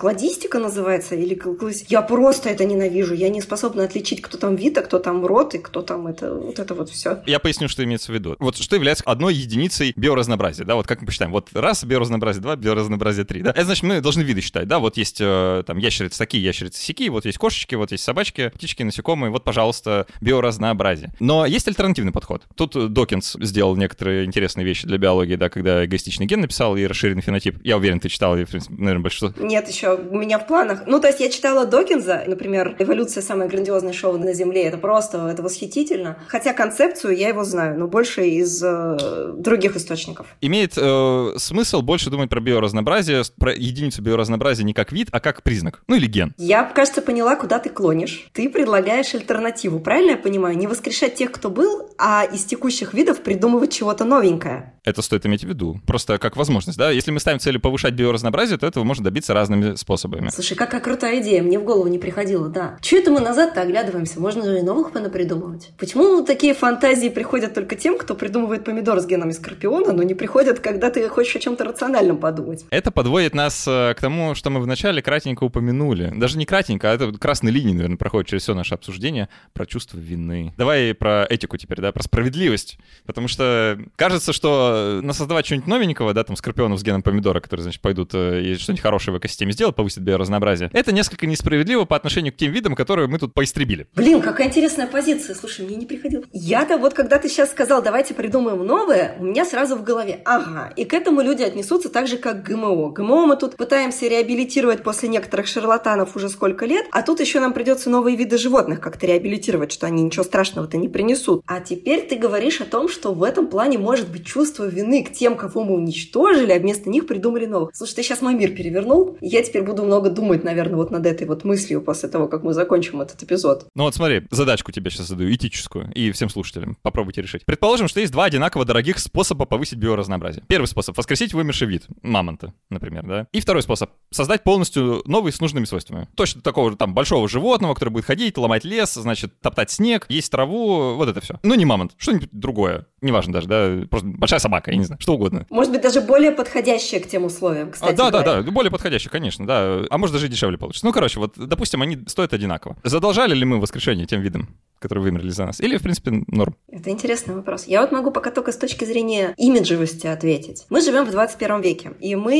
кладистика 0.50 0.58
называется, 0.58 1.14
или 1.14 1.40
я 1.88 2.02
просто 2.02 2.48
это 2.50 2.64
ненавижу, 2.64 3.14
я 3.14 3.28
не 3.28 3.40
способна 3.40 3.84
отличить, 3.84 4.20
кто 4.20 4.36
там 4.36 4.56
вид, 4.56 4.78
а 4.78 4.82
кто 4.82 4.98
там 4.98 5.24
род, 5.24 5.54
и 5.54 5.58
кто 5.58 5.82
там 5.82 6.06
это, 6.06 6.34
вот 6.34 6.58
это 6.58 6.74
вот 6.74 6.90
все. 6.90 7.22
Я 7.26 7.38
поясню, 7.38 7.68
что 7.68 7.84
имеется 7.84 8.12
в 8.12 8.14
виду. 8.14 8.36
Вот 8.38 8.56
что 8.56 8.76
является 8.76 9.04
одной 9.04 9.34
единицей 9.34 9.92
биоразнообразия, 9.96 10.64
да, 10.64 10.74
вот 10.74 10.86
как 10.86 11.00
мы 11.00 11.06
посчитаем, 11.06 11.32
вот 11.32 11.48
раз 11.54 11.84
биоразнообразие, 11.84 12.42
два 12.42 12.56
биоразнообразие, 12.56 13.24
три, 13.24 13.42
да, 13.42 13.50
это 13.50 13.64
значит, 13.64 13.84
мы 13.84 14.00
должны 14.00 14.22
виды 14.22 14.40
считать, 14.40 14.66
да, 14.66 14.78
вот 14.78 14.96
есть 14.96 15.18
э, 15.20 15.62
там 15.66 15.78
ящерицы 15.78 16.18
такие, 16.18 16.42
ящерицы 16.42 16.82
сякие, 16.82 17.10
вот 17.10 17.24
есть 17.24 17.38
кошечки, 17.38 17.74
вот 17.74 17.92
есть 17.92 18.04
собачки, 18.04 18.50
птички, 18.54 18.82
насекомые, 18.82 19.30
вот, 19.30 19.44
пожалуйста, 19.44 20.06
биоразнообразие. 20.20 21.12
Но 21.20 21.46
есть 21.46 21.68
альтернативный 21.68 22.12
подход. 22.12 22.42
Тут 22.54 22.92
Докинс 22.92 23.36
сделал 23.40 23.76
некоторые 23.76 24.24
интересные 24.24 24.64
вещи 24.64 24.86
для 24.86 24.98
биологии, 24.98 25.36
да, 25.36 25.48
когда 25.48 25.84
эгоистичный 25.84 26.26
ген 26.26 26.40
написал 26.40 26.76
и 26.76 26.84
расширенный 26.84 27.22
фенотип. 27.22 27.58
Я 27.62 27.76
уверен, 27.76 28.00
ты 28.00 28.08
читал, 28.08 28.36
и, 28.36 28.44
в 28.44 28.50
принципе, 28.50 28.74
наверное, 28.78 29.02
большинство. 29.02 29.44
Нет, 29.44 29.68
еще 29.68 29.94
у 29.94 30.16
меня 30.16 30.39
в 30.40 30.46
планах. 30.46 30.82
Ну, 30.86 31.00
то 31.00 31.08
есть 31.08 31.20
я 31.20 31.30
читала 31.30 31.66
Докинза, 31.66 32.24
например, 32.26 32.76
«Эволюция»— 32.78 33.22
самое 33.22 33.48
грандиозное 33.48 33.92
шоу 33.92 34.18
на 34.18 34.32
Земле, 34.34 34.64
это 34.64 34.78
просто, 34.78 35.28
это 35.28 35.42
восхитительно. 35.42 36.18
Хотя 36.28 36.52
концепцию 36.52 37.16
я 37.16 37.28
его 37.28 37.44
знаю, 37.44 37.78
но 37.78 37.86
больше 37.86 38.26
из 38.28 38.62
э, 38.62 39.32
других 39.36 39.76
источников. 39.76 40.26
Имеет 40.40 40.74
э, 40.76 41.32
смысл 41.36 41.82
больше 41.82 42.10
думать 42.10 42.30
про 42.30 42.40
биоразнообразие, 42.40 43.22
про 43.38 43.52
единицу 43.52 44.02
биоразнообразия 44.02 44.64
не 44.64 44.72
как 44.72 44.92
вид, 44.92 45.08
а 45.12 45.20
как 45.20 45.42
признак, 45.42 45.82
ну 45.88 45.96
или 45.96 46.06
ген. 46.06 46.34
Я, 46.38 46.64
кажется, 46.64 47.02
поняла, 47.02 47.36
куда 47.36 47.58
ты 47.58 47.70
клонишь. 47.70 48.28
Ты 48.32 48.48
предлагаешь 48.48 49.14
альтернативу, 49.14 49.80
правильно 49.80 50.12
я 50.12 50.16
понимаю? 50.16 50.56
Не 50.56 50.66
воскрешать 50.66 51.14
тех, 51.14 51.32
кто 51.32 51.50
был, 51.50 51.90
а 51.98 52.24
из 52.24 52.44
текущих 52.44 52.94
видов 52.94 53.20
придумывать 53.20 53.72
чего-то 53.72 54.04
новенькое. 54.04 54.74
Это 54.84 55.02
стоит 55.02 55.26
иметь 55.26 55.44
в 55.44 55.48
виду. 55.48 55.80
Просто 55.86 56.18
как 56.18 56.36
возможность, 56.36 56.78
да? 56.78 56.90
Если 56.90 57.10
мы 57.10 57.20
ставим 57.20 57.38
целью 57.38 57.60
повышать 57.60 57.94
биоразнообразие, 57.94 58.58
то 58.58 58.66
этого 58.66 58.84
можно 58.84 59.04
добиться 59.04 59.34
разными 59.34 59.74
способами. 59.74 60.29
Слушай, 60.32 60.56
какая 60.56 60.80
крутая 60.80 61.20
идея, 61.20 61.42
мне 61.42 61.58
в 61.58 61.64
голову 61.64 61.88
не 61.88 61.98
приходило, 61.98 62.48
да. 62.48 62.78
Чего 62.80 63.00
это 63.00 63.10
мы 63.10 63.20
назад-то 63.20 63.60
оглядываемся? 63.60 64.20
Можно 64.20 64.44
же 64.44 64.58
и 64.58 64.62
новых 64.62 64.92
понапридумывать. 64.92 65.70
Почему 65.78 66.24
такие 66.24 66.54
фантазии 66.54 67.08
приходят 67.08 67.54
только 67.54 67.76
тем, 67.76 67.98
кто 67.98 68.14
придумывает 68.14 68.64
помидор 68.64 69.00
с 69.00 69.06
генами 69.06 69.32
скорпиона, 69.32 69.92
но 69.92 70.02
не 70.02 70.14
приходят, 70.14 70.60
когда 70.60 70.90
ты 70.90 71.08
хочешь 71.08 71.36
о 71.36 71.38
чем-то 71.40 71.64
рациональном 71.64 72.18
подумать? 72.18 72.64
Это 72.70 72.90
подводит 72.90 73.34
нас 73.34 73.66
э, 73.66 73.94
к 73.94 74.00
тому, 74.00 74.34
что 74.34 74.50
мы 74.50 74.60
вначале 74.60 75.02
кратенько 75.02 75.44
упомянули. 75.44 76.12
Даже 76.14 76.38
не 76.38 76.46
кратенько, 76.46 76.90
а 76.90 76.94
это 76.94 77.12
красной 77.12 77.52
линией, 77.52 77.74
наверное, 77.74 77.96
проходит 77.96 78.28
через 78.28 78.42
все 78.42 78.54
наше 78.54 78.74
обсуждение 78.74 79.28
про 79.52 79.66
чувство 79.66 79.98
вины. 79.98 80.54
Давай 80.56 80.94
про 80.94 81.26
этику 81.28 81.56
теперь, 81.56 81.80
да, 81.80 81.92
про 81.92 82.02
справедливость. 82.02 82.78
Потому 83.06 83.28
что 83.28 83.78
кажется, 83.96 84.32
что 84.32 85.00
насоздавать 85.02 85.46
что-нибудь 85.46 85.66
новенького, 85.66 86.14
да, 86.14 86.24
там, 86.24 86.36
скорпионов 86.36 86.80
с 86.80 86.82
геном 86.82 87.02
помидора, 87.02 87.40
которые, 87.40 87.64
значит, 87.64 87.82
пойдут 87.82 88.10
э, 88.14 88.42
и 88.42 88.54
что-нибудь 88.56 88.82
хорошее 88.82 89.14
в 89.14 89.18
экосистеме 89.18 89.52
сделать, 89.52 89.76
повысит 89.76 90.04
биоразнообразие, 90.20 90.70
это 90.72 90.92
несколько 90.92 91.26
несправедливо 91.26 91.84
по 91.84 91.96
отношению 91.96 92.32
к 92.32 92.36
тем 92.36 92.52
видам, 92.52 92.74
которые 92.74 93.08
мы 93.08 93.18
тут 93.18 93.32
поистребили. 93.34 93.86
Блин, 93.94 94.20
какая 94.20 94.48
интересная 94.48 94.86
позиция. 94.86 95.34
Слушай, 95.34 95.66
мне 95.66 95.76
не 95.76 95.86
приходило. 95.86 96.24
Я-то 96.32 96.78
вот, 96.78 96.94
когда 96.94 97.18
ты 97.18 97.28
сейчас 97.28 97.50
сказал, 97.50 97.82
давайте 97.82 98.14
придумаем 98.14 98.64
новое, 98.64 99.16
у 99.18 99.24
меня 99.24 99.44
сразу 99.44 99.76
в 99.76 99.82
голове, 99.82 100.20
ага, 100.24 100.72
и 100.76 100.84
к 100.84 100.94
этому 100.94 101.22
люди 101.22 101.42
отнесутся 101.42 101.88
так 101.88 102.06
же, 102.06 102.18
как 102.18 102.44
к 102.44 102.48
ГМО. 102.48 102.90
ГМО 102.90 103.26
мы 103.26 103.36
тут 103.36 103.56
пытаемся 103.56 104.06
реабилитировать 104.06 104.82
после 104.82 105.08
некоторых 105.08 105.46
шарлатанов 105.46 106.16
уже 106.16 106.28
сколько 106.28 106.66
лет, 106.66 106.86
а 106.92 107.02
тут 107.02 107.20
еще 107.20 107.40
нам 107.40 107.52
придется 107.52 107.90
новые 107.90 108.16
виды 108.16 108.38
животных 108.38 108.80
как-то 108.80 109.06
реабилитировать, 109.06 109.72
что 109.72 109.86
они 109.86 110.02
ничего 110.02 110.24
страшного-то 110.24 110.76
не 110.76 110.88
принесут. 110.88 111.42
А 111.46 111.60
теперь 111.60 112.06
ты 112.06 112.16
говоришь 112.16 112.60
о 112.60 112.64
том, 112.64 112.88
что 112.88 113.12
в 113.12 113.22
этом 113.22 113.46
плане 113.46 113.78
может 113.78 114.10
быть 114.10 114.26
чувство 114.26 114.64
вины 114.64 115.04
к 115.04 115.12
тем, 115.12 115.36
кого 115.36 115.64
мы 115.64 115.74
уничтожили, 115.74 116.52
а 116.52 116.58
вместо 116.58 116.90
них 116.90 117.06
придумали 117.06 117.46
новых. 117.46 117.70
Слушай, 117.74 117.96
ты 117.96 118.02
сейчас 118.02 118.20
мой 118.20 118.34
мир 118.34 118.50
перевернул, 118.50 119.16
я 119.20 119.42
теперь 119.42 119.62
буду 119.62 119.84
много 119.84 120.09
много 120.10 120.20
думать, 120.20 120.44
наверное, 120.44 120.76
вот 120.76 120.90
над 120.90 121.06
этой 121.06 121.26
вот 121.26 121.44
мыслью 121.44 121.80
после 121.80 122.08
того, 122.08 122.28
как 122.28 122.42
мы 122.42 122.52
закончим 122.52 123.00
этот 123.00 123.22
эпизод. 123.22 123.66
Ну 123.74 123.84
вот 123.84 123.94
смотри, 123.94 124.26
задачку 124.30 124.72
тебе 124.72 124.90
сейчас 124.90 125.08
задаю, 125.08 125.32
этическую, 125.32 125.90
и 125.94 126.10
всем 126.12 126.28
слушателям. 126.28 126.76
Попробуйте 126.82 127.22
решить. 127.22 127.44
Предположим, 127.46 127.88
что 127.88 128.00
есть 128.00 128.12
два 128.12 128.24
одинаково 128.24 128.64
дорогих 128.64 128.98
способа 128.98 129.46
повысить 129.46 129.78
биоразнообразие. 129.78 130.44
Первый 130.46 130.66
способ— 130.66 130.96
воскресить 130.98 131.34
вымерший 131.34 131.68
вид, 131.68 131.84
мамонта, 132.02 132.52
например, 132.68 133.06
да? 133.06 133.26
И 133.32 133.40
второй 133.40 133.62
способ— 133.62 133.90
создать 134.10 134.42
полностью 134.42 135.02
новый 135.06 135.32
с 135.32 135.40
нужными 135.40 135.64
свойствами. 135.64 136.08
Точно 136.14 136.40
такого 136.42 136.70
же 136.70 136.76
там 136.76 136.94
большого 136.94 137.28
животного, 137.28 137.74
который 137.74 137.90
будет 137.90 138.04
ходить, 138.04 138.36
ломать 138.36 138.64
лес, 138.64 138.94
значит, 138.94 139.40
топтать 139.40 139.70
снег, 139.70 140.06
есть 140.08 140.30
траву, 140.30 140.94
вот 140.96 141.08
это 141.08 141.20
все. 141.20 141.38
Ну 141.42 141.54
не 141.54 141.64
мамонт, 141.64 141.92
что-нибудь 141.96 142.28
другое. 142.32 142.86
Неважно 143.00 143.32
даже, 143.32 143.48
да, 143.48 143.86
просто 143.88 144.08
большая 144.08 144.40
собака, 144.40 144.70
я 144.70 144.76
не 144.76 144.84
знаю, 144.84 145.00
что 145.00 145.14
угодно. 145.14 145.46
Может 145.50 145.72
быть, 145.72 145.82
даже 145.82 146.00
более 146.00 146.32
подходящее 146.32 147.00
к 147.00 147.08
тем 147.08 147.24
условиям, 147.24 147.70
кстати. 147.70 147.92
А, 147.92 147.96
да, 147.96 148.10
говоря. 148.10 148.24
да, 148.24 148.42
да, 148.42 148.50
более 148.50 148.70
подходящее, 148.70 149.10
конечно, 149.10 149.46
да. 149.46 149.84
А 149.88 149.98
может 150.00 150.14
даже 150.14 150.28
дешевле 150.28 150.58
получится. 150.58 150.86
Ну, 150.86 150.92
короче, 150.92 151.20
вот, 151.20 151.34
допустим, 151.36 151.82
они 151.82 151.98
стоят 152.06 152.32
одинаково. 152.32 152.76
Задолжали 152.82 153.34
ли 153.34 153.44
мы 153.44 153.60
воскрешение 153.60 154.06
тем 154.06 154.20
видам? 154.20 154.56
Которые 154.80 155.04
вымерли 155.04 155.30
за 155.30 155.46
нас? 155.46 155.60
Или, 155.60 155.76
в 155.76 155.82
принципе, 155.82 156.22
норм? 156.26 156.56
Это 156.68 156.90
интересный 156.90 157.34
вопрос. 157.34 157.64
Я 157.66 157.82
вот 157.82 157.92
могу 157.92 158.10
пока 158.10 158.30
только 158.30 158.52
с 158.52 158.56
точки 158.56 158.84
зрения 158.84 159.34
имиджевости 159.36 160.06
ответить. 160.06 160.64
Мы 160.70 160.80
живем 160.80 161.04
в 161.04 161.10
21 161.10 161.60
веке, 161.60 161.92
и 162.00 162.16
мы, 162.16 162.32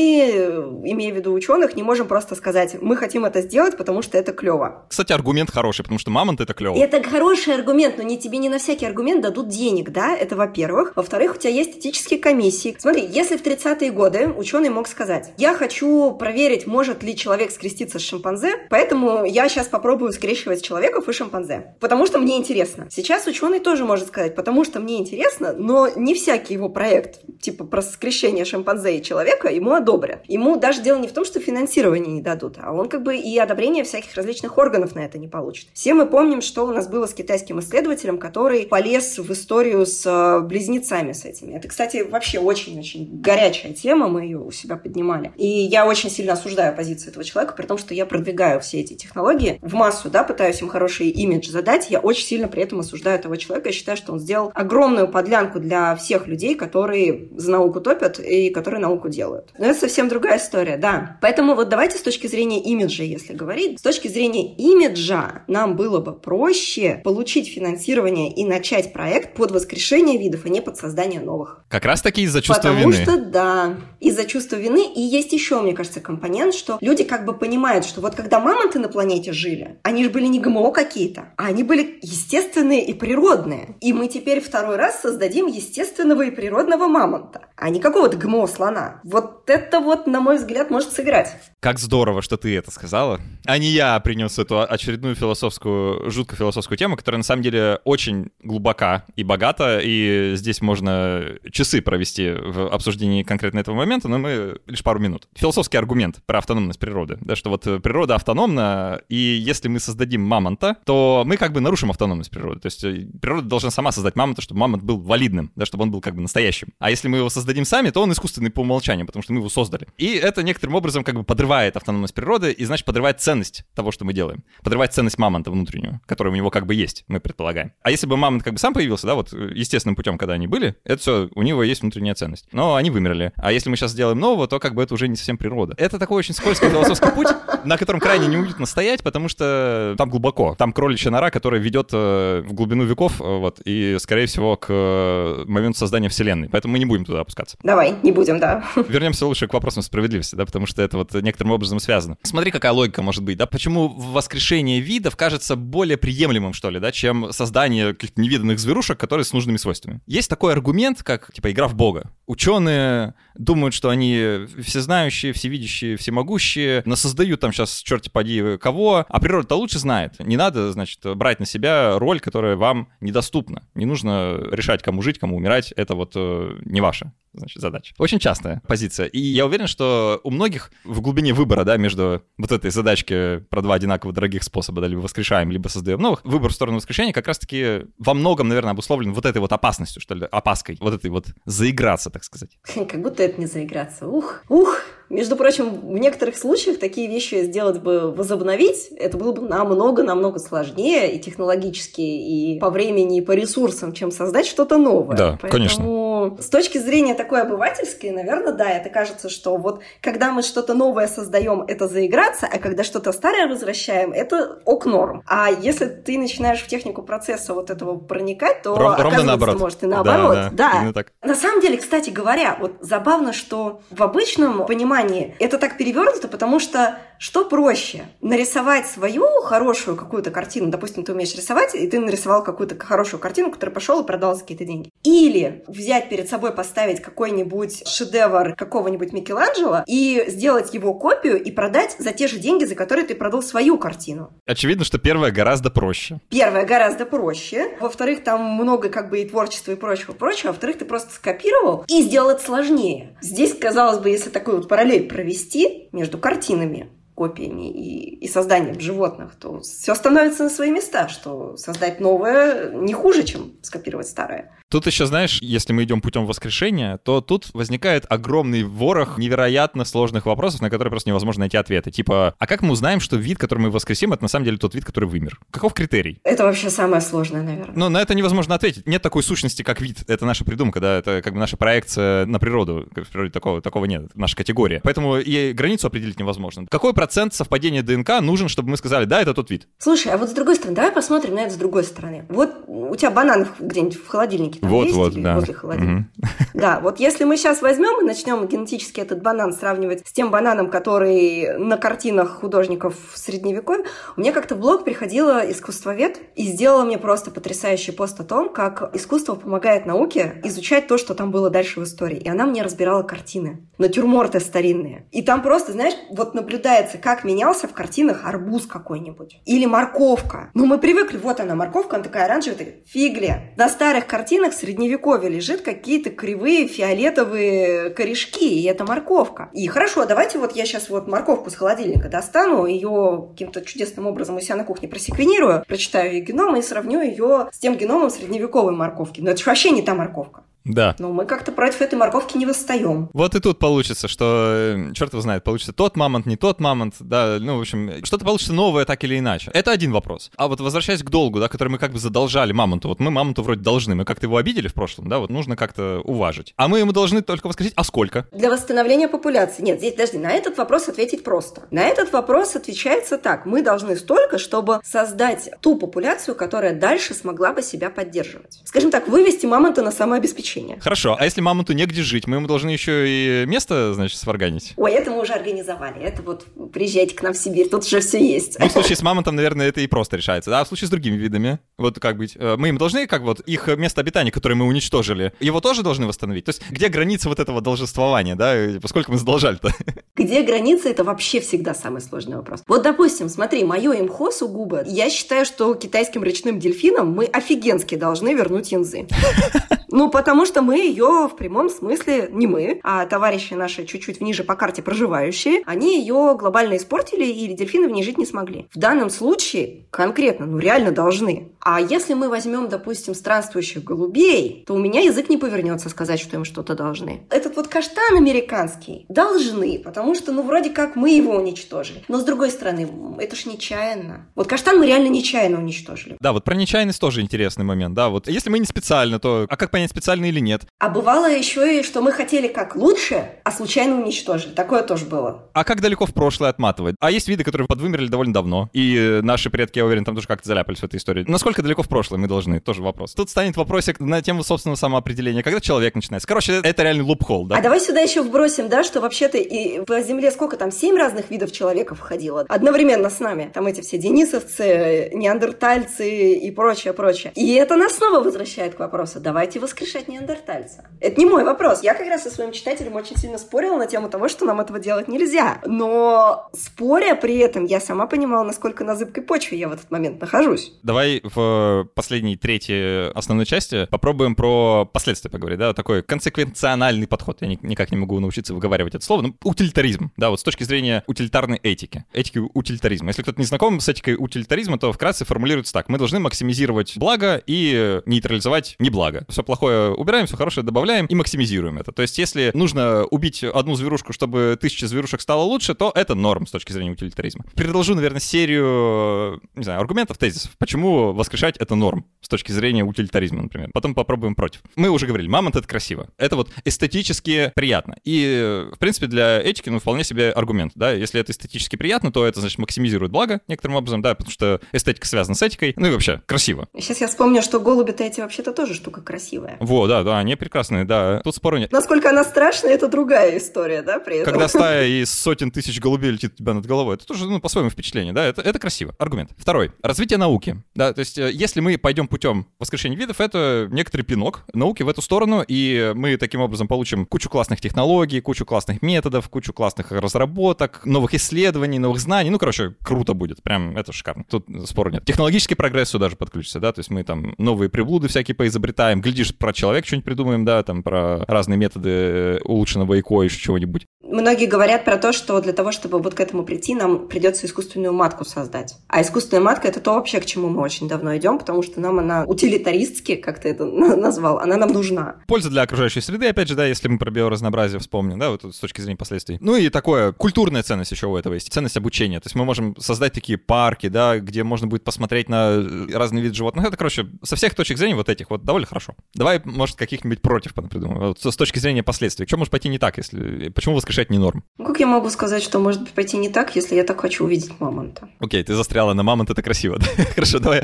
имея 0.85 1.13
в 1.13 1.15
виду 1.15 1.33
ученых, 1.33 1.75
не 1.75 1.83
можем 1.83 2.07
просто 2.07 2.35
сказать, 2.35 2.75
мы 2.81 2.97
хотим 2.97 3.25
это 3.25 3.41
сделать, 3.41 3.77
потому 3.77 4.01
что 4.01 4.17
это 4.17 4.33
клево. 4.33 4.85
Кстати, 4.89 5.13
аргумент 5.13 5.51
хороший, 5.51 5.83
потому 5.83 5.99
что 5.99 6.11
мамонт 6.11 6.41
это 6.41 6.53
клево. 6.53 6.75
Это 6.75 7.03
хороший 7.03 7.53
аргумент, 7.55 7.97
но 7.97 8.03
не 8.03 8.17
тебе 8.17 8.39
не 8.39 8.49
на 8.49 8.57
всякий 8.57 8.85
аргумент 8.85 9.21
дадут 9.21 9.47
денег, 9.47 9.91
да? 9.91 10.15
Это 10.15 10.35
во-первых. 10.35 10.93
Во-вторых, 10.95 11.35
у 11.35 11.37
тебя 11.37 11.51
есть 11.51 11.77
этические 11.77 12.19
комиссии. 12.19 12.75
Смотри, 12.79 13.05
если 13.05 13.37
в 13.37 13.43
30-е 13.43 13.91
годы 13.91 14.27
ученый 14.29 14.69
мог 14.69 14.87
сказать, 14.87 15.31
я 15.37 15.53
хочу 15.53 16.11
проверить, 16.13 16.67
может 16.67 17.03
ли 17.03 17.15
человек 17.15 17.51
скреститься 17.51 17.99
с 17.99 18.01
шимпанзе, 18.01 18.67
поэтому 18.69 19.25
я 19.25 19.47
сейчас 19.49 19.67
попробую 19.67 20.11
скрещивать 20.11 20.63
человеков 20.63 21.07
и 21.07 21.13
шимпанзе. 21.13 21.75
Потому 21.79 22.07
что 22.07 22.19
мне 22.19 22.30
мне 22.31 22.39
интересно. 22.39 22.87
Сейчас 22.89 23.27
ученый 23.27 23.59
тоже 23.59 23.83
может 23.83 24.07
сказать, 24.07 24.35
потому 24.35 24.63
что 24.63 24.79
мне 24.79 24.99
интересно, 24.99 25.53
но 25.53 25.89
не 25.95 26.13
всякий 26.13 26.53
его 26.53 26.69
проект, 26.69 27.19
типа 27.41 27.65
про 27.65 27.81
скрещение 27.81 28.45
шимпанзе 28.45 28.97
и 28.97 29.03
человека, 29.03 29.49
ему 29.49 29.73
одобрят. 29.73 30.23
Ему 30.27 30.55
даже 30.55 30.81
дело 30.81 30.97
не 30.97 31.09
в 31.09 31.11
том, 31.11 31.25
что 31.25 31.41
финансирование 31.41 32.13
не 32.13 32.21
дадут, 32.21 32.55
а 32.61 32.71
он 32.71 32.87
как 32.87 33.03
бы 33.03 33.17
и 33.17 33.37
одобрение 33.37 33.83
всяких 33.83 34.15
различных 34.15 34.57
органов 34.57 34.95
на 34.95 34.99
это 34.99 35.17
не 35.17 35.27
получит. 35.27 35.67
Все 35.73 35.93
мы 35.93 36.05
помним, 36.05 36.41
что 36.41 36.63
у 36.63 36.71
нас 36.71 36.87
было 36.87 37.05
с 37.05 37.13
китайским 37.13 37.59
исследователем, 37.59 38.17
который 38.17 38.65
полез 38.65 39.19
в 39.19 39.29
историю 39.31 39.85
с 39.85 40.05
э, 40.05 40.39
близнецами 40.39 41.11
с 41.11 41.25
этими. 41.25 41.53
Это, 41.55 41.67
кстати, 41.67 41.97
вообще 41.97 42.39
очень-очень 42.39 43.19
горячая 43.21 43.73
тема, 43.73 44.07
мы 44.07 44.23
ее 44.23 44.39
у 44.39 44.51
себя 44.51 44.77
поднимали. 44.77 45.33
И 45.35 45.47
я 45.47 45.85
очень 45.85 46.09
сильно 46.09 46.33
осуждаю 46.33 46.73
позицию 46.73 47.09
этого 47.09 47.25
человека, 47.25 47.55
при 47.57 47.65
том, 47.65 47.77
что 47.77 47.93
я 47.93 48.05
продвигаю 48.05 48.61
все 48.61 48.79
эти 48.79 48.93
технологии 48.93 49.59
в 49.61 49.73
массу, 49.73 50.09
да, 50.09 50.23
пытаюсь 50.23 50.61
им 50.61 50.69
хороший 50.69 51.09
имидж 51.09 51.49
задать, 51.49 51.89
я 51.89 51.99
очень 51.99 52.20
очень 52.21 52.27
сильно 52.27 52.47
при 52.47 52.63
этом 52.63 52.79
осуждаю 52.79 53.17
этого 53.17 53.37
человека. 53.37 53.69
Я 53.69 53.73
считаю, 53.73 53.97
что 53.97 54.13
он 54.13 54.19
сделал 54.19 54.51
огромную 54.53 55.07
подлянку 55.07 55.59
для 55.59 55.95
всех 55.95 56.27
людей, 56.27 56.55
которые 56.55 57.29
за 57.35 57.51
науку 57.51 57.81
топят 57.81 58.19
и 58.19 58.49
которые 58.49 58.79
науку 58.79 59.09
делают. 59.09 59.51
Но 59.57 59.65
это 59.65 59.79
совсем 59.79 60.07
другая 60.07 60.37
история, 60.37 60.77
да. 60.77 61.17
Поэтому 61.21 61.55
вот 61.55 61.69
давайте 61.69 61.97
с 61.97 62.01
точки 62.01 62.27
зрения 62.27 62.61
имиджа, 62.61 63.03
если 63.03 63.33
говорить, 63.33 63.79
с 63.79 63.81
точки 63.81 64.07
зрения 64.07 64.53
имиджа 64.55 65.43
нам 65.47 65.75
было 65.75 65.99
бы 65.99 66.13
проще 66.13 67.01
получить 67.03 67.51
финансирование 67.51 68.31
и 68.31 68.45
начать 68.45 68.93
проект 68.93 69.35
под 69.35 69.51
воскрешение 69.51 70.17
видов, 70.17 70.45
а 70.45 70.49
не 70.49 70.61
под 70.61 70.77
создание 70.77 71.19
новых. 71.19 71.63
Как 71.69 71.85
раз 71.85 72.01
таки 72.01 72.21
из-за 72.23 72.41
чувства 72.41 72.69
Потому 72.69 72.91
вины. 72.91 73.05
Потому 73.05 73.17
что, 73.17 73.25
да, 73.31 73.77
из-за 73.99 74.25
чувства 74.25 74.57
вины. 74.57 74.85
И 74.93 75.01
есть 75.01 75.33
еще, 75.33 75.61
мне 75.61 75.73
кажется, 75.73 75.99
компонент, 75.99 76.53
что 76.53 76.77
люди 76.81 77.03
как 77.03 77.25
бы 77.25 77.33
понимают, 77.33 77.85
что 77.85 78.01
вот 78.01 78.15
когда 78.15 78.39
мамонты 78.39 78.79
на 78.79 78.89
планете 78.89 79.31
жили, 79.31 79.79
они 79.83 80.03
же 80.03 80.09
были 80.09 80.25
не 80.25 80.39
ГМО 80.39 80.71
какие-то, 80.71 81.33
а 81.37 81.47
они 81.47 81.63
были 81.63 81.99
естественные 82.11 82.85
и 82.85 82.93
природные. 82.93 83.75
И 83.79 83.93
мы 83.93 84.07
теперь 84.07 84.41
второй 84.41 84.75
раз 84.75 85.01
создадим 85.01 85.47
естественного 85.47 86.23
и 86.23 86.31
природного 86.31 86.87
мамонта, 86.87 87.47
а 87.55 87.69
не 87.69 87.79
какого-то 87.79 88.17
ГМО 88.17 88.47
слона. 88.47 88.99
Вот 89.03 89.49
это 89.49 89.79
вот, 89.79 90.07
на 90.07 90.19
мой 90.19 90.37
взгляд, 90.37 90.69
может 90.69 90.91
сыграть. 90.91 91.33
Как 91.59 91.79
здорово, 91.79 92.21
что 92.21 92.37
ты 92.37 92.55
это 92.55 92.71
сказала. 92.71 93.19
А 93.45 93.57
не 93.57 93.67
я 93.67 93.99
принес 93.99 94.37
эту 94.37 94.61
очередную 94.61 95.15
философскую, 95.15 96.09
жутко 96.11 96.35
философскую 96.35 96.77
тему, 96.77 96.97
которая 96.97 97.17
на 97.17 97.23
самом 97.23 97.43
деле 97.43 97.79
очень 97.85 98.31
глубока 98.43 99.05
и 99.15 99.23
богата, 99.23 99.79
и 99.81 100.33
здесь 100.35 100.61
можно 100.61 101.23
часы 101.51 101.81
провести 101.81 102.31
в 102.31 102.67
обсуждении 102.67 103.23
конкретно 103.23 103.59
этого 103.59 103.75
момента, 103.75 104.07
но 104.07 104.17
мы 104.17 104.59
лишь 104.67 104.83
пару 104.83 104.99
минут. 104.99 105.27
Философский 105.35 105.77
аргумент 105.77 106.17
про 106.25 106.39
автономность 106.39 106.79
природы, 106.79 107.17
да, 107.21 107.35
что 107.35 107.49
вот 107.49 107.63
природа 107.63 108.15
автономна, 108.15 109.01
и 109.07 109.15
если 109.15 109.69
мы 109.69 109.79
создадим 109.79 110.21
мамонта, 110.21 110.77
то 110.85 111.23
мы 111.25 111.37
как 111.37 111.53
бы 111.53 111.61
нарушим 111.61 111.89
автономность 111.89 112.00
автономность 112.01 112.31
природы. 112.31 112.59
То 112.59 112.65
есть 112.65 112.83
э, 112.83 113.07
природа 113.21 113.47
должна 113.47 113.69
сама 113.69 113.91
создать 113.91 114.15
мамонта, 114.15 114.41
чтобы 114.41 114.59
мамонт 114.59 114.83
был 114.83 114.99
валидным, 114.99 115.51
да, 115.55 115.65
чтобы 115.65 115.83
он 115.83 115.91
был 115.91 116.01
как 116.01 116.15
бы 116.15 116.21
настоящим. 116.21 116.69
А 116.79 116.89
если 116.89 117.07
мы 117.07 117.17
его 117.17 117.29
создадим 117.29 117.65
сами, 117.65 117.91
то 117.91 118.01
он 118.01 118.11
искусственный 118.11 118.49
по 118.49 118.61
умолчанию, 118.61 119.05
потому 119.05 119.21
что 119.21 119.33
мы 119.33 119.39
его 119.39 119.49
создали. 119.49 119.87
И 119.97 120.15
это 120.15 120.41
некоторым 120.43 120.75
образом 120.75 121.03
как 121.03 121.15
бы 121.15 121.23
подрывает 121.23 121.77
автономность 121.77 122.13
природы 122.13 122.51
и, 122.51 122.65
значит, 122.65 122.85
подрывает 122.85 123.21
ценность 123.21 123.63
того, 123.75 123.91
что 123.91 124.03
мы 124.03 124.13
делаем. 124.13 124.43
Подрывает 124.63 124.93
ценность 124.93 125.17
мамонта 125.19 125.51
внутреннюю, 125.51 126.01
которая 126.05 126.33
у 126.33 126.35
него 126.35 126.49
как 126.49 126.65
бы 126.65 126.73
есть, 126.73 127.03
мы 127.07 127.19
предполагаем. 127.19 127.73
А 127.83 127.91
если 127.91 128.07
бы 128.07 128.17
мамонт 128.17 128.43
как 128.43 128.53
бы 128.53 128.59
сам 128.59 128.73
появился, 128.73 129.05
да, 129.05 129.15
вот 129.15 129.31
э, 129.33 129.51
естественным 129.53 129.95
путем, 129.95 130.17
когда 130.17 130.33
они 130.33 130.47
были, 130.47 130.75
это 130.83 131.01
все, 131.01 131.29
у 131.35 131.43
него 131.43 131.63
есть 131.63 131.81
внутренняя 131.81 132.15
ценность. 132.15 132.47
Но 132.51 132.75
они 132.75 132.89
вымерли. 132.89 133.31
А 133.35 133.51
если 133.51 133.69
мы 133.69 133.75
сейчас 133.75 133.91
сделаем 133.91 134.19
нового, 134.19 134.47
то 134.47 134.59
как 134.59 134.73
бы 134.73 134.81
это 134.81 134.93
уже 134.93 135.07
не 135.07 135.15
совсем 135.15 135.37
природа. 135.37 135.75
Это 135.77 135.99
такой 135.99 136.17
очень 136.17 136.33
скользкий 136.33 136.69
философский 136.69 137.11
путь, 137.11 137.27
на 137.63 137.77
котором 137.77 137.99
крайне 137.99 138.27
неуютно 138.27 138.65
стоять, 138.65 139.03
потому 139.03 139.29
что 139.29 139.95
там 139.97 140.09
глубоко. 140.09 140.55
Там 140.57 140.73
кроличья 140.73 141.11
нора, 141.11 141.29
которая 141.29 141.61
ведет 141.61 141.90
э, 141.93 142.43
в 142.45 142.53
глубину 142.53 142.83
веков, 142.83 143.21
э, 143.21 143.23
вот, 143.23 143.61
и, 143.65 143.97
скорее 143.99 144.25
всего, 144.25 144.55
к 144.55 144.67
э, 144.69 145.43
моменту 145.47 145.79
создания 145.79 146.09
Вселенной. 146.09 146.49
Поэтому 146.49 146.73
мы 146.73 146.79
не 146.79 146.85
будем 146.85 147.05
туда 147.05 147.21
опускаться. 147.21 147.57
Давай, 147.63 147.95
не 148.03 148.11
будем, 148.11 148.39
да. 148.39 148.63
Вернемся 148.87 149.25
лучше 149.25 149.47
к 149.47 149.53
вопросам 149.53 149.83
справедливости, 149.83 150.35
да, 150.35 150.45
потому 150.45 150.65
что 150.65 150.81
это 150.81 150.97
вот 150.97 151.13
некоторым 151.13 151.53
образом 151.53 151.79
связано. 151.79 152.17
Смотри, 152.23 152.51
какая 152.51 152.71
логика 152.71 153.01
может 153.01 153.23
быть, 153.23 153.37
да, 153.37 153.45
почему 153.45 153.89
воскрешение 153.89 154.79
видов 154.79 155.15
кажется 155.15 155.55
более 155.55 155.97
приемлемым, 155.97 156.53
что 156.53 156.69
ли, 156.69 156.79
да, 156.79 156.91
чем 156.91 157.31
создание 157.31 157.93
каких-то 157.93 158.21
невиданных 158.21 158.59
зверушек, 158.59 158.99
которые 158.99 159.25
с 159.25 159.33
нужными 159.33 159.57
свойствами. 159.57 160.01
Есть 160.07 160.29
такой 160.29 160.53
аргумент, 160.53 161.03
как, 161.03 161.31
типа, 161.33 161.51
игра 161.51 161.67
в 161.67 161.75
бога. 161.75 162.11
Ученые 162.27 163.15
думают, 163.35 163.73
что 163.73 163.89
они 163.89 164.47
всезнающие, 164.61 165.33
всевидящие, 165.33 165.97
всемогущие, 165.97 166.83
но 166.85 166.95
создают 166.95 167.39
там 167.39 167.51
сейчас 167.51 167.79
черти 167.79 168.09
поди 168.09 168.57
кого, 168.57 169.05
а 169.07 169.19
природа-то 169.19 169.55
лучше 169.55 169.79
знает. 169.79 170.19
Не 170.19 170.37
надо, 170.37 170.71
значит, 170.71 170.99
брать 171.15 171.39
на 171.39 171.45
себя 171.45 171.70
роль, 171.97 172.19
которая 172.19 172.55
вам 172.55 172.89
недоступна. 172.99 173.63
Не 173.75 173.85
нужно 173.85 174.37
решать, 174.51 174.83
кому 174.83 175.01
жить, 175.01 175.19
кому 175.19 175.37
умирать, 175.37 175.71
это 175.71 175.95
вот 175.95 176.13
э, 176.15 176.59
не 176.65 176.81
ваша 176.81 177.13
значит, 177.33 177.61
задача. 177.61 177.93
Очень 177.97 178.19
частая 178.19 178.61
позиция. 178.67 179.07
И 179.07 179.19
я 179.19 179.45
уверен, 179.45 179.67
что 179.67 180.19
у 180.23 180.31
многих 180.31 180.71
в 180.83 181.01
глубине 181.01 181.33
выбора, 181.33 181.63
да, 181.63 181.77
между 181.77 182.23
вот 182.37 182.51
этой 182.51 182.71
задачки 182.71 183.37
про 183.49 183.61
два 183.61 183.75
одинаково 183.75 184.13
дорогих 184.13 184.43
способа, 184.43 184.81
да, 184.81 184.87
либо 184.87 184.99
воскрешаем, 184.99 185.51
либо 185.51 185.67
создаем 185.67 185.99
новых, 185.99 186.23
выбор 186.23 186.51
в 186.51 186.53
сторону 186.53 186.77
воскрешения 186.77 187.13
как 187.13 187.27
раз-таки 187.27 187.85
во 187.97 188.13
многом, 188.13 188.47
наверное, 188.47 188.71
обусловлен 188.71 189.13
вот 189.13 189.25
этой 189.25 189.39
вот 189.39 189.51
опасностью, 189.53 190.01
что 190.01 190.15
ли, 190.15 190.27
опаской, 190.29 190.77
вот 190.79 190.93
этой 190.93 191.09
вот 191.09 191.27
заиграться, 191.45 192.09
так 192.09 192.23
сказать. 192.23 192.57
Как 192.91 193.01
будто 193.01 193.23
это 193.23 193.39
не 193.39 193.47
заиграться. 193.47 194.07
Ух, 194.07 194.43
ух, 194.49 194.81
между 195.11 195.35
прочим, 195.35 195.81
в 195.81 195.97
некоторых 195.97 196.37
случаях 196.37 196.79
такие 196.79 197.07
вещи 197.07 197.43
сделать 197.43 197.79
бы, 197.79 198.11
возобновить, 198.11 198.87
это 198.97 199.17
было 199.17 199.33
бы 199.33 199.41
намного-намного 199.41 200.39
сложнее 200.39 201.11
и 201.13 201.19
технологически, 201.19 202.01
и 202.01 202.59
по 202.59 202.69
времени, 202.69 203.17
и 203.17 203.21
по 203.21 203.33
ресурсам, 203.33 203.93
чем 203.93 204.11
создать 204.11 204.47
что-то 204.47 204.77
новое. 204.77 205.17
Да, 205.17 205.37
Поэтому 205.41 205.51
конечно. 205.51 206.01
С 206.39 206.49
точки 206.49 206.77
зрения 206.77 207.13
такой 207.13 207.41
обывательской, 207.41 208.11
наверное, 208.11 208.53
да, 208.53 208.69
это 208.69 208.89
кажется, 208.89 209.29
что 209.29 209.57
вот 209.57 209.81
когда 210.01 210.31
мы 210.31 210.43
что-то 210.43 210.73
новое 210.73 211.07
создаем, 211.07 211.63
это 211.67 211.87
заиграться, 211.87 212.47
а 212.51 212.59
когда 212.59 212.83
что-то 212.83 213.11
старое 213.11 213.47
возвращаем, 213.47 214.13
это 214.13 214.59
ок 214.65 214.85
норм. 214.85 215.23
А 215.27 215.49
если 215.49 215.85
ты 215.85 216.17
начинаешь 216.17 216.61
в 216.61 216.67
технику 216.67 217.01
процесса 217.01 217.53
вот 217.53 217.69
этого 217.69 217.97
проникать, 217.97 218.61
то 218.61 218.75
Ров, 218.75 218.99
ровно 218.99 219.23
наоборот. 219.23 219.59
может 219.59 219.83
и 219.83 219.87
наоборот. 219.87 220.33
Да, 220.33 220.49
да, 220.51 220.83
да. 220.85 220.93
так. 220.93 221.11
На 221.23 221.35
самом 221.35 221.61
деле, 221.61 221.77
кстати 221.77 222.09
говоря, 222.09 222.57
вот 222.59 222.73
забавно, 222.79 223.33
что 223.33 223.81
в 223.89 224.01
обычном 224.03 224.65
понимании 224.65 225.00
понимании 225.01 225.35
это 225.39 225.57
так 225.57 225.77
перевернуто, 225.77 226.27
потому 226.27 226.59
что 226.59 226.99
что 227.21 227.45
проще? 227.45 228.05
Нарисовать 228.19 228.87
свою 228.87 229.27
хорошую 229.43 229.95
какую-то 229.95 230.31
картину, 230.31 230.71
допустим, 230.71 231.03
ты 231.03 231.13
умеешь 231.13 231.35
рисовать, 231.35 231.75
и 231.75 231.85
ты 231.85 231.99
нарисовал 231.99 232.43
какую-то 232.43 232.75
хорошую 232.83 233.19
картину, 233.19 233.51
которая 233.51 233.75
пошел 233.75 234.01
и 234.01 234.07
продал 234.07 234.33
за 234.33 234.41
какие-то 234.41 234.65
деньги. 234.65 234.89
Или 235.03 235.63
взять 235.67 236.09
перед 236.09 236.27
собой, 236.27 236.51
поставить 236.51 236.99
какой-нибудь 236.99 237.87
шедевр 237.87 238.55
какого-нибудь 238.55 239.13
Микеланджело 239.13 239.83
и 239.85 240.23
сделать 240.29 240.73
его 240.73 240.95
копию 240.95 241.39
и 241.39 241.51
продать 241.51 241.95
за 241.99 242.11
те 242.11 242.27
же 242.27 242.39
деньги, 242.39 242.65
за 242.65 242.73
которые 242.73 243.05
ты 243.05 243.13
продал 243.13 243.43
свою 243.43 243.77
картину. 243.77 244.33
Очевидно, 244.47 244.83
что 244.83 244.97
первое 244.97 245.29
гораздо 245.29 245.69
проще. 245.69 246.21
Первое 246.29 246.65
гораздо 246.65 247.05
проще. 247.05 247.77
Во-вторых, 247.79 248.23
там 248.23 248.41
много 248.41 248.89
как 248.89 249.11
бы 249.11 249.21
и 249.21 249.29
творчества 249.29 249.73
и 249.73 249.75
прочего, 249.75 250.13
прочего. 250.13 250.49
А 250.49 250.53
во-вторых, 250.53 250.79
ты 250.79 250.85
просто 250.85 251.13
скопировал 251.13 251.85
и 251.87 252.01
сделал 252.01 252.31
это 252.31 252.43
сложнее. 252.43 253.15
Здесь, 253.21 253.53
казалось 253.53 253.99
бы, 253.99 254.09
если 254.09 254.31
такой 254.31 254.55
вот 254.55 254.67
параллель 254.67 255.07
провести 255.07 255.87
между 255.91 256.17
картинами, 256.17 256.89
копиями 257.15 257.71
и, 257.71 258.15
и 258.15 258.27
созданием 258.27 258.79
животных, 258.79 259.35
то 259.39 259.61
все 259.61 259.95
становится 259.95 260.43
на 260.43 260.49
свои 260.49 260.71
места, 260.71 261.07
что 261.09 261.57
создать 261.57 261.99
новое 261.99 262.71
не 262.71 262.93
хуже, 262.93 263.23
чем 263.23 263.53
скопировать 263.61 264.07
старое. 264.07 264.51
Тут 264.71 264.87
еще, 264.87 265.05
знаешь, 265.05 265.39
если 265.41 265.73
мы 265.73 265.83
идем 265.83 265.99
путем 265.99 266.25
воскрешения, 266.25 266.97
то 266.97 267.19
тут 267.19 267.53
возникает 267.53 268.05
огромный 268.07 268.63
ворох 268.63 269.17
невероятно 269.17 269.83
сложных 269.83 270.25
вопросов, 270.25 270.61
на 270.61 270.69
которые 270.69 270.89
просто 270.89 271.09
невозможно 271.09 271.41
найти 271.41 271.57
ответы. 271.57 271.91
Типа, 271.91 272.35
а 272.39 272.47
как 272.47 272.61
мы 272.61 272.71
узнаем, 272.71 273.01
что 273.01 273.17
вид, 273.17 273.37
который 273.37 273.59
мы 273.59 273.69
воскресим, 273.69 274.13
это 274.13 274.23
на 274.23 274.29
самом 274.29 274.45
деле 274.45 274.57
тот 274.57 274.73
вид, 274.73 274.85
который 274.85 275.09
вымер? 275.09 275.37
Каков 275.51 275.73
критерий? 275.73 276.21
Это 276.23 276.45
вообще 276.45 276.69
самое 276.69 277.01
сложное, 277.01 277.41
наверное. 277.41 277.75
Но 277.75 277.89
на 277.89 278.01
это 278.01 278.15
невозможно 278.15 278.55
ответить. 278.55 278.87
Нет 278.87 279.01
такой 279.01 279.23
сущности, 279.23 279.61
как 279.61 279.81
вид. 279.81 280.05
Это 280.07 280.25
наша 280.25 280.45
придумка, 280.45 280.79
да, 280.79 280.99
это 280.99 281.21
как 281.21 281.33
бы 281.33 281.39
наша 281.39 281.57
проекция 281.57 282.25
на 282.25 282.39
природу. 282.39 282.87
В 282.95 283.09
природе 283.09 283.31
такого, 283.31 283.61
такого 283.61 283.83
нет, 283.83 284.11
наша 284.15 284.37
категория. 284.37 284.79
Поэтому 284.85 285.17
и 285.17 285.51
границу 285.51 285.87
определить 285.87 286.17
невозможно. 286.17 286.65
Какой 286.69 286.93
процент 287.01 287.33
совпадения 287.33 287.81
ДНК 287.81 288.21
нужен, 288.21 288.47
чтобы 288.47 288.69
мы 288.69 288.77
сказали, 288.77 289.05
да, 289.05 289.23
это 289.23 289.33
тот 289.33 289.49
вид? 289.49 289.67
Слушай, 289.79 290.13
а 290.13 290.17
вот 290.17 290.29
с 290.29 290.33
другой 290.33 290.55
стороны, 290.55 290.75
давай 290.75 290.91
посмотрим 290.91 291.33
на 291.33 291.39
это 291.39 291.53
с 291.55 291.57
другой 291.57 291.83
стороны. 291.83 292.25
Вот 292.29 292.51
у 292.67 292.95
тебя 292.95 293.09
банан 293.09 293.47
где-нибудь 293.59 293.97
в 293.97 294.07
холодильнике 294.07 294.59
там 294.59 294.69
вот, 294.69 294.83
есть 294.83 294.95
вот, 294.95 295.13
или 295.13 295.23
да. 295.23 295.33
возле 295.33 295.53
холодильника? 295.55 296.09
Да, 296.53 296.79
вот 296.79 296.99
если 296.99 297.23
мы 297.23 297.37
сейчас 297.37 297.61
возьмем 297.63 298.01
и 298.01 298.05
начнем 298.05 298.45
генетически 298.45 298.99
этот 298.99 299.23
банан 299.23 299.53
сравнивать 299.53 300.05
с 300.05 300.11
тем 300.11 300.29
бананом, 300.29 300.69
который 300.69 301.57
на 301.57 301.77
картинах 301.77 302.41
художников 302.41 302.93
в 303.13 303.17
Средневековье, 303.17 303.85
у 304.15 304.21
меня 304.21 304.31
как-то 304.31 304.53
в 304.53 304.59
блог 304.59 304.83
приходила 304.83 305.49
искусствовед 305.49 306.19
и 306.35 306.43
сделала 306.43 306.83
мне 306.83 306.99
просто 306.99 307.31
потрясающий 307.31 307.93
пост 307.93 308.19
о 308.19 308.25
том, 308.25 308.49
как 308.53 308.93
искусство 308.93 309.33
помогает 309.33 309.87
науке 309.87 310.39
изучать 310.43 310.87
то, 310.87 310.99
что 310.99 311.15
там 311.15 311.31
было 311.31 311.49
дальше 311.49 311.79
в 311.79 311.83
истории. 311.83 312.17
И 312.17 312.29
она 312.29 312.45
мне 312.45 312.61
разбирала 312.61 313.01
картины, 313.01 313.67
натюрморты 313.79 314.39
старинные. 314.39 315.07
И 315.11 315.23
там 315.23 315.41
просто, 315.41 315.71
знаешь, 315.71 315.95
вот 316.11 316.35
наблюдается, 316.35 316.90
как 316.97 317.23
менялся 317.23 317.67
в 317.67 317.73
картинах 317.73 318.25
арбуз 318.25 318.65
какой-нибудь. 318.65 319.41
Или 319.45 319.65
морковка. 319.65 320.51
Ну, 320.53 320.65
мы 320.65 320.77
привыкли, 320.77 321.17
вот 321.17 321.39
она, 321.39 321.55
морковка, 321.55 321.95
она 321.95 322.03
такая 322.03 322.25
оранжевая, 322.25 322.57
такая, 322.57 322.75
фигли. 322.85 323.53
На 323.57 323.69
старых 323.69 324.07
картинах 324.07 324.53
средневековья 324.53 325.29
лежит 325.29 325.61
какие-то 325.61 326.09
кривые 326.09 326.67
фиолетовые 326.67 327.89
корешки, 327.91 328.59
и 328.59 328.63
это 328.65 328.85
морковка. 328.85 329.49
И 329.53 329.67
хорошо, 329.67 330.05
давайте 330.05 330.39
вот 330.39 330.55
я 330.55 330.65
сейчас 330.65 330.89
вот 330.89 331.07
морковку 331.07 331.49
с 331.49 331.55
холодильника 331.55 332.09
достану, 332.09 332.65
ее 332.65 333.29
каким-то 333.31 333.61
чудесным 333.61 334.07
образом 334.07 334.37
у 334.37 334.41
себя 334.41 334.55
на 334.55 334.63
кухне 334.63 334.87
просеквенирую, 334.87 335.63
прочитаю 335.67 336.13
ее 336.13 336.21
геном 336.21 336.55
и 336.55 336.61
сравню 336.61 337.01
ее 337.01 337.49
с 337.51 337.59
тем 337.59 337.75
геномом 337.75 338.09
средневековой 338.09 338.73
морковки. 338.73 339.21
Но 339.21 339.31
это 339.31 339.39
же 339.39 339.45
вообще 339.45 339.71
не 339.71 339.81
та 339.81 339.95
морковка. 339.95 340.43
Да. 340.63 340.95
Но 340.99 341.11
мы 341.11 341.25
как-то 341.25 341.51
против 341.51 341.81
этой 341.81 341.95
морковки 341.95 342.37
не 342.37 342.45
восстаем. 342.45 343.09
Вот 343.13 343.35
и 343.35 343.39
тут 343.39 343.59
получится, 343.59 344.07
что, 344.07 344.53
э, 344.55 344.93
черт 344.93 345.13
его 345.13 345.21
знает, 345.21 345.43
получится 345.43 345.73
тот 345.73 345.95
мамонт, 345.95 346.25
не 346.25 346.35
тот 346.35 346.59
мамонт, 346.59 346.95
да, 346.99 347.37
ну, 347.39 347.57
в 347.57 347.61
общем, 347.61 348.05
что-то 348.05 348.25
получится 348.25 348.53
новое 348.53 348.85
так 348.85 349.03
или 349.03 349.17
иначе. 349.17 349.49
Это 349.53 349.71
один 349.71 349.91
вопрос. 349.91 350.31
А 350.37 350.47
вот 350.47 350.59
возвращаясь 350.59 351.03
к 351.03 351.09
долгу, 351.09 351.39
да, 351.39 351.47
который 351.47 351.69
мы 351.69 351.77
как 351.77 351.91
бы 351.91 351.99
задолжали 351.99 352.51
мамонту, 352.51 352.87
вот 352.89 352.99
мы 352.99 353.11
мамонту 353.11 353.41
вроде 353.43 353.61
должны, 353.61 353.95
мы 353.95 354.05
как-то 354.05 354.27
его 354.27 354.37
обидели 354.37 354.67
в 354.67 354.73
прошлом, 354.73 355.07
да, 355.07 355.19
вот 355.19 355.29
нужно 355.29 355.55
как-то 355.55 356.01
уважить. 356.03 356.53
А 356.57 356.67
мы 356.67 356.79
ему 356.79 356.91
должны 356.91 357.21
только 357.21 357.47
воскресить, 357.47 357.73
а 357.75 357.83
сколько? 357.83 358.27
Для 358.31 358.49
восстановления 358.49 359.07
популяции. 359.07 359.63
Нет, 359.63 359.79
здесь, 359.79 359.93
подожди, 359.93 360.17
на 360.17 360.31
этот 360.31 360.57
вопрос 360.57 360.87
ответить 360.87 361.23
просто. 361.23 361.63
На 361.71 361.83
этот 361.83 362.13
вопрос 362.13 362.55
отвечается 362.55 363.17
так. 363.17 363.45
Мы 363.45 363.63
должны 363.63 363.95
столько, 363.95 364.37
чтобы 364.37 364.79
создать 364.83 365.49
ту 365.61 365.75
популяцию, 365.75 366.35
которая 366.35 366.75
дальше 366.75 367.13
смогла 367.13 367.53
бы 367.53 367.61
себя 367.61 367.89
поддерживать. 367.89 368.61
Скажем 368.65 368.91
так, 368.91 369.07
вывести 369.07 369.45
мамонта 369.45 369.81
на 369.81 369.91
самообеспечение. 369.91 370.50
Хорошо, 370.81 371.15
а 371.19 371.25
если 371.25 371.41
мамонту 371.41 371.73
негде 371.73 372.01
жить, 372.01 372.27
мы 372.27 372.37
ему 372.37 372.47
должны 372.47 372.69
еще 372.69 373.05
и 373.07 373.45
место, 373.45 373.93
значит, 373.93 374.17
сварганить? 374.17 374.73
Ой, 374.77 374.91
это 374.91 375.11
мы 375.11 375.21
уже 375.21 375.33
организовали. 375.33 376.01
Это 376.01 376.21
вот 376.21 376.45
приезжайте 376.71 377.15
к 377.15 377.21
нам 377.21 377.33
в 377.33 377.37
Сибирь, 377.37 377.69
тут 377.69 377.85
уже 377.85 377.99
все 378.01 378.23
есть. 378.23 378.57
Ну, 378.59 378.67
в 378.67 378.71
случае 378.71 378.95
с 378.95 379.01
мамонтом, 379.01 379.35
наверное, 379.35 379.67
это 379.67 379.81
и 379.81 379.87
просто 379.87 380.17
решается. 380.17 380.59
А 380.59 380.63
в 380.63 380.67
случае 380.67 380.87
с 380.87 380.91
другими 380.91 381.15
видами? 381.15 381.59
Вот 381.77 381.99
как 381.99 382.17
быть? 382.17 382.35
Э, 382.35 382.55
Мы 382.57 382.69
им 382.69 382.77
должны, 382.77 383.07
как 383.07 383.21
вот, 383.21 383.39
их 383.41 383.67
место 383.77 384.01
обитания, 384.01 384.31
которое 384.31 384.55
мы 384.55 384.65
уничтожили, 384.65 385.33
его 385.39 385.61
тоже 385.61 385.83
должны 385.83 386.07
восстановить? 386.07 386.45
То 386.45 386.49
есть 386.49 386.61
где 386.69 386.87
граница 386.89 387.29
вот 387.29 387.39
этого 387.39 387.61
должествования, 387.61 388.35
да? 388.35 388.55
Поскольку 388.81 389.11
мы 389.11 389.17
задолжали-то? 389.17 389.71
Где 390.15 390.43
граница, 390.43 390.89
это 390.89 391.03
вообще 391.03 391.39
всегда 391.39 391.73
самый 391.73 392.01
сложный 392.01 392.35
вопрос. 392.37 392.61
Вот, 392.67 392.83
допустим, 392.83 393.29
смотри, 393.29 393.63
мое 393.63 393.93
имхо 393.93 394.29
сугубо, 394.31 394.83
я 394.85 395.09
считаю, 395.09 395.45
что 395.45 395.73
китайским 395.73 396.23
речным 396.23 396.59
дельфинам 396.59 397.11
мы 397.11 397.25
офигенски 397.25 397.95
должны 397.95 398.33
вернуть 398.33 398.71
янзы. 398.71 399.07
Ну, 399.91 400.09
потому 400.09 400.45
что 400.45 400.61
мы 400.61 400.77
ее 400.77 401.29
в 401.31 401.35
прямом 401.35 401.69
смысле, 401.69 402.29
не 402.31 402.47
мы, 402.47 402.79
а 402.83 403.05
товарищи 403.05 403.53
наши 403.53 403.85
чуть-чуть 403.85 404.21
ниже 404.21 404.43
по 404.43 404.55
карте 404.55 404.81
проживающие, 404.81 405.61
они 405.65 405.99
ее 405.99 406.35
глобально 406.37 406.77
испортили, 406.77 407.25
и 407.25 407.53
дельфины 407.53 407.87
в 407.87 407.91
ней 407.91 408.03
жить 408.03 408.17
не 408.17 408.25
смогли. 408.25 408.67
В 408.73 408.79
данном 408.79 409.09
случае 409.09 409.85
конкретно, 409.91 410.45
ну 410.45 410.57
реально 410.57 410.91
должны. 410.91 411.51
А 411.59 411.79
если 411.79 412.13
мы 412.13 412.29
возьмем, 412.29 412.69
допустим, 412.69 413.13
странствующих 413.13 413.83
голубей, 413.83 414.63
то 414.65 414.73
у 414.73 414.77
меня 414.77 415.01
язык 415.01 415.29
не 415.29 415.37
повернется 415.37 415.89
сказать, 415.89 416.19
что 416.19 416.37
им 416.37 416.45
что-то 416.45 416.75
должны. 416.75 417.23
Этот 417.29 417.55
вот 417.55 417.67
каштан 417.67 418.15
американский 418.15 419.05
должны, 419.09 419.79
потому 419.79 420.15
что, 420.15 420.31
ну, 420.31 420.43
вроде 420.43 420.69
как 420.69 420.95
мы 420.95 421.11
его 421.11 421.35
уничтожили. 421.35 422.03
Но, 422.07 422.19
с 422.19 422.23
другой 422.23 422.51
стороны, 422.51 422.87
это 423.19 423.35
ж 423.35 423.45
нечаянно. 423.45 424.27
Вот 424.35 424.47
каштан 424.47 424.79
мы 424.79 424.87
реально 424.87 425.07
нечаянно 425.07 425.59
уничтожили. 425.59 426.17
Да, 426.19 426.33
вот 426.33 426.43
про 426.43 426.55
нечаянность 426.55 426.99
тоже 426.99 427.21
интересный 427.21 427.65
момент, 427.65 427.93
да, 427.93 428.09
вот 428.09 428.27
если 428.27 428.49
мы 428.49 428.59
не 428.59 428.65
специально, 428.65 429.19
то 429.19 429.45
а 429.49 429.57
как 429.57 429.71
понять, 429.71 429.80
специально 429.87 430.25
или 430.25 430.39
нет? 430.39 430.63
А 430.79 430.89
бывало 430.89 431.29
еще 431.29 431.79
и, 431.79 431.83
что 431.83 432.01
мы 432.01 432.11
хотели 432.11 432.47
как 432.47 432.75
лучше, 432.75 433.29
а 433.43 433.51
случайно 433.51 434.01
уничтожили. 434.01 434.51
Такое 434.51 434.83
тоже 434.83 435.05
было. 435.05 435.43
А 435.53 435.63
как 435.63 435.81
далеко 435.81 436.05
в 436.05 436.13
прошлое 436.13 436.49
отматывать? 436.49 436.95
А 436.99 437.11
есть 437.11 437.27
виды, 437.27 437.43
которые 437.43 437.67
подвымерли 437.67 438.07
довольно 438.07 438.33
давно, 438.33 438.69
и 438.73 438.97
э, 438.97 439.21
наши 439.21 439.49
предки, 439.49 439.79
я 439.79 439.85
уверен, 439.85 440.05
там 440.05 440.15
тоже 440.15 440.27
как-то 440.27 440.47
заляпались 440.47 440.79
в 440.79 440.83
этой 440.83 440.97
истории. 440.97 441.25
Насколько 441.27 441.61
далеко 441.61 441.83
в 441.83 441.87
прошлое 441.87 442.19
мы 442.19 442.27
должны? 442.27 442.59
Тоже 442.59 442.81
вопрос. 442.81 443.13
Тут 443.13 443.29
станет 443.29 443.57
вопросик 443.57 443.99
на 443.99 444.21
тему 444.21 444.43
собственного 444.43 444.77
самоопределения. 444.77 445.43
Когда 445.43 445.59
человек 445.59 445.95
начинается? 445.95 446.27
Короче, 446.27 446.59
это 446.63 446.83
реально 446.83 447.03
лупхол, 447.03 447.45
да? 447.45 447.55
А 447.57 447.61
давай 447.61 447.79
сюда 447.79 448.01
еще 448.01 448.21
вбросим, 448.21 448.69
да, 448.69 448.83
что 448.83 449.01
вообще-то 449.01 449.37
и 449.37 449.83
по 449.85 450.01
Земле 450.01 450.31
сколько 450.31 450.57
там, 450.57 450.71
семь 450.71 450.97
разных 450.97 451.29
видов 451.29 451.51
человеков 451.51 451.99
входило 451.99 452.45
одновременно 452.47 453.09
с 453.09 453.19
нами. 453.19 453.51
Там 453.53 453.67
эти 453.67 453.81
все 453.81 453.97
денисовцы, 453.97 455.11
неандертальцы 455.13 456.33
и 456.33 456.51
прочее, 456.51 456.93
прочее. 456.93 457.31
И 457.35 457.53
это 457.55 457.75
нас 457.75 457.95
снова 457.95 458.23
возвращает 458.23 458.75
к 458.75 458.79
вопросу, 458.79 459.19
давайте 459.19 459.59
воскрешать 459.71 460.07
неандертальца. 460.09 460.89
Это 460.99 461.17
не 461.19 461.25
мой 461.25 461.43
вопрос. 461.43 461.81
Я 461.81 461.93
как 461.93 462.07
раз 462.07 462.23
со 462.23 462.29
своим 462.29 462.51
читателем 462.51 462.95
очень 462.95 463.17
сильно 463.17 463.37
спорила 463.37 463.77
на 463.77 463.87
тему 463.87 464.09
того, 464.09 464.27
что 464.27 464.45
нам 464.45 464.59
этого 464.59 464.79
делать 464.79 465.07
нельзя. 465.07 465.61
Но 465.65 466.49
споря 466.53 467.15
при 467.15 467.37
этом, 467.37 467.65
я 467.65 467.79
сама 467.79 468.05
понимала, 468.05 468.43
насколько 468.43 468.83
на 468.83 468.95
зыбкой 468.95 469.23
почве 469.23 469.57
я 469.57 469.69
в 469.69 469.73
этот 469.73 469.89
момент 469.89 470.19
нахожусь. 470.19 470.73
Давай 470.83 471.21
в 471.23 471.87
последней, 471.95 472.35
третьей 472.35 473.11
основной 473.11 473.45
части 473.45 473.85
попробуем 473.89 474.35
про 474.35 474.85
последствия 474.85 475.31
поговорить, 475.31 475.59
да, 475.59 475.73
такой 475.73 476.03
консеквенциональный 476.03 477.07
подход. 477.07 477.37
Я 477.41 477.47
ни- 477.47 477.59
никак 477.61 477.91
не 477.91 477.97
могу 477.97 478.19
научиться 478.19 478.53
выговаривать 478.53 478.95
это 478.95 479.05
слово. 479.05 479.21
Ну, 479.21 479.35
утилитаризм, 479.43 480.11
да, 480.17 480.29
вот 480.29 480.39
с 480.39 480.43
точки 480.43 480.63
зрения 480.63 481.03
утилитарной 481.07 481.57
этики, 481.63 482.03
этики 482.13 482.39
утилитаризма. 482.39 483.09
Если 483.09 483.21
кто-то 483.21 483.39
не 483.39 483.45
знаком 483.45 483.79
с 483.79 483.87
этикой 483.87 484.15
утилитаризма, 484.17 484.77
то 484.77 484.91
вкратце 484.91 485.23
формулируется 485.23 485.71
так. 485.71 485.87
Мы 485.87 485.97
должны 485.97 486.19
максимизировать 486.19 486.97
благо 486.97 487.41
и 487.45 488.01
нейтрализовать 488.05 488.75
неблаго. 488.79 489.25
Все 489.29 489.43
плохое 489.43 489.60
убираем, 489.65 490.27
все 490.27 490.37
хорошее 490.37 490.65
добавляем 490.65 491.05
и 491.05 491.15
максимизируем 491.15 491.77
это. 491.77 491.91
То 491.91 492.01
есть, 492.01 492.17
если 492.17 492.51
нужно 492.53 493.05
убить 493.05 493.43
одну 493.43 493.75
зверушку, 493.75 494.13
чтобы 494.13 494.57
тысяча 494.59 494.87
зверушек 494.87 495.21
стало 495.21 495.43
лучше, 495.43 495.75
то 495.75 495.91
это 495.93 496.15
норм 496.15 496.47
с 496.47 496.51
точки 496.51 496.71
зрения 496.71 496.91
утилитаризма. 496.91 497.45
Предложу, 497.55 497.95
наверное, 497.95 498.19
серию, 498.19 499.41
не 499.55 499.63
знаю, 499.63 499.79
аргументов, 499.79 500.17
тезисов, 500.17 500.51
почему 500.57 501.13
воскрешать 501.13 501.57
это 501.57 501.75
норм 501.75 502.05
с 502.21 502.27
точки 502.27 502.51
зрения 502.51 502.83
утилитаризма, 502.83 503.43
например. 503.43 503.69
Потом 503.73 503.93
попробуем 503.95 504.35
против. 504.35 504.61
Мы 504.75 504.89
уже 504.89 505.07
говорили, 505.07 505.27
мамонт— 505.27 505.55
это 505.57 505.67
красиво. 505.67 506.09
Это 506.17 506.35
вот 506.35 506.49
эстетически 506.65 507.51
приятно. 507.55 507.95
И, 508.03 508.67
в 508.73 508.79
принципе, 508.79 509.07
для 509.07 509.41
этики, 509.41 509.69
ну, 509.69 509.79
вполне 509.79 510.03
себе 510.03 510.31
аргумент, 510.31 510.73
да. 510.75 510.91
Если 510.91 511.19
это 511.19 511.31
эстетически 511.31 511.75
приятно, 511.75 512.11
то 512.11 512.25
это, 512.25 512.39
значит, 512.39 512.57
максимизирует 512.59 513.11
благо 513.11 513.41
некоторым 513.47 513.77
образом, 513.77 514.01
да, 514.01 514.15
потому 514.15 514.31
что 514.31 514.61
эстетика 514.71 515.07
связана 515.07 515.35
с 515.35 515.41
этикой. 515.41 515.73
Ну 515.75 515.87
и 515.87 515.91
вообще, 515.91 516.21
красиво. 516.25 516.67
Сейчас 516.75 517.01
я 517.01 517.07
вспомню, 517.07 517.41
что 517.41 517.59
голуби-то 517.59 518.03
эти 518.03 518.21
вообще-то 518.21 518.53
тоже 518.53 518.73
штука 518.73 519.01
красивая. 519.01 519.50
Во, 519.59 519.87
да, 519.87 520.03
да, 520.03 520.19
они 520.19 520.35
прекрасные, 520.35 520.85
да. 520.85 521.21
Тут 521.23 521.35
спору 521.35 521.57
нет. 521.57 521.71
Насколько 521.71 522.09
она 522.09 522.23
страшная, 522.23 522.71
это 522.71 522.87
другая 522.87 523.37
история, 523.37 523.81
да, 523.81 523.99
при 523.99 524.17
этом? 524.17 524.31
Когда 524.31 524.47
стая 524.47 524.87
из 525.01 525.11
сотен 525.11 525.51
тысяч 525.51 525.79
голубей 525.79 526.11
летит 526.11 526.33
у 526.33 526.37
тебя 526.37 526.53
над 526.53 526.65
головой, 526.65 526.95
это 526.95 527.05
тоже, 527.05 527.29
ну, 527.29 527.39
по-своему 527.39 527.69
впечатление, 527.69 528.13
да, 528.13 528.25
это, 528.25 528.41
это 528.41 528.59
красиво. 528.59 528.95
Аргумент. 528.99 529.31
Второй. 529.37 529.71
Развитие 529.83 530.17
науки. 530.17 530.61
Да, 530.75 530.93
то 530.93 530.99
есть, 530.99 531.17
э, 531.17 531.31
если 531.31 531.59
мы 531.59 531.77
пойдем 531.77 532.07
путем 532.07 532.47
воскрешения 532.59 532.97
видов, 532.97 533.21
это 533.21 533.67
некоторый 533.71 534.03
пинок 534.03 534.43
науки 534.53 534.83
в 534.83 534.89
эту 534.89 535.01
сторону, 535.01 535.43
и 535.47 535.91
мы 535.95 536.17
таким 536.17 536.41
образом 536.41 536.67
получим 536.67 537.05
кучу 537.05 537.29
классных 537.29 537.61
технологий, 537.61 538.21
кучу 538.21 538.45
классных 538.45 538.81
методов, 538.81 539.29
кучу 539.29 539.53
классных 539.53 539.91
разработок, 539.91 540.85
новых 540.85 541.13
исследований, 541.13 541.79
новых 541.79 541.99
знаний. 541.99 542.29
Ну, 542.29 542.39
короче, 542.39 542.75
круто 542.83 543.13
будет. 543.13 543.41
Прям 543.43 543.77
это 543.77 543.91
шикарно. 543.91 544.25
Тут 544.29 544.47
спора 544.65 544.91
нет. 544.91 545.05
Технологический 545.05 545.55
прогресс 545.55 545.89
сюда 545.89 546.09
же 546.09 546.15
подключится, 546.15 546.59
да, 546.59 546.71
то 546.71 546.79
есть 546.79 546.89
мы 546.89 547.03
там 547.03 547.35
новые 547.37 547.69
приблуды 547.69 548.07
всякие 548.07 548.35
поизобретаем, 548.35 549.01
глядишь, 549.01 549.30
про 549.37 549.53
человека 549.53 549.87
что-нибудь 549.87 550.05
придумаем, 550.05 550.45
да, 550.45 550.63
там 550.63 550.83
про 550.83 551.23
разные 551.27 551.57
методы 551.57 551.89
э, 551.89 552.39
улучшенного 552.43 552.99
ЭКО 552.99 553.23
и 553.23 553.29
чего-нибудь. 553.29 553.85
Многие 554.03 554.45
говорят 554.45 554.83
про 554.83 554.97
то, 554.97 555.13
что 555.13 555.39
для 555.39 555.53
того, 555.53 555.71
чтобы 555.71 555.99
вот 555.99 556.15
к 556.15 556.19
этому 556.19 556.43
прийти, 556.43 556.75
нам 556.75 557.07
придется 557.07 557.45
искусственную 557.45 557.93
матку 557.93 558.25
создать. 558.25 558.75
А 558.89 559.01
искусственная 559.01 559.43
матка– 559.43 559.67
это 559.69 559.79
то 559.79 559.93
вообще, 559.93 560.19
к 560.19 560.25
чему 560.25 560.49
мы 560.49 560.61
очень 560.61 560.89
давно 560.89 561.15
идем, 561.15 561.39
потому 561.39 561.63
что 561.63 561.79
нам 561.79 561.99
она 561.99 562.25
утилитаристски, 562.25 563.15
как 563.15 563.39
ты 563.39 563.49
это 563.49 563.65
назвал, 563.65 564.39
она 564.39 564.57
нам 564.57 564.73
нужна. 564.73 565.15
Польза 565.27 565.49
для 565.49 565.61
окружающей 565.61 566.01
среды, 566.01 566.27
опять 566.27 566.49
же, 566.49 566.55
да, 566.55 566.65
если 566.65 566.89
мы 566.89 566.97
про 566.97 567.09
биоразнообразие 567.09 567.79
вспомним, 567.79 568.19
да, 568.19 568.31
вот 568.31 568.43
с 568.53 568.59
точки 568.59 568.81
зрения 568.81 568.97
последствий. 568.97 569.37
Ну 569.39 569.55
и 569.55 569.69
такое, 569.69 570.11
культурная 570.11 570.63
ценность 570.63 570.91
еще 570.91 571.07
у 571.07 571.15
этого 571.15 571.35
есть, 571.35 571.51
ценность 571.51 571.77
обучения. 571.77 572.19
То 572.19 572.27
есть 572.27 572.35
мы 572.35 572.43
можем 572.43 572.75
создать 572.79 573.13
такие 573.13 573.37
парки, 573.37 573.87
да, 573.87 574.19
где 574.19 574.43
можно 574.43 574.67
будет 574.67 574.83
посмотреть 574.83 575.29
на 575.29 575.55
разные 575.93 576.21
виды 576.21 576.35
животных. 576.35 576.65
Это, 576.65 576.75
короче, 576.75 577.07
со 577.23 577.37
всех 577.37 577.55
точек 577.55 577.77
зрения 577.77 577.95
вот 577.95 578.09
этих 578.09 578.29
вот 578.29 578.43
довольно 578.43 578.67
хорошо. 578.67 578.95
Давай, 579.21 579.39
может, 579.45 579.75
каких-нибудь 579.75 580.19
против 580.19 580.55
придумаем. 580.55 581.09
Вот 581.09 581.21
с 581.21 581.37
точки 581.37 581.59
зрения 581.59 581.83
последствий. 581.83 582.25
Что 582.25 582.37
может 582.37 582.49
пойти 582.49 582.69
не 582.69 582.79
так, 582.79 582.97
если... 582.97 583.49
Почему 583.49 583.75
воскрешать 583.75 584.09
не 584.09 584.17
норм? 584.17 584.43
Ну, 584.57 584.65
как 584.65 584.79
я 584.79 584.87
могу 584.87 585.11
сказать, 585.11 585.43
что 585.43 585.59
может 585.59 585.91
пойти 585.91 586.17
не 586.17 586.27
так, 586.27 586.55
если 586.55 586.73
я 586.73 586.83
так 586.83 586.99
хочу 586.99 587.25
увидеть 587.25 587.51
мамонта? 587.59 588.09
Окей, 588.19 588.43
ты 588.43 588.55
застряла 588.55 588.93
на 588.95 589.03
мамонт, 589.03 589.29
это 589.29 589.43
красиво. 589.43 589.77
Хорошо, 590.15 590.39
давай. 590.39 590.63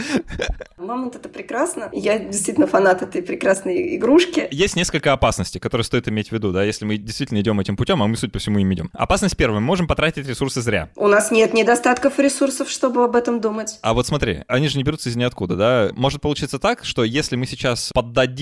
Мамонт— 0.76 1.16
это 1.18 1.30
прекрасно. 1.30 1.90
Я 1.92 2.18
действительно 2.18 2.66
фанат 2.66 3.04
этой 3.04 3.22
прекрасной 3.22 3.96
игрушки. 3.96 4.48
Есть 4.50 4.76
несколько 4.76 5.14
опасностей, 5.14 5.60
которые 5.60 5.86
стоит 5.86 6.08
иметь 6.08 6.30
в 6.30 6.32
виду, 6.32 6.52
да, 6.52 6.64
если 6.64 6.86
мы 6.86 6.98
действительно 6.98 7.40
идем 7.42 7.60
этим 7.60 7.78
путем, 7.78 8.02
а 8.02 8.08
мы, 8.08 8.18
судя 8.18 8.32
по 8.32 8.40
всему, 8.40 8.58
им 8.58 8.74
идем. 8.74 8.90
Опасность 8.94 9.38
первая. 9.38 9.60
Мы 9.60 9.68
можем 9.68 9.86
потратить 9.86 10.28
ресурсы 10.28 10.62
зря. 10.62 10.90
У 10.96 11.08
нас 11.08 11.30
нет 11.30 11.54
недостатков 11.54 12.18
ресурсов, 12.18 12.72
чтобы 12.72 13.04
об 13.04 13.16
этом 13.16 13.40
думать. 13.40 13.78
А 13.84 13.94
вот 13.94 14.08
смотри, 14.08 14.46
они 14.48 14.68
же 14.68 14.80
не 14.80 14.84
берутся 14.84 15.10
из 15.10 15.16
ниоткуда, 15.16 15.56
да? 15.56 15.90
Может 15.94 16.22
получиться 16.22 16.58
так, 16.58 16.84
что 16.84 17.04
если 17.04 17.36
мы 17.36 17.46
сейчас 17.46 17.92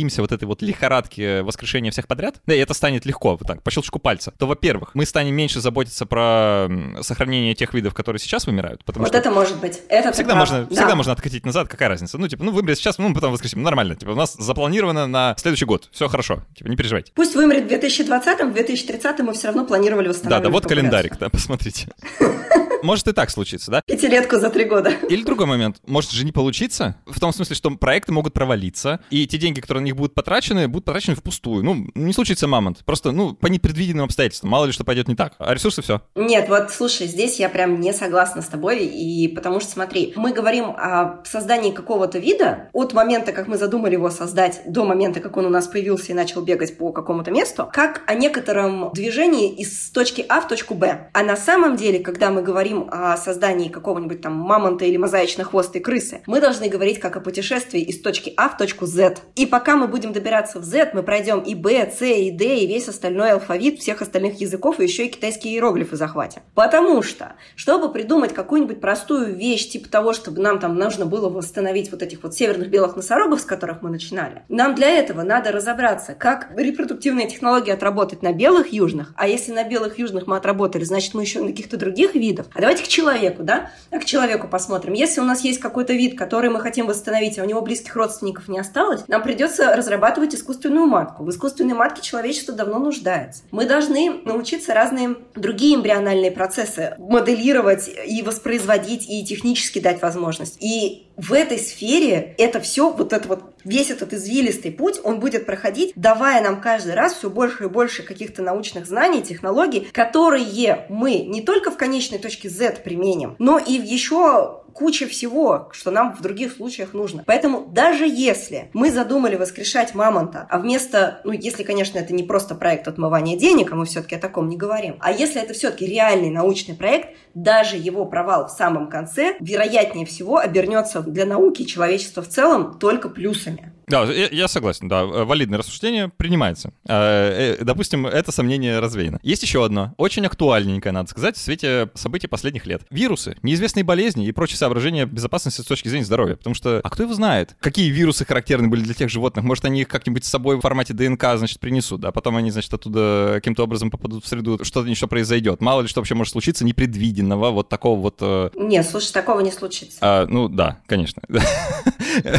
поддадимся 0.05 0.21
вот 0.21 0.31
этой 0.31 0.45
вот 0.45 0.61
лихорадке 0.61 1.41
воскрешения 1.41 1.91
всех 1.91 2.07
подряд, 2.07 2.35
да, 2.45 2.53
и 2.53 2.59
это 2.59 2.73
станет 2.73 3.05
легко, 3.05 3.31
вот 3.31 3.47
так, 3.47 3.63
по 3.63 3.71
щелчку 3.71 3.99
пальца, 3.99 4.33
то, 4.37 4.47
во-первых, 4.47 4.91
мы 4.93 5.05
станем 5.05 5.35
меньше 5.35 5.61
заботиться 5.61 6.05
про 6.05 6.67
сохранение 7.01 7.55
тех 7.55 7.73
видов, 7.73 7.93
которые 7.93 8.19
сейчас 8.19 8.47
вымирают. 8.47 8.83
Потому 8.85 9.05
вот 9.05 9.09
что 9.09 9.17
это 9.17 9.31
может 9.31 9.59
быть. 9.59 9.81
Это 9.89 10.11
всегда 10.11 10.35
можно, 10.35 10.65
да. 10.65 10.75
всегда 10.75 10.95
можно 10.95 11.13
откатить 11.13 11.45
назад, 11.45 11.67
какая 11.67 11.89
разница? 11.89 12.17
Ну, 12.17 12.27
типа, 12.27 12.43
ну, 12.43 12.51
вымрет 12.51 12.77
сейчас, 12.77 12.97
ну, 12.97 13.09
мы 13.09 13.15
потом 13.15 13.31
воскресим. 13.31 13.63
Нормально. 13.63 13.95
Типа, 13.95 14.11
у 14.11 14.15
нас 14.15 14.33
запланировано 14.33 15.07
на 15.07 15.35
следующий 15.37 15.65
год. 15.65 15.89
Все 15.91 16.07
хорошо. 16.07 16.43
Типа, 16.55 16.67
не 16.69 16.75
переживайте. 16.75 17.11
Пусть 17.15 17.35
вымрет 17.35 17.65
в 17.65 17.67
2020, 17.67 18.41
в 18.41 18.53
2030 18.53 19.19
мы 19.19 19.33
все 19.33 19.47
равно 19.47 19.65
планировали 19.65 20.09
восстанавливать 20.09 20.43
Да, 20.43 20.49
да, 20.49 20.53
вот 20.53 20.67
календарик, 20.67 21.17
да, 21.17 21.29
посмотрите. 21.29 21.89
Может 22.85 23.07
и 23.07 23.13
так 23.13 23.31
случиться, 23.31 23.71
да? 23.71 23.81
Пятилетку 23.81 24.37
за 24.37 24.51
три 24.51 24.65
года. 24.65 24.91
Или 25.09 25.23
другой 25.23 25.47
момент. 25.47 25.77
Может 25.87 26.11
же 26.11 26.23
не 26.23 26.31
получиться? 26.31 26.97
В 27.07 27.19
том 27.19 27.33
смысле, 27.33 27.55
что 27.55 27.71
проекты 27.71 28.11
могут 28.11 28.33
провалиться, 28.33 28.99
и 29.09 29.25
те 29.25 29.39
деньги, 29.39 29.59
которые 29.59 29.81
на 29.81 29.85
них 29.85 29.94
будут 29.95 30.13
потрачены, 30.13 30.67
будут 30.67 30.85
потрачены 30.85 31.15
впустую. 31.15 31.63
Ну, 31.63 31.87
не 31.95 32.13
случится 32.13 32.47
мамонт. 32.47 32.83
Просто, 32.85 33.11
ну, 33.11 33.33
по 33.33 33.47
непредвиденным 33.47 34.05
обстоятельствам. 34.05 34.51
Мало 34.51 34.65
ли 34.65 34.71
что 34.71 34.83
пойдет 34.83 35.07
не 35.07 35.15
так. 35.15 35.33
А 35.39 35.53
ресурсы 35.53 35.81
все. 35.81 36.01
Нет, 36.15 36.49
вот 36.49 36.71
слушай, 36.71 37.07
здесь 37.07 37.39
я 37.39 37.49
прям 37.49 37.79
не 37.79 37.93
согласна 37.93 38.41
с 38.41 38.47
тобой, 38.47 38.85
и 38.85 39.27
потому 39.27 39.59
что, 39.59 39.71
смотри, 39.71 40.13
мы 40.15 40.33
говорим 40.33 40.65
о 40.65 41.23
создании 41.25 41.71
какого-то 41.71 42.19
вида 42.19 42.69
от 42.73 42.93
момента, 42.93 43.31
как 43.31 43.47
мы 43.47 43.57
задумали 43.57 43.93
его 43.93 44.09
создать, 44.09 44.61
до 44.67 44.85
момента, 44.85 45.19
как 45.19 45.37
он 45.37 45.45
у 45.45 45.49
нас 45.49 45.67
появился 45.67 46.11
и 46.11 46.15
начал 46.15 46.41
бегать 46.41 46.77
по 46.77 46.91
какому-то 46.91 47.31
месту, 47.31 47.69
как 47.71 48.03
о 48.07 48.13
некотором 48.13 48.91
движении 48.93 49.53
из 49.53 49.89
точки 49.91 50.25
А 50.27 50.41
в 50.41 50.47
точку 50.47 50.75
Б. 50.75 51.09
А 51.13 51.23
на 51.23 51.37
самом 51.37 51.75
деле, 51.75 51.99
когда 51.99 52.31
мы 52.31 52.41
говорим 52.41 52.89
о 52.91 53.17
создании 53.17 53.69
какого-нибудь 53.69 54.21
там 54.21 54.33
мамонта 54.33 54.85
или 54.85 54.97
мозаично-хвостой 54.97 55.81
крысы, 55.81 56.21
мы 56.27 56.41
должны 56.41 56.67
говорить 56.69 56.99
как 56.99 57.15
о 57.15 57.21
путешествии 57.21 57.81
из 57.81 58.01
точки 58.01 58.33
А 58.37 58.49
в 58.49 58.57
точку 58.57 58.85
Z. 58.85 59.17
И 59.35 59.45
пока 59.45 59.75
мы 59.75 59.84
будем 59.87 60.13
добираться 60.13 60.59
в 60.59 60.63
Z, 60.63 60.91
мы 60.93 61.03
пройдем 61.03 61.39
и 61.39 61.55
B, 61.55 61.91
C, 61.91 62.21
и 62.21 62.31
D, 62.31 62.59
и 62.59 62.67
весь 62.67 62.87
остальной 62.87 63.31
алфавит 63.31 63.79
всех 63.79 64.01
остальных 64.01 64.41
языков, 64.41 64.79
и 64.79 64.83
еще 64.83 65.05
и 65.05 65.09
китайские 65.09 65.53
иероглифы 65.53 65.95
захватим. 65.95 66.41
Потому 66.53 67.01
что, 67.01 67.33
чтобы 67.55 67.91
придумать 67.91 68.33
какую-нибудь 68.33 68.81
простую 68.81 69.35
вещь, 69.35 69.69
типа 69.69 69.89
того, 69.89 70.13
чтобы 70.13 70.41
нам 70.41 70.59
там 70.59 70.75
нужно 70.75 71.05
было 71.05 71.29
восстановить 71.29 71.91
вот 71.91 72.01
этих 72.01 72.23
вот 72.23 72.33
северных 72.33 72.69
белых 72.69 72.95
носорогов, 72.95 73.41
с 73.41 73.45
которых 73.45 73.81
мы 73.81 73.89
начинали, 73.89 74.43
нам 74.49 74.75
для 74.75 74.89
этого 74.89 75.23
надо 75.23 75.51
разобраться, 75.51 76.13
как 76.13 76.49
репродуктивные 76.55 77.27
технологии 77.27 77.71
отработать 77.71 78.21
на 78.21 78.33
белых 78.33 78.73
южных, 78.73 79.13
а 79.15 79.27
если 79.27 79.51
на 79.51 79.63
белых 79.63 79.99
южных 79.99 80.27
мы 80.27 80.37
отработали, 80.37 80.83
значит, 80.83 81.13
мы 81.13 81.21
еще 81.21 81.41
на 81.41 81.47
каких-то 81.47 81.77
других 81.77 82.15
видов. 82.15 82.47
А 82.53 82.61
давайте 82.61 82.83
к 82.83 82.87
человеку, 82.87 83.43
да? 83.43 83.71
А 83.91 83.99
к 83.99 84.05
человеку 84.05 84.47
посмотрим. 84.47 84.93
Если 84.93 85.21
у 85.21 85.23
нас 85.23 85.41
есть 85.41 85.59
какой-то 85.59 85.93
вид, 85.93 86.17
который 86.17 86.49
мы 86.49 86.59
хотим 86.59 86.87
восстановить, 86.87 87.37
а 87.39 87.43
у 87.43 87.45
него 87.45 87.61
близких 87.61 87.95
родственников 87.95 88.47
не 88.47 88.59
осталось, 88.59 89.07
нам 89.07 89.23
придется 89.23 89.74
разрабатывать 89.75 90.35
искусственную 90.35 90.85
матку. 90.87 91.23
В 91.23 91.29
искусственной 91.29 91.75
матке 91.75 92.01
человечество 92.01 92.53
давно 92.53 92.79
нуждается. 92.79 93.43
Мы 93.51 93.65
должны 93.65 94.21
научиться 94.23 94.73
разные 94.73 95.15
другие 95.35 95.75
эмбриональные 95.75 96.31
процессы 96.31 96.95
моделировать 96.97 97.89
и 98.05 98.21
воспроизводить, 98.21 99.09
и 99.09 99.25
технически 99.25 99.79
дать 99.79 100.01
возможность. 100.01 100.57
И 100.61 101.07
в 101.17 101.33
этой 101.33 101.57
сфере 101.57 102.35
это 102.37 102.59
все, 102.59 102.89
вот 102.89 103.13
это 103.13 103.27
вот 103.27 103.43
весь 103.63 103.89
этот 103.89 104.13
извилистый 104.13 104.71
путь, 104.71 104.99
он 105.03 105.19
будет 105.19 105.45
проходить, 105.45 105.93
давая 105.95 106.41
нам 106.41 106.61
каждый 106.61 106.93
раз 106.93 107.13
все 107.13 107.29
больше 107.29 107.65
и 107.65 107.67
больше 107.67 108.03
каких-то 108.03 108.41
научных 108.41 108.85
знаний, 108.85 109.21
технологий, 109.21 109.87
которые 109.91 110.85
мы 110.89 111.19
не 111.19 111.41
только 111.41 111.71
в 111.71 111.77
конечной 111.77 112.19
точке 112.19 112.49
Z 112.49 112.81
применим, 112.83 113.35
но 113.39 113.57
и 113.57 113.79
в 113.79 113.83
еще 113.83 114.61
куча 114.75 115.07
всего, 115.07 115.69
что 115.71 115.89
нам 115.89 116.13
в 116.13 116.21
других 116.21 116.51
случаях 116.51 116.93
нужно. 116.93 117.23
Поэтому 117.25 117.65
даже 117.65 118.05
если 118.05 118.69
мы 118.73 118.91
задумали 118.91 119.37
воскрешать 119.37 119.95
мамонта, 119.95 120.45
а 120.49 120.59
вместо, 120.59 121.21
ну, 121.23 121.31
если, 121.31 121.63
конечно, 121.63 121.97
это 121.97 122.13
не 122.13 122.23
просто 122.23 122.55
проект 122.55 122.87
отмывания 122.89 123.37
денег, 123.37 123.71
а 123.71 123.75
мы 123.75 123.85
все-таки 123.85 124.15
о 124.15 124.19
таком 124.19 124.49
не 124.49 124.57
говорим, 124.57 124.97
а 124.99 125.13
если 125.13 125.41
это 125.41 125.53
все-таки 125.53 125.85
реальный 125.85 126.29
научный 126.29 126.75
проект, 126.75 127.15
даже 127.33 127.77
его 127.77 128.05
провал 128.05 128.47
в 128.47 128.51
самом 128.51 128.89
конце, 128.89 129.37
вероятнее 129.39 130.05
всего, 130.05 130.37
обернется 130.39 130.99
для 130.99 131.25
науки 131.25 131.61
и 131.61 131.67
человечества 131.67 132.21
в 132.21 132.27
целом 132.27 132.77
только 132.77 133.07
плюсами. 133.07 133.71
Да, 133.87 134.03
я, 134.05 134.27
я 134.31 134.47
согласен, 134.47 134.87
да, 134.87 135.05
валидное 135.05 135.59
рассуждение 135.59 136.09
принимается. 136.09 136.71
Э, 136.87 137.57
э, 137.59 137.63
допустим, 137.63 138.07
это 138.07 138.31
сомнение 138.31 138.79
развеяно. 138.79 139.19
Есть 139.21 139.43
еще 139.43 139.63
одно, 139.63 139.93
очень 139.97 140.25
актуальненькое, 140.25 140.91
надо 140.91 141.09
сказать, 141.09 141.37
в 141.37 141.41
свете 141.41 141.89
событий 141.93 142.27
последних 142.27 142.65
лет. 142.65 142.83
Вирусы, 142.89 143.37
неизвестные 143.43 143.83
болезни 143.83 144.27
и 144.27 144.31
прочие 144.31 144.57
соображения 144.57 145.05
безопасности 145.05 145.61
с 145.61 145.65
точки 145.65 145.87
зрения 145.87 146.05
здоровья. 146.05 146.35
Потому 146.35 146.55
что, 146.55 146.81
а 146.83 146.89
кто 146.89 147.03
его 147.03 147.13
знает, 147.13 147.55
какие 147.59 147.89
вирусы 147.89 148.25
характерны 148.25 148.67
были 148.67 148.81
для 148.81 148.93
тех 148.93 149.09
животных? 149.09 149.45
Может, 149.45 149.65
они 149.65 149.81
их 149.81 149.87
как-нибудь 149.87 150.25
с 150.25 150.29
собой 150.29 150.57
в 150.57 150.61
формате 150.61 150.93
ДНК, 150.93 151.23
значит, 151.35 151.59
принесут, 151.59 152.03
а 152.05 152.11
потом 152.11 152.37
они, 152.37 152.51
значит, 152.51 152.73
оттуда 152.73 153.33
каким-то 153.35 153.63
образом 153.63 153.91
попадут 153.91 154.25
в 154.25 154.27
среду, 154.27 154.59
что-то 154.63 154.89
еще 154.89 155.07
произойдет. 155.07 155.61
Мало 155.61 155.81
ли 155.81 155.87
что 155.87 156.01
вообще 156.01 156.15
может 156.15 156.31
случиться 156.31 156.65
непредвиденного, 156.65 157.51
вот 157.51 157.69
такого 157.69 157.99
вот... 157.99 158.17
Э... 158.21 158.49
Нет, 158.55 158.87
слушай, 158.89 159.11
такого 159.11 159.41
не 159.41 159.51
случится. 159.51 159.97
А, 160.01 160.25
ну, 160.27 160.49
да, 160.49 160.79
конечно. 160.87 161.21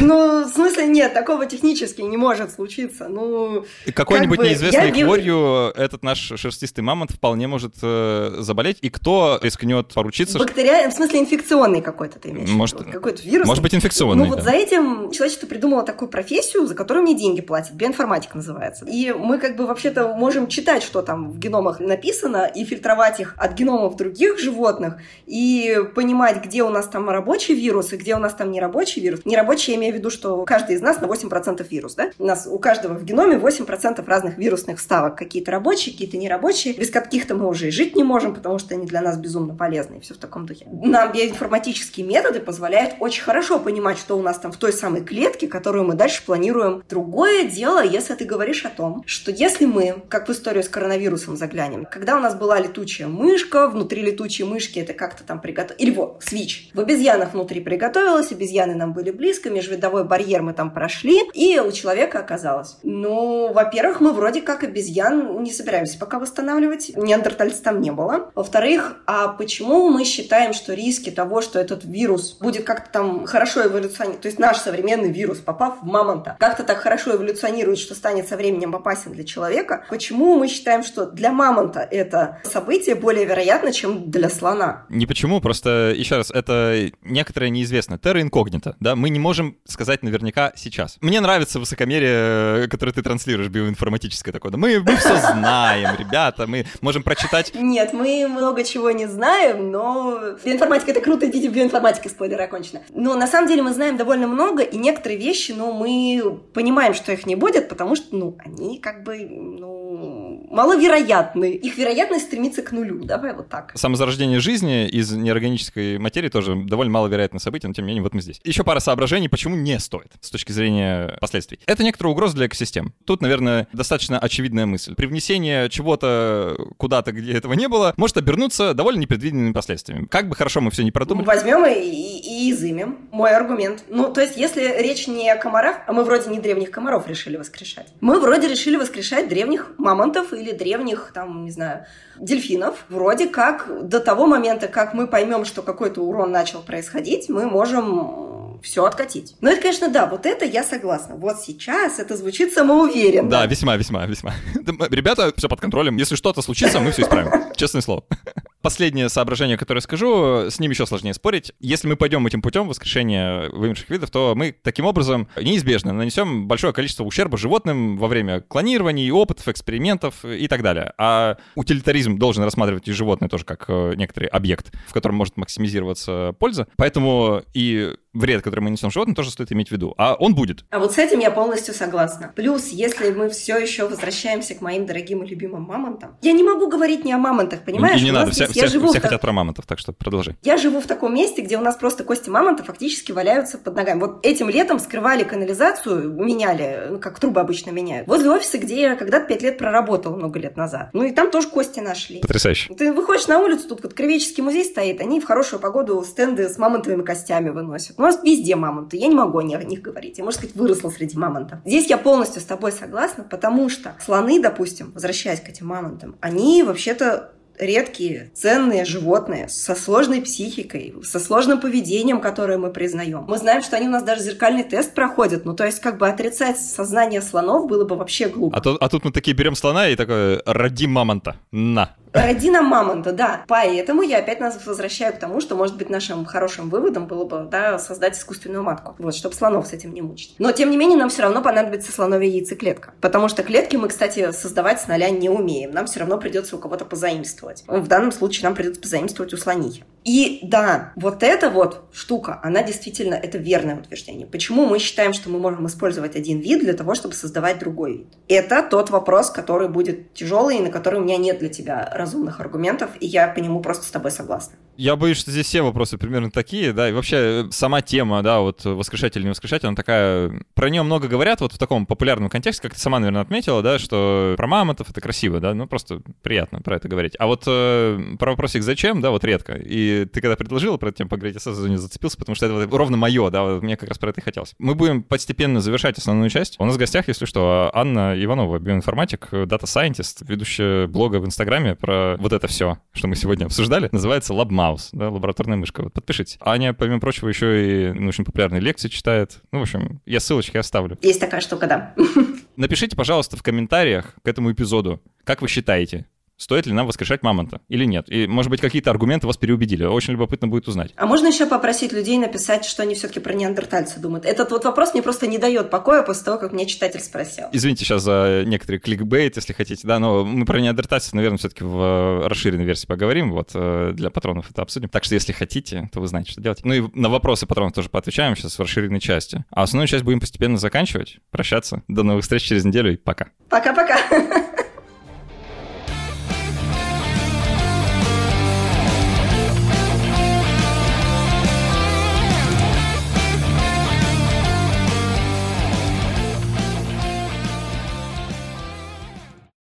Ну, 0.01 0.49
в 0.49 0.53
смысле, 0.53 0.86
нет, 0.86 1.12
такого 1.12 1.36
технически 1.45 2.01
не 2.01 2.16
может 2.16 2.53
случиться. 2.53 3.09
Ну, 3.09 3.64
Какой-нибудь 3.95 4.39
как 4.39 4.45
бы, 4.47 4.51
неизвестной 4.51 4.93
я... 4.93 5.05
хворью 5.05 5.72
этот 5.76 6.03
наш 6.03 6.32
шерстистый 6.37 6.82
мамонт 6.82 7.11
вполне 7.11 7.47
может 7.47 7.74
э, 7.82 8.37
заболеть. 8.39 8.78
И 8.80 8.89
кто 8.89 9.39
рискнет 9.43 9.89
поручиться? 9.93 10.39
Бактериальный, 10.39 10.91
в 10.91 10.95
смысле 10.95 11.20
инфекционный 11.20 11.82
какой-то 11.82 12.18
ты 12.18 12.30
имеешь 12.30 12.49
может, 12.49 12.78
Какой-то 12.91 13.22
вирус. 13.22 13.47
Может 13.47 13.62
быть 13.62 13.74
инфекционный, 13.74 14.24
Ну, 14.24 14.30
вот 14.30 14.39
да. 14.39 14.45
за 14.45 14.51
этим 14.53 15.11
человечество 15.11 15.47
придумало 15.47 15.82
такую 15.82 16.09
профессию, 16.09 16.66
за 16.66 16.74
которую 16.74 17.05
мне 17.05 17.14
деньги 17.14 17.41
платят. 17.41 17.74
Биоинформатика 17.74 18.37
называется. 18.37 18.87
И 18.87 19.12
мы 19.12 19.39
как 19.39 19.57
бы 19.57 19.66
вообще-то 19.66 20.14
можем 20.14 20.47
читать, 20.49 20.82
что 20.82 21.03
там 21.03 21.30
в 21.30 21.39
геномах 21.39 21.80
написано, 21.80 22.47
и 22.47 22.64
фильтровать 22.64 23.20
их 23.20 23.34
от 23.37 23.55
геномов 23.55 23.97
других 23.97 24.39
животных, 24.39 24.97
и 25.26 25.78
понимать, 25.95 26.45
где 26.45 26.62
у 26.62 26.70
нас 26.70 26.87
там 26.89 27.09
рабочий 27.11 27.55
вирус, 27.55 27.93
и 27.93 27.97
где 27.97 28.14
у 28.14 28.18
нас 28.18 28.34
там 28.34 28.51
нерабочий 28.51 29.03
вирус. 29.03 29.20
Нерабочий 29.24 29.72
я 29.72 29.78
имею 29.78 29.95
в 29.95 29.97
виду, 29.97 30.11
что 30.11 30.45
каждый 30.45 30.76
из 30.76 30.80
нас 30.80 31.01
на 31.01 31.07
8% 31.07 31.26
вирус, 31.70 31.95
да? 31.95 32.11
У 32.18 32.24
нас 32.24 32.47
у 32.51 32.59
каждого 32.59 32.95
в 32.95 33.05
геноме 33.05 33.37
8% 33.37 34.05
разных 34.07 34.39
вирусных 34.39 34.79
вставок. 34.79 35.16
Какие-то 35.16 35.51
рабочие, 35.51 35.93
какие-то 35.93 36.16
нерабочие. 36.16 36.74
Без 36.74 36.91
каких-то 36.91 37.35
мы 37.35 37.49
уже 37.49 37.68
и 37.68 37.70
жить 37.70 37.97
не 37.97 38.05
можем, 38.05 38.35
потому 38.35 38.59
что 38.59 38.74
они 38.74 38.87
для 38.87 39.01
нас 39.01 39.18
безумно 39.18 39.55
полезны 39.55 39.97
и 39.97 40.01
все 40.01 40.14
в 40.14 40.18
таком 40.18 40.47
духе. 40.47 40.66
Нам 40.70 41.12
биоинформатические 41.12 42.07
методы 42.07 42.41
позволяют 42.41 42.95
очень 43.01 43.22
хорошо 43.22 43.59
понимать, 43.59 43.99
что 43.99 44.18
у 44.18 44.22
нас 44.22 44.39
там 44.39 44.53
в 44.53 44.57
той 44.57 44.72
самой 44.72 45.05
клетке, 45.05 45.49
которую 45.49 45.85
мы 45.85 45.95
дальше 45.95 46.24
планируем. 46.24 46.83
Другое 46.89 47.45
дело, 47.45 47.85
если 47.85 48.14
ты 48.14 48.24
говоришь 48.24 48.64
о 48.64 48.70
том, 48.70 49.03
что 49.07 49.31
если 49.31 49.66
мы, 49.66 50.03
как 50.09 50.29
в 50.29 50.33
историю 50.33 50.62
с 50.62 50.68
коронавирусом 50.68 51.37
заглянем, 51.37 51.87
когда 51.91 52.16
у 52.16 52.20
нас 52.20 52.35
была 52.35 52.59
летучая 52.59 53.09
мышка, 53.09 53.68
внутри 53.68 54.03
летучей 54.03 54.45
мышки 54.45 54.79
это 54.79 54.93
как-то 54.93 55.24
там 55.24 55.41
приготовилось, 55.41 55.83
или 55.83 55.91
вот, 55.91 56.22
свич, 56.22 56.70
в 56.74 56.81
обезьянах 56.81 57.33
внутри 57.33 57.61
приготовилось, 57.61 58.33
обезьяны 58.33 58.74
нам 58.74 58.93
были 58.93 59.11
близко, 59.11 59.51
межвидовой 59.51 60.05
барьер 60.05 60.43
мы 60.43 60.53
там 60.53 60.70
прошли, 60.70 61.15
нашли, 61.16 61.30
и 61.34 61.58
у 61.58 61.72
человека 61.72 62.18
оказалось. 62.18 62.76
Ну, 62.82 63.52
во-первых, 63.52 64.00
мы 64.00 64.12
вроде 64.12 64.40
как 64.42 64.64
обезьян 64.64 65.42
не 65.42 65.52
собираемся 65.52 65.98
пока 65.98 66.18
восстанавливать, 66.18 66.92
неандертальцев 66.96 67.62
там 67.62 67.80
не 67.80 67.90
было. 67.90 68.30
Во-вторых, 68.34 68.96
а 69.06 69.28
почему 69.28 69.88
мы 69.88 70.04
считаем, 70.04 70.52
что 70.52 70.74
риски 70.74 71.10
того, 71.10 71.40
что 71.40 71.58
этот 71.58 71.84
вирус 71.84 72.38
будет 72.40 72.64
как-то 72.64 72.90
там 72.90 73.26
хорошо 73.26 73.66
эволюционировать, 73.66 74.22
то 74.22 74.28
есть 74.28 74.38
наш 74.38 74.58
современный 74.58 75.10
вирус, 75.10 75.38
попав 75.38 75.82
в 75.82 75.86
мамонта, 75.86 76.36
как-то 76.38 76.64
так 76.64 76.78
хорошо 76.78 77.14
эволюционирует, 77.16 77.78
что 77.78 77.94
станет 77.94 78.28
со 78.28 78.36
временем 78.36 78.74
опасен 78.74 79.12
для 79.12 79.24
человека, 79.24 79.84
почему 79.90 80.38
мы 80.38 80.48
считаем, 80.48 80.82
что 80.82 81.06
для 81.06 81.32
мамонта 81.32 81.80
это 81.80 82.40
событие 82.44 82.94
более 82.94 83.24
вероятно, 83.24 83.72
чем 83.72 84.10
для 84.10 84.28
слона? 84.28 84.86
Не 84.88 85.06
почему, 85.06 85.40
просто, 85.40 85.92
еще 85.96 86.16
раз, 86.16 86.30
это 86.30 86.90
некоторое 87.02 87.50
неизвестно. 87.50 87.98
Терра 87.98 88.20
инкогнито, 88.20 88.76
да, 88.80 88.96
мы 88.96 89.10
не 89.10 89.18
можем 89.18 89.58
сказать 89.64 90.02
наверняка 90.02 90.52
сейчас. 90.56 90.98
Мне 91.07 91.20
нравится 91.20 91.61
высокомерие, 91.61 92.66
которое 92.66 92.90
ты 92.90 93.00
транслируешь, 93.00 93.48
биоинформатическое 93.48 94.32
такое. 94.32 94.50
Да 94.50 94.59
мы, 94.59 94.80
мы 94.80 94.96
все 94.96 95.16
знаем, 95.18 95.90
ребята, 95.96 96.48
мы 96.48 96.66
можем 96.80 97.04
прочитать... 97.04 97.52
Нет, 97.54 97.92
мы 97.92 98.26
много 98.26 98.64
чего 98.64 98.90
не 98.90 99.07
знаем, 99.07 99.70
но 99.70 100.36
биоинформатика— 100.44 100.90
это 100.92 101.00
круто, 101.00 101.26
идите 101.26 101.48
в 101.48 101.52
биоинформатике, 101.52 102.09
спойлер 102.09 102.42
окончено. 102.42 102.82
Но 102.92 103.14
на 103.14 103.28
самом 103.28 103.46
деле 103.46 103.62
мы 103.62 103.72
знаем 103.72 103.96
довольно 103.96 104.26
много, 104.26 104.64
и 104.64 104.76
некоторые 104.78 105.20
вещи, 105.20 105.52
ну, 105.52 105.72
мы 105.72 106.40
понимаем, 106.52 106.92
что 106.92 107.12
их 107.12 107.24
не 107.24 107.36
будет, 107.36 107.68
потому 107.68 107.94
что, 107.94 108.16
ну, 108.16 108.36
они 108.44 108.80
как 108.80 109.04
бы, 109.04 109.28
ну, 109.30 110.44
маловероятны. 110.50 111.52
Их 111.52 111.78
вероятность 111.78 112.24
стремится 112.24 112.62
к 112.62 112.72
нулю, 112.72 113.04
давай 113.04 113.32
вот 113.32 113.48
так. 113.48 113.70
Самозарождение 113.76 114.40
жизни 114.40 114.88
из 114.88 115.12
неорганической 115.12 115.98
материи 115.98 116.30
тоже 116.30 116.57
довольно 116.57 116.90
маловероятное 116.90 117.38
событие, 117.38 117.68
но 117.68 117.74
тем 117.74 117.84
не 117.84 117.90
менее 117.90 118.02
вот 118.02 118.12
мы 118.12 118.22
здесь. 118.22 118.40
Еще 118.42 118.64
пара 118.64 118.80
соображений, 118.80 119.28
почему 119.28 119.54
не 119.54 119.78
стоит 119.78 120.11
с 120.20 120.30
точки 120.30 120.50
зрения 120.50 120.95
последствий. 121.20 121.59
Это 121.66 121.82
некоторая 121.82 122.12
угроза 122.12 122.36
для 122.36 122.47
экосистем. 122.47 122.92
Тут, 123.05 123.22
наверное, 123.22 123.68
достаточно 123.72 124.18
очевидная 124.18 124.66
мысль. 124.66 124.94
При 124.94 125.07
внесении 125.07 125.68
чего-то 125.68 126.57
куда-то, 126.76 127.12
где 127.12 127.32
этого 127.32 127.53
не 127.55 127.68
было, 127.68 127.94
может 127.97 128.16
обернуться 128.16 128.74
довольно 128.74 129.01
непредвиденными 129.01 129.53
последствиями. 129.53 130.07
Как 130.07 130.28
бы 130.28 130.34
хорошо 130.34 130.61
мы 130.61 130.70
все 130.70 130.82
не 130.82 130.90
продумали. 130.90 131.26
Возьмем 131.26 131.64
и, 131.66 131.72
и, 131.72 132.47
и 132.47 132.53
изымем. 132.53 133.09
Мой 133.11 133.30
аргумент. 133.30 133.84
Ну, 133.88 134.12
то 134.12 134.20
есть, 134.20 134.36
если 134.36 134.82
речь 134.82 135.07
не 135.07 135.30
о 135.30 135.36
комарах, 135.36 135.78
а 135.86 135.92
мы 135.92 136.05
вроде 136.05 136.30
не 136.30 136.38
древних 136.38 136.70
комаров 136.70 137.07
решили 137.09 137.36
воскрешать. 137.36 137.88
Мы 138.01 138.20
вроде 138.20 138.49
решили 138.49 138.76
воскрешать 138.76 139.28
древних 139.28 139.72
мамонтов 139.78 140.32
или 140.32 140.53
древних, 140.53 141.11
там, 141.14 141.44
не 141.44 141.51
знаю, 141.51 141.86
дельфинов. 142.18 142.84
Вроде 142.88 143.28
как 143.28 143.88
до 143.88 144.01
того 144.01 144.26
момента, 144.26 144.68
как 144.68 144.94
мы 144.94 145.07
поймем, 145.07 145.44
что 145.44 145.62
какой-то 145.62 146.03
урон 146.03 146.32
начал 146.32 146.62
происходить, 146.62 147.28
мы 147.28 147.47
можем 147.47 148.45
все 148.66 148.84
откатить. 148.84 149.36
Но 149.40 149.50
это, 149.50 149.62
конечно, 149.62 149.88
да, 149.88 150.06
вот 150.06 150.26
это 150.26 150.44
я 150.44 150.64
согласна. 150.64 151.14
Вот 151.14 151.40
сейчас 151.40 152.00
это 152.00 152.16
звучит 152.16 152.52
самоуверенно. 152.52 153.30
Да, 153.30 153.46
весьма, 153.46 153.76
весьма, 153.76 154.04
весьма. 154.06 154.34
Ребята, 154.90 155.32
все 155.36 155.48
под 155.48 155.60
контролем. 155.60 155.96
Если 155.96 156.16
что-то 156.16 156.42
случится, 156.42 156.80
мы 156.80 156.90
все 156.90 157.02
исправим. 157.02 157.54
Честное 157.54 157.80
слово. 157.80 158.04
Последнее 158.66 159.08
соображение, 159.08 159.56
которое 159.56 159.80
скажу, 159.80 160.50
с 160.50 160.58
ним 160.58 160.72
еще 160.72 160.86
сложнее 160.86 161.14
спорить. 161.14 161.52
Если 161.60 161.86
мы 161.86 161.94
пойдем 161.94 162.26
этим 162.26 162.42
путем 162.42 162.66
воскрешения 162.66 163.48
вымерших 163.50 163.88
видов, 163.88 164.10
то 164.10 164.32
мы 164.34 164.56
таким 164.60 164.86
образом 164.86 165.28
неизбежно 165.40 165.92
нанесем 165.92 166.48
большое 166.48 166.72
количество 166.72 167.04
ущерба 167.04 167.38
животным 167.38 167.96
во 167.96 168.08
время 168.08 168.40
клонирования, 168.40 169.12
опытов, 169.12 169.46
экспериментов 169.46 170.24
и 170.24 170.48
так 170.48 170.62
далее. 170.62 170.92
А 170.98 171.36
утилитаризм 171.54 172.18
должен 172.18 172.42
рассматривать 172.42 172.88
и 172.88 172.92
животное 172.92 173.28
тоже 173.28 173.44
как 173.44 173.66
э, 173.68 173.92
некоторый 173.94 174.26
объект, 174.26 174.72
в 174.88 174.92
котором 174.92 175.14
может 175.14 175.36
максимизироваться 175.36 176.34
польза. 176.40 176.66
Поэтому 176.76 177.42
и 177.54 177.94
вред, 178.16 178.42
который 178.42 178.60
мы 178.60 178.70
несем 178.70 178.90
животным, 178.90 179.14
тоже 179.14 179.30
стоит 179.30 179.52
иметь 179.52 179.68
в 179.68 179.72
виду. 179.72 179.94
А 179.98 180.14
он 180.14 180.34
будет. 180.34 180.64
А 180.70 180.78
вот 180.78 180.92
с 180.94 180.98
этим 180.98 181.20
я 181.20 181.30
полностью 181.30 181.74
согласна. 181.74 182.32
Плюс, 182.34 182.68
если 182.68 183.10
мы 183.10 183.28
все 183.28 183.58
еще 183.58 183.88
возвращаемся 183.88 184.54
к 184.54 184.60
моим 184.60 184.86
дорогим 184.86 185.22
и 185.22 185.28
любимым 185.28 185.62
мамонтам, 185.62 186.16
я 186.22 186.32
не 186.32 186.42
могу 186.42 186.68
говорить 186.68 187.04
не 187.04 187.12
о 187.12 187.18
мамонтах, 187.18 187.64
понимаешь? 187.64 188.00
И 188.00 188.04
не 188.04 188.10
надо, 188.10 188.32
вся, 188.32 188.46
все, 188.61 188.68
живу 188.68 188.88
все 188.88 189.00
хотят 189.00 189.20
про 189.20 189.32
мамонтов, 189.32 189.66
так 189.66 189.78
что 189.78 189.92
продолжи. 189.92 190.36
Я 190.42 190.57
живу 190.57 190.80
в 190.80 190.86
таком 190.86 191.14
месте, 191.14 191.42
где 191.42 191.59
у 191.59 191.61
нас 191.61 191.76
просто 191.76 192.04
кости 192.04 192.30
мамонта 192.30 192.64
фактически 192.64 193.12
валяются 193.12 193.59
под 193.59 193.74
ногами. 193.74 194.00
Вот 194.00 194.24
этим 194.24 194.48
летом 194.48 194.78
скрывали 194.78 195.24
канализацию, 195.24 196.12
меняли, 196.12 196.88
ну, 196.90 196.98
как 196.98 197.18
трубы 197.18 197.40
обычно 197.40 197.70
меняют, 197.70 198.07
возле 198.07 198.30
офиса, 198.30 198.59
где 198.59 198.80
я 198.80 198.96
когда-то 198.96 199.26
пять 199.26 199.42
лет 199.42 199.59
проработала 199.59 200.16
много 200.16 200.38
лет 200.38 200.57
назад. 200.57 200.90
Ну 200.92 201.04
и 201.04 201.12
там 201.12 201.30
тоже 201.30 201.48
кости 201.48 201.80
нашли. 201.80 202.20
Потрясающе. 202.20 202.74
Ты 202.74 202.92
выходишь 202.92 203.26
на 203.26 203.38
улицу, 203.38 203.68
тут 203.68 203.82
вот 203.82 203.94
Кривеческий 203.94 204.42
музей 204.42 204.64
стоит, 204.64 205.00
они 205.00 205.20
в 205.20 205.24
хорошую 205.24 205.61
погоду 205.61 206.02
стенды 206.04 206.48
с 206.48 206.59
мамонтовыми 206.59 207.02
костями 207.02 207.50
выносят. 207.50 207.98
У 207.98 208.02
нас 208.02 208.20
везде 208.22 208.57
мамонты, 208.57 208.96
я 208.96 209.09
не 209.09 209.14
могу 209.14 209.38
о 209.38 209.42
них 209.42 209.82
говорить. 209.82 210.18
Я, 210.18 210.24
можно 210.24 210.40
сказать, 210.40 210.57
выросла 210.57 210.90
среди 210.90 211.16
мамонтов. 211.16 211.61
Здесь 211.64 211.86
я 211.86 211.98
полностью 211.98 212.40
с 212.40 212.44
тобой 212.44 212.72
согласна, 212.72 213.24
потому 213.24 213.68
что 213.68 213.94
слоны, 214.04 214.40
допустим, 214.40 214.92
возвращаясь 214.92 215.40
к 215.40 215.48
этим 215.48 215.66
мамонтам, 215.66 216.16
они 216.20 216.62
вообще-то 216.62 217.32
редкие, 217.59 218.30
ценные 218.34 218.84
животные 218.84 219.48
со 219.48 219.74
сложной 219.74 220.22
психикой, 220.22 220.94
со 221.02 221.18
сложным 221.20 221.61
поведением, 221.61 222.20
которое 222.20 222.59
мы 222.59 222.70
признаем. 222.70 223.24
Мы 223.28 223.38
знаем, 223.38 223.62
что 223.62 223.76
они 223.76 223.88
у 223.88 223.90
нас 223.90 224.02
даже 224.02 224.22
зеркальный 224.22 224.64
тест 224.64 224.94
проходят, 224.94 225.44
ну 225.44 225.54
то 225.54 225.64
есть 225.64 225.80
как 225.80 225.98
бы 225.98 226.09
отрицать 226.09 226.59
сознание 226.59 227.22
слонов 227.22 227.68
было 227.68 227.84
бы 227.84 227.96
вообще 227.96 228.28
глупо. 228.28 228.57
А, 228.57 228.61
то, 228.61 228.76
а 228.80 228.88
тут 228.88 229.04
мы 229.04 229.12
такие 229.12 229.36
берем 229.36 229.54
слона 229.54 229.88
и 229.88 229.96
такое 229.96 230.42
«роди 230.46 230.86
мамонта, 230.86 231.36
на». 231.52 231.94
Родина 232.22 232.62
мамонта, 232.62 233.12
да. 233.12 233.44
Поэтому 233.46 234.02
я 234.02 234.18
опять 234.18 234.40
нас 234.40 234.58
возвращаю 234.64 235.12
к 235.12 235.18
тому, 235.18 235.40
что, 235.40 235.56
может 235.56 235.76
быть, 235.76 235.90
нашим 235.90 236.24
хорошим 236.24 236.70
выводом 236.70 237.06
было 237.06 237.24
бы 237.24 237.48
да, 237.50 237.78
создать 237.78 238.16
искусственную 238.16 238.62
матку. 238.62 238.94
Вот, 238.98 239.14
чтобы 239.14 239.34
слонов 239.34 239.66
с 239.66 239.72
этим 239.72 239.92
не 239.94 240.02
мучить. 240.02 240.34
Но, 240.38 240.52
тем 240.52 240.70
не 240.70 240.76
менее, 240.76 240.96
нам 240.96 241.08
все 241.08 241.22
равно 241.22 241.42
понадобится 241.42 241.92
слоновья 241.92 242.30
яйцеклетка. 242.30 242.94
Потому 243.00 243.28
что 243.28 243.42
клетки 243.42 243.76
мы, 243.76 243.88
кстати, 243.88 244.32
создавать 244.32 244.80
с 244.80 244.88
нуля 244.88 245.10
не 245.10 245.28
умеем. 245.28 245.70
Нам 245.70 245.86
все 245.86 246.00
равно 246.00 246.18
придется 246.18 246.56
у 246.56 246.58
кого-то 246.58 246.84
позаимствовать. 246.84 247.64
В 247.66 247.86
данном 247.86 248.12
случае 248.12 248.44
нам 248.44 248.54
придется 248.54 248.80
позаимствовать 248.80 249.32
у 249.32 249.36
слонихи. 249.36 249.84
И 250.04 250.38
да, 250.42 250.92
вот 250.94 251.24
эта 251.24 251.50
вот 251.50 251.88
штука, 251.92 252.38
она 252.44 252.62
действительно, 252.62 253.14
это 253.14 253.38
верное 253.38 253.76
утверждение. 253.76 254.26
Почему 254.26 254.64
мы 254.64 254.78
считаем, 254.78 255.12
что 255.12 255.28
мы 255.30 255.40
можем 255.40 255.66
использовать 255.66 256.14
один 256.14 256.38
вид 256.38 256.60
для 256.60 256.74
того, 256.74 256.94
чтобы 256.94 257.14
создавать 257.14 257.58
другой 257.58 257.98
вид? 257.98 258.06
Это 258.28 258.62
тот 258.62 258.90
вопрос, 258.90 259.30
который 259.30 259.68
будет 259.68 260.14
тяжелый 260.14 260.58
и 260.58 260.60
на 260.60 260.70
который 260.70 261.00
у 261.00 261.02
меня 261.02 261.16
нет 261.16 261.40
для 261.40 261.48
тебя 261.48 261.90
разумных 262.07 262.40
аргументов, 262.40 262.90
и 263.00 263.07
я 263.07 263.26
по 263.28 263.40
нему 263.40 263.61
просто 263.61 263.84
с 263.84 263.90
тобой 263.90 264.11
согласна. 264.12 264.57
Я 264.77 264.97
боюсь, 264.97 265.18
что 265.18 265.31
здесь 265.31 265.47
все 265.47 265.62
вопросы 265.62 265.99
примерно 265.99 266.31
такие, 266.31 266.72
да, 266.72 266.89
и 266.89 266.93
вообще 266.93 267.16
э, 267.16 267.45
сама 267.51 267.83
тема, 267.83 268.22
да, 268.22 268.41
вот 268.41 268.64
воскрешатель 268.64 269.22
не 269.22 269.31
воскрешатель, 269.31 269.66
она 269.66 269.77
такая, 269.77 270.33
про 270.55 270.68
нее 270.68 270.83
много 270.83 271.09
говорят 271.09 271.41
вот 271.41 271.53
в 271.53 271.59
таком 271.59 271.87
популярном 271.87 272.29
контексте, 272.29 272.62
как 272.62 272.74
ты 272.74 272.81
сама, 272.81 272.99
наверное, 272.99 273.22
отметила, 273.22 273.62
да, 273.62 273.79
что 273.79 274.35
про 274.37 274.47
мамонтов 274.47 274.91
это 274.91 275.01
красиво, 275.01 275.41
да, 275.41 275.55
ну 275.55 275.66
просто 275.66 276.01
приятно 276.22 276.61
про 276.61 276.77
это 276.77 276.89
говорить. 276.89 277.14
А 277.18 277.27
вот 277.27 277.45
э, 277.47 277.99
про 278.18 278.33
вопросик 278.33 278.62
зачем, 278.62 279.01
да, 279.01 279.11
вот 279.11 279.24
редко. 279.24 279.55
И 279.55 280.05
ты 280.05 280.20
когда 280.20 280.37
предложила 280.37 280.77
про 280.77 280.89
эту 280.89 280.99
тему 280.99 281.11
поговорить, 281.11 281.37
я 281.37 281.41
сразу 281.41 281.62
за 281.62 281.68
нее 281.68 281.79
зацепился, 281.79 282.18
потому 282.18 282.37
что 282.37 282.47
это 282.47 282.55
вот 282.55 282.72
ровно 282.74 282.97
мое, 282.97 283.31
да, 283.31 283.43
вот 283.43 283.62
мне 283.62 283.77
как 283.77 283.89
раз 283.89 283.99
про 283.99 284.11
это 284.11 284.20
и 284.20 284.24
хотелось. 284.24 284.55
Мы 284.59 284.74
будем 284.74 285.03
постепенно 285.03 285.61
завершать 285.61 285.99
основную 285.99 286.29
часть. 286.31 286.57
У 286.59 286.64
нас 286.64 286.74
в 286.74 286.79
гостях, 286.79 287.09
если 287.09 287.24
что, 287.24 287.70
Анна 287.72 288.14
Иванова, 288.22 288.59
биоинформатик, 288.59 289.29
дата-сайентист, 289.47 290.22
ведущая 290.29 290.87
блога 290.87 291.16
в 291.16 291.27
Инстаграме 291.27 291.74
про 291.74 292.16
вот 292.18 292.33
это 292.33 292.47
все, 292.47 292.79
что 292.93 293.09
мы 293.09 293.16
сегодня 293.16 293.47
обсуждали, 293.47 293.89
называется 293.93 294.35
LabMouse, 294.66 294.88
да, 294.92 295.10
лабораторная 295.10 295.56
мышка. 295.56 295.82
Вот 295.82 295.92
подпишитесь. 295.92 296.36
Аня, 296.40 296.74
помимо 296.74 297.00
прочего, 297.00 297.28
еще 297.28 297.90
и 297.90 297.92
ну, 297.92 298.08
очень 298.08 298.24
популярные 298.24 298.60
лекции 298.60 298.88
читает. 298.88 299.38
Ну, 299.52 299.60
в 299.60 299.62
общем, 299.62 300.00
я 300.06 300.20
ссылочки 300.20 300.56
оставлю. 300.56 300.98
Есть 301.02 301.20
такая 301.20 301.40
штука, 301.40 301.66
да. 301.66 301.94
Напишите, 302.56 302.96
пожалуйста, 302.96 303.36
в 303.36 303.42
комментариях 303.42 304.14
к 304.22 304.28
этому 304.28 304.52
эпизоду, 304.52 305.00
как 305.24 305.42
вы 305.42 305.48
считаете, 305.48 306.06
стоит 306.37 306.66
ли 306.66 306.72
нам 306.72 306.87
воскрешать 306.87 307.22
мамонта 307.22 307.61
или 307.68 307.84
нет. 307.84 308.07
И, 308.09 308.26
может 308.26 308.51
быть, 308.51 308.61
какие-то 308.61 308.91
аргументы 308.91 309.26
вас 309.26 309.37
переубедили. 309.37 309.84
Очень 309.84 310.14
любопытно 310.14 310.49
будет 310.49 310.68
узнать. 310.68 310.93
А 310.97 311.07
можно 311.07 311.28
еще 311.28 311.47
попросить 311.47 311.93
людей 311.93 312.18
написать, 312.18 312.64
что 312.64 312.82
они 312.82 312.95
все-таки 312.95 313.20
про 313.20 313.32
неандертальца 313.32 314.01
думают? 314.01 314.24
Этот 314.24 314.51
вот 314.51 314.64
вопрос 314.64 314.93
мне 314.93 315.03
просто 315.03 315.26
не 315.26 315.39
дает 315.39 315.70
покоя 315.70 316.03
после 316.03 316.24
того, 316.24 316.39
как 316.39 316.53
меня 316.53 316.66
читатель 316.66 317.01
спросил. 317.01 317.47
Извините 317.53 317.84
сейчас 317.84 318.03
за 318.03 318.45
некоторый 318.47 318.78
кликбейт, 318.78 319.37
если 319.37 319.53
хотите, 319.53 319.87
да, 319.87 319.99
но 319.99 320.24
мы 320.24 320.45
про 320.45 320.61
неандертальцев, 320.61 321.12
наверное, 321.14 321.39
все-таки 321.39 321.64
в 321.64 321.76
э, 321.76 322.26
расширенной 322.28 322.64
версии 322.64 322.87
поговорим, 322.87 323.32
вот, 323.32 323.51
э, 323.55 323.93
для 323.95 324.11
патронов 324.11 324.51
это 324.51 324.62
обсудим. 324.62 324.89
Так 324.89 325.05
что, 325.05 325.14
если 325.14 325.32
хотите, 325.32 325.89
то 325.93 326.01
вы 326.01 326.09
знаете, 326.09 326.32
что 326.32 326.41
делать. 326.41 326.61
Ну 326.64 326.74
и 326.74 326.82
на 326.95 327.09
вопросы 327.09 327.47
патронов 327.47 327.74
тоже 327.74 327.89
поотвечаем 327.89 328.37
сейчас 328.37 328.59
в 328.59 328.61
расширенной 328.61 329.01
части. 329.01 329.45
А 329.51 329.62
основную 329.62 329.89
часть 329.89 330.05
будем 330.05 330.20
постепенно 330.20 330.59
заканчивать, 330.59 331.18
прощаться. 331.30 331.82
До 331.89 332.03
новых 332.03 332.22
встреч 332.22 332.43
через 332.43 332.64
неделю 332.64 332.93
и 332.93 332.97
пока. 332.97 333.28
Пока-пока. 333.49 333.99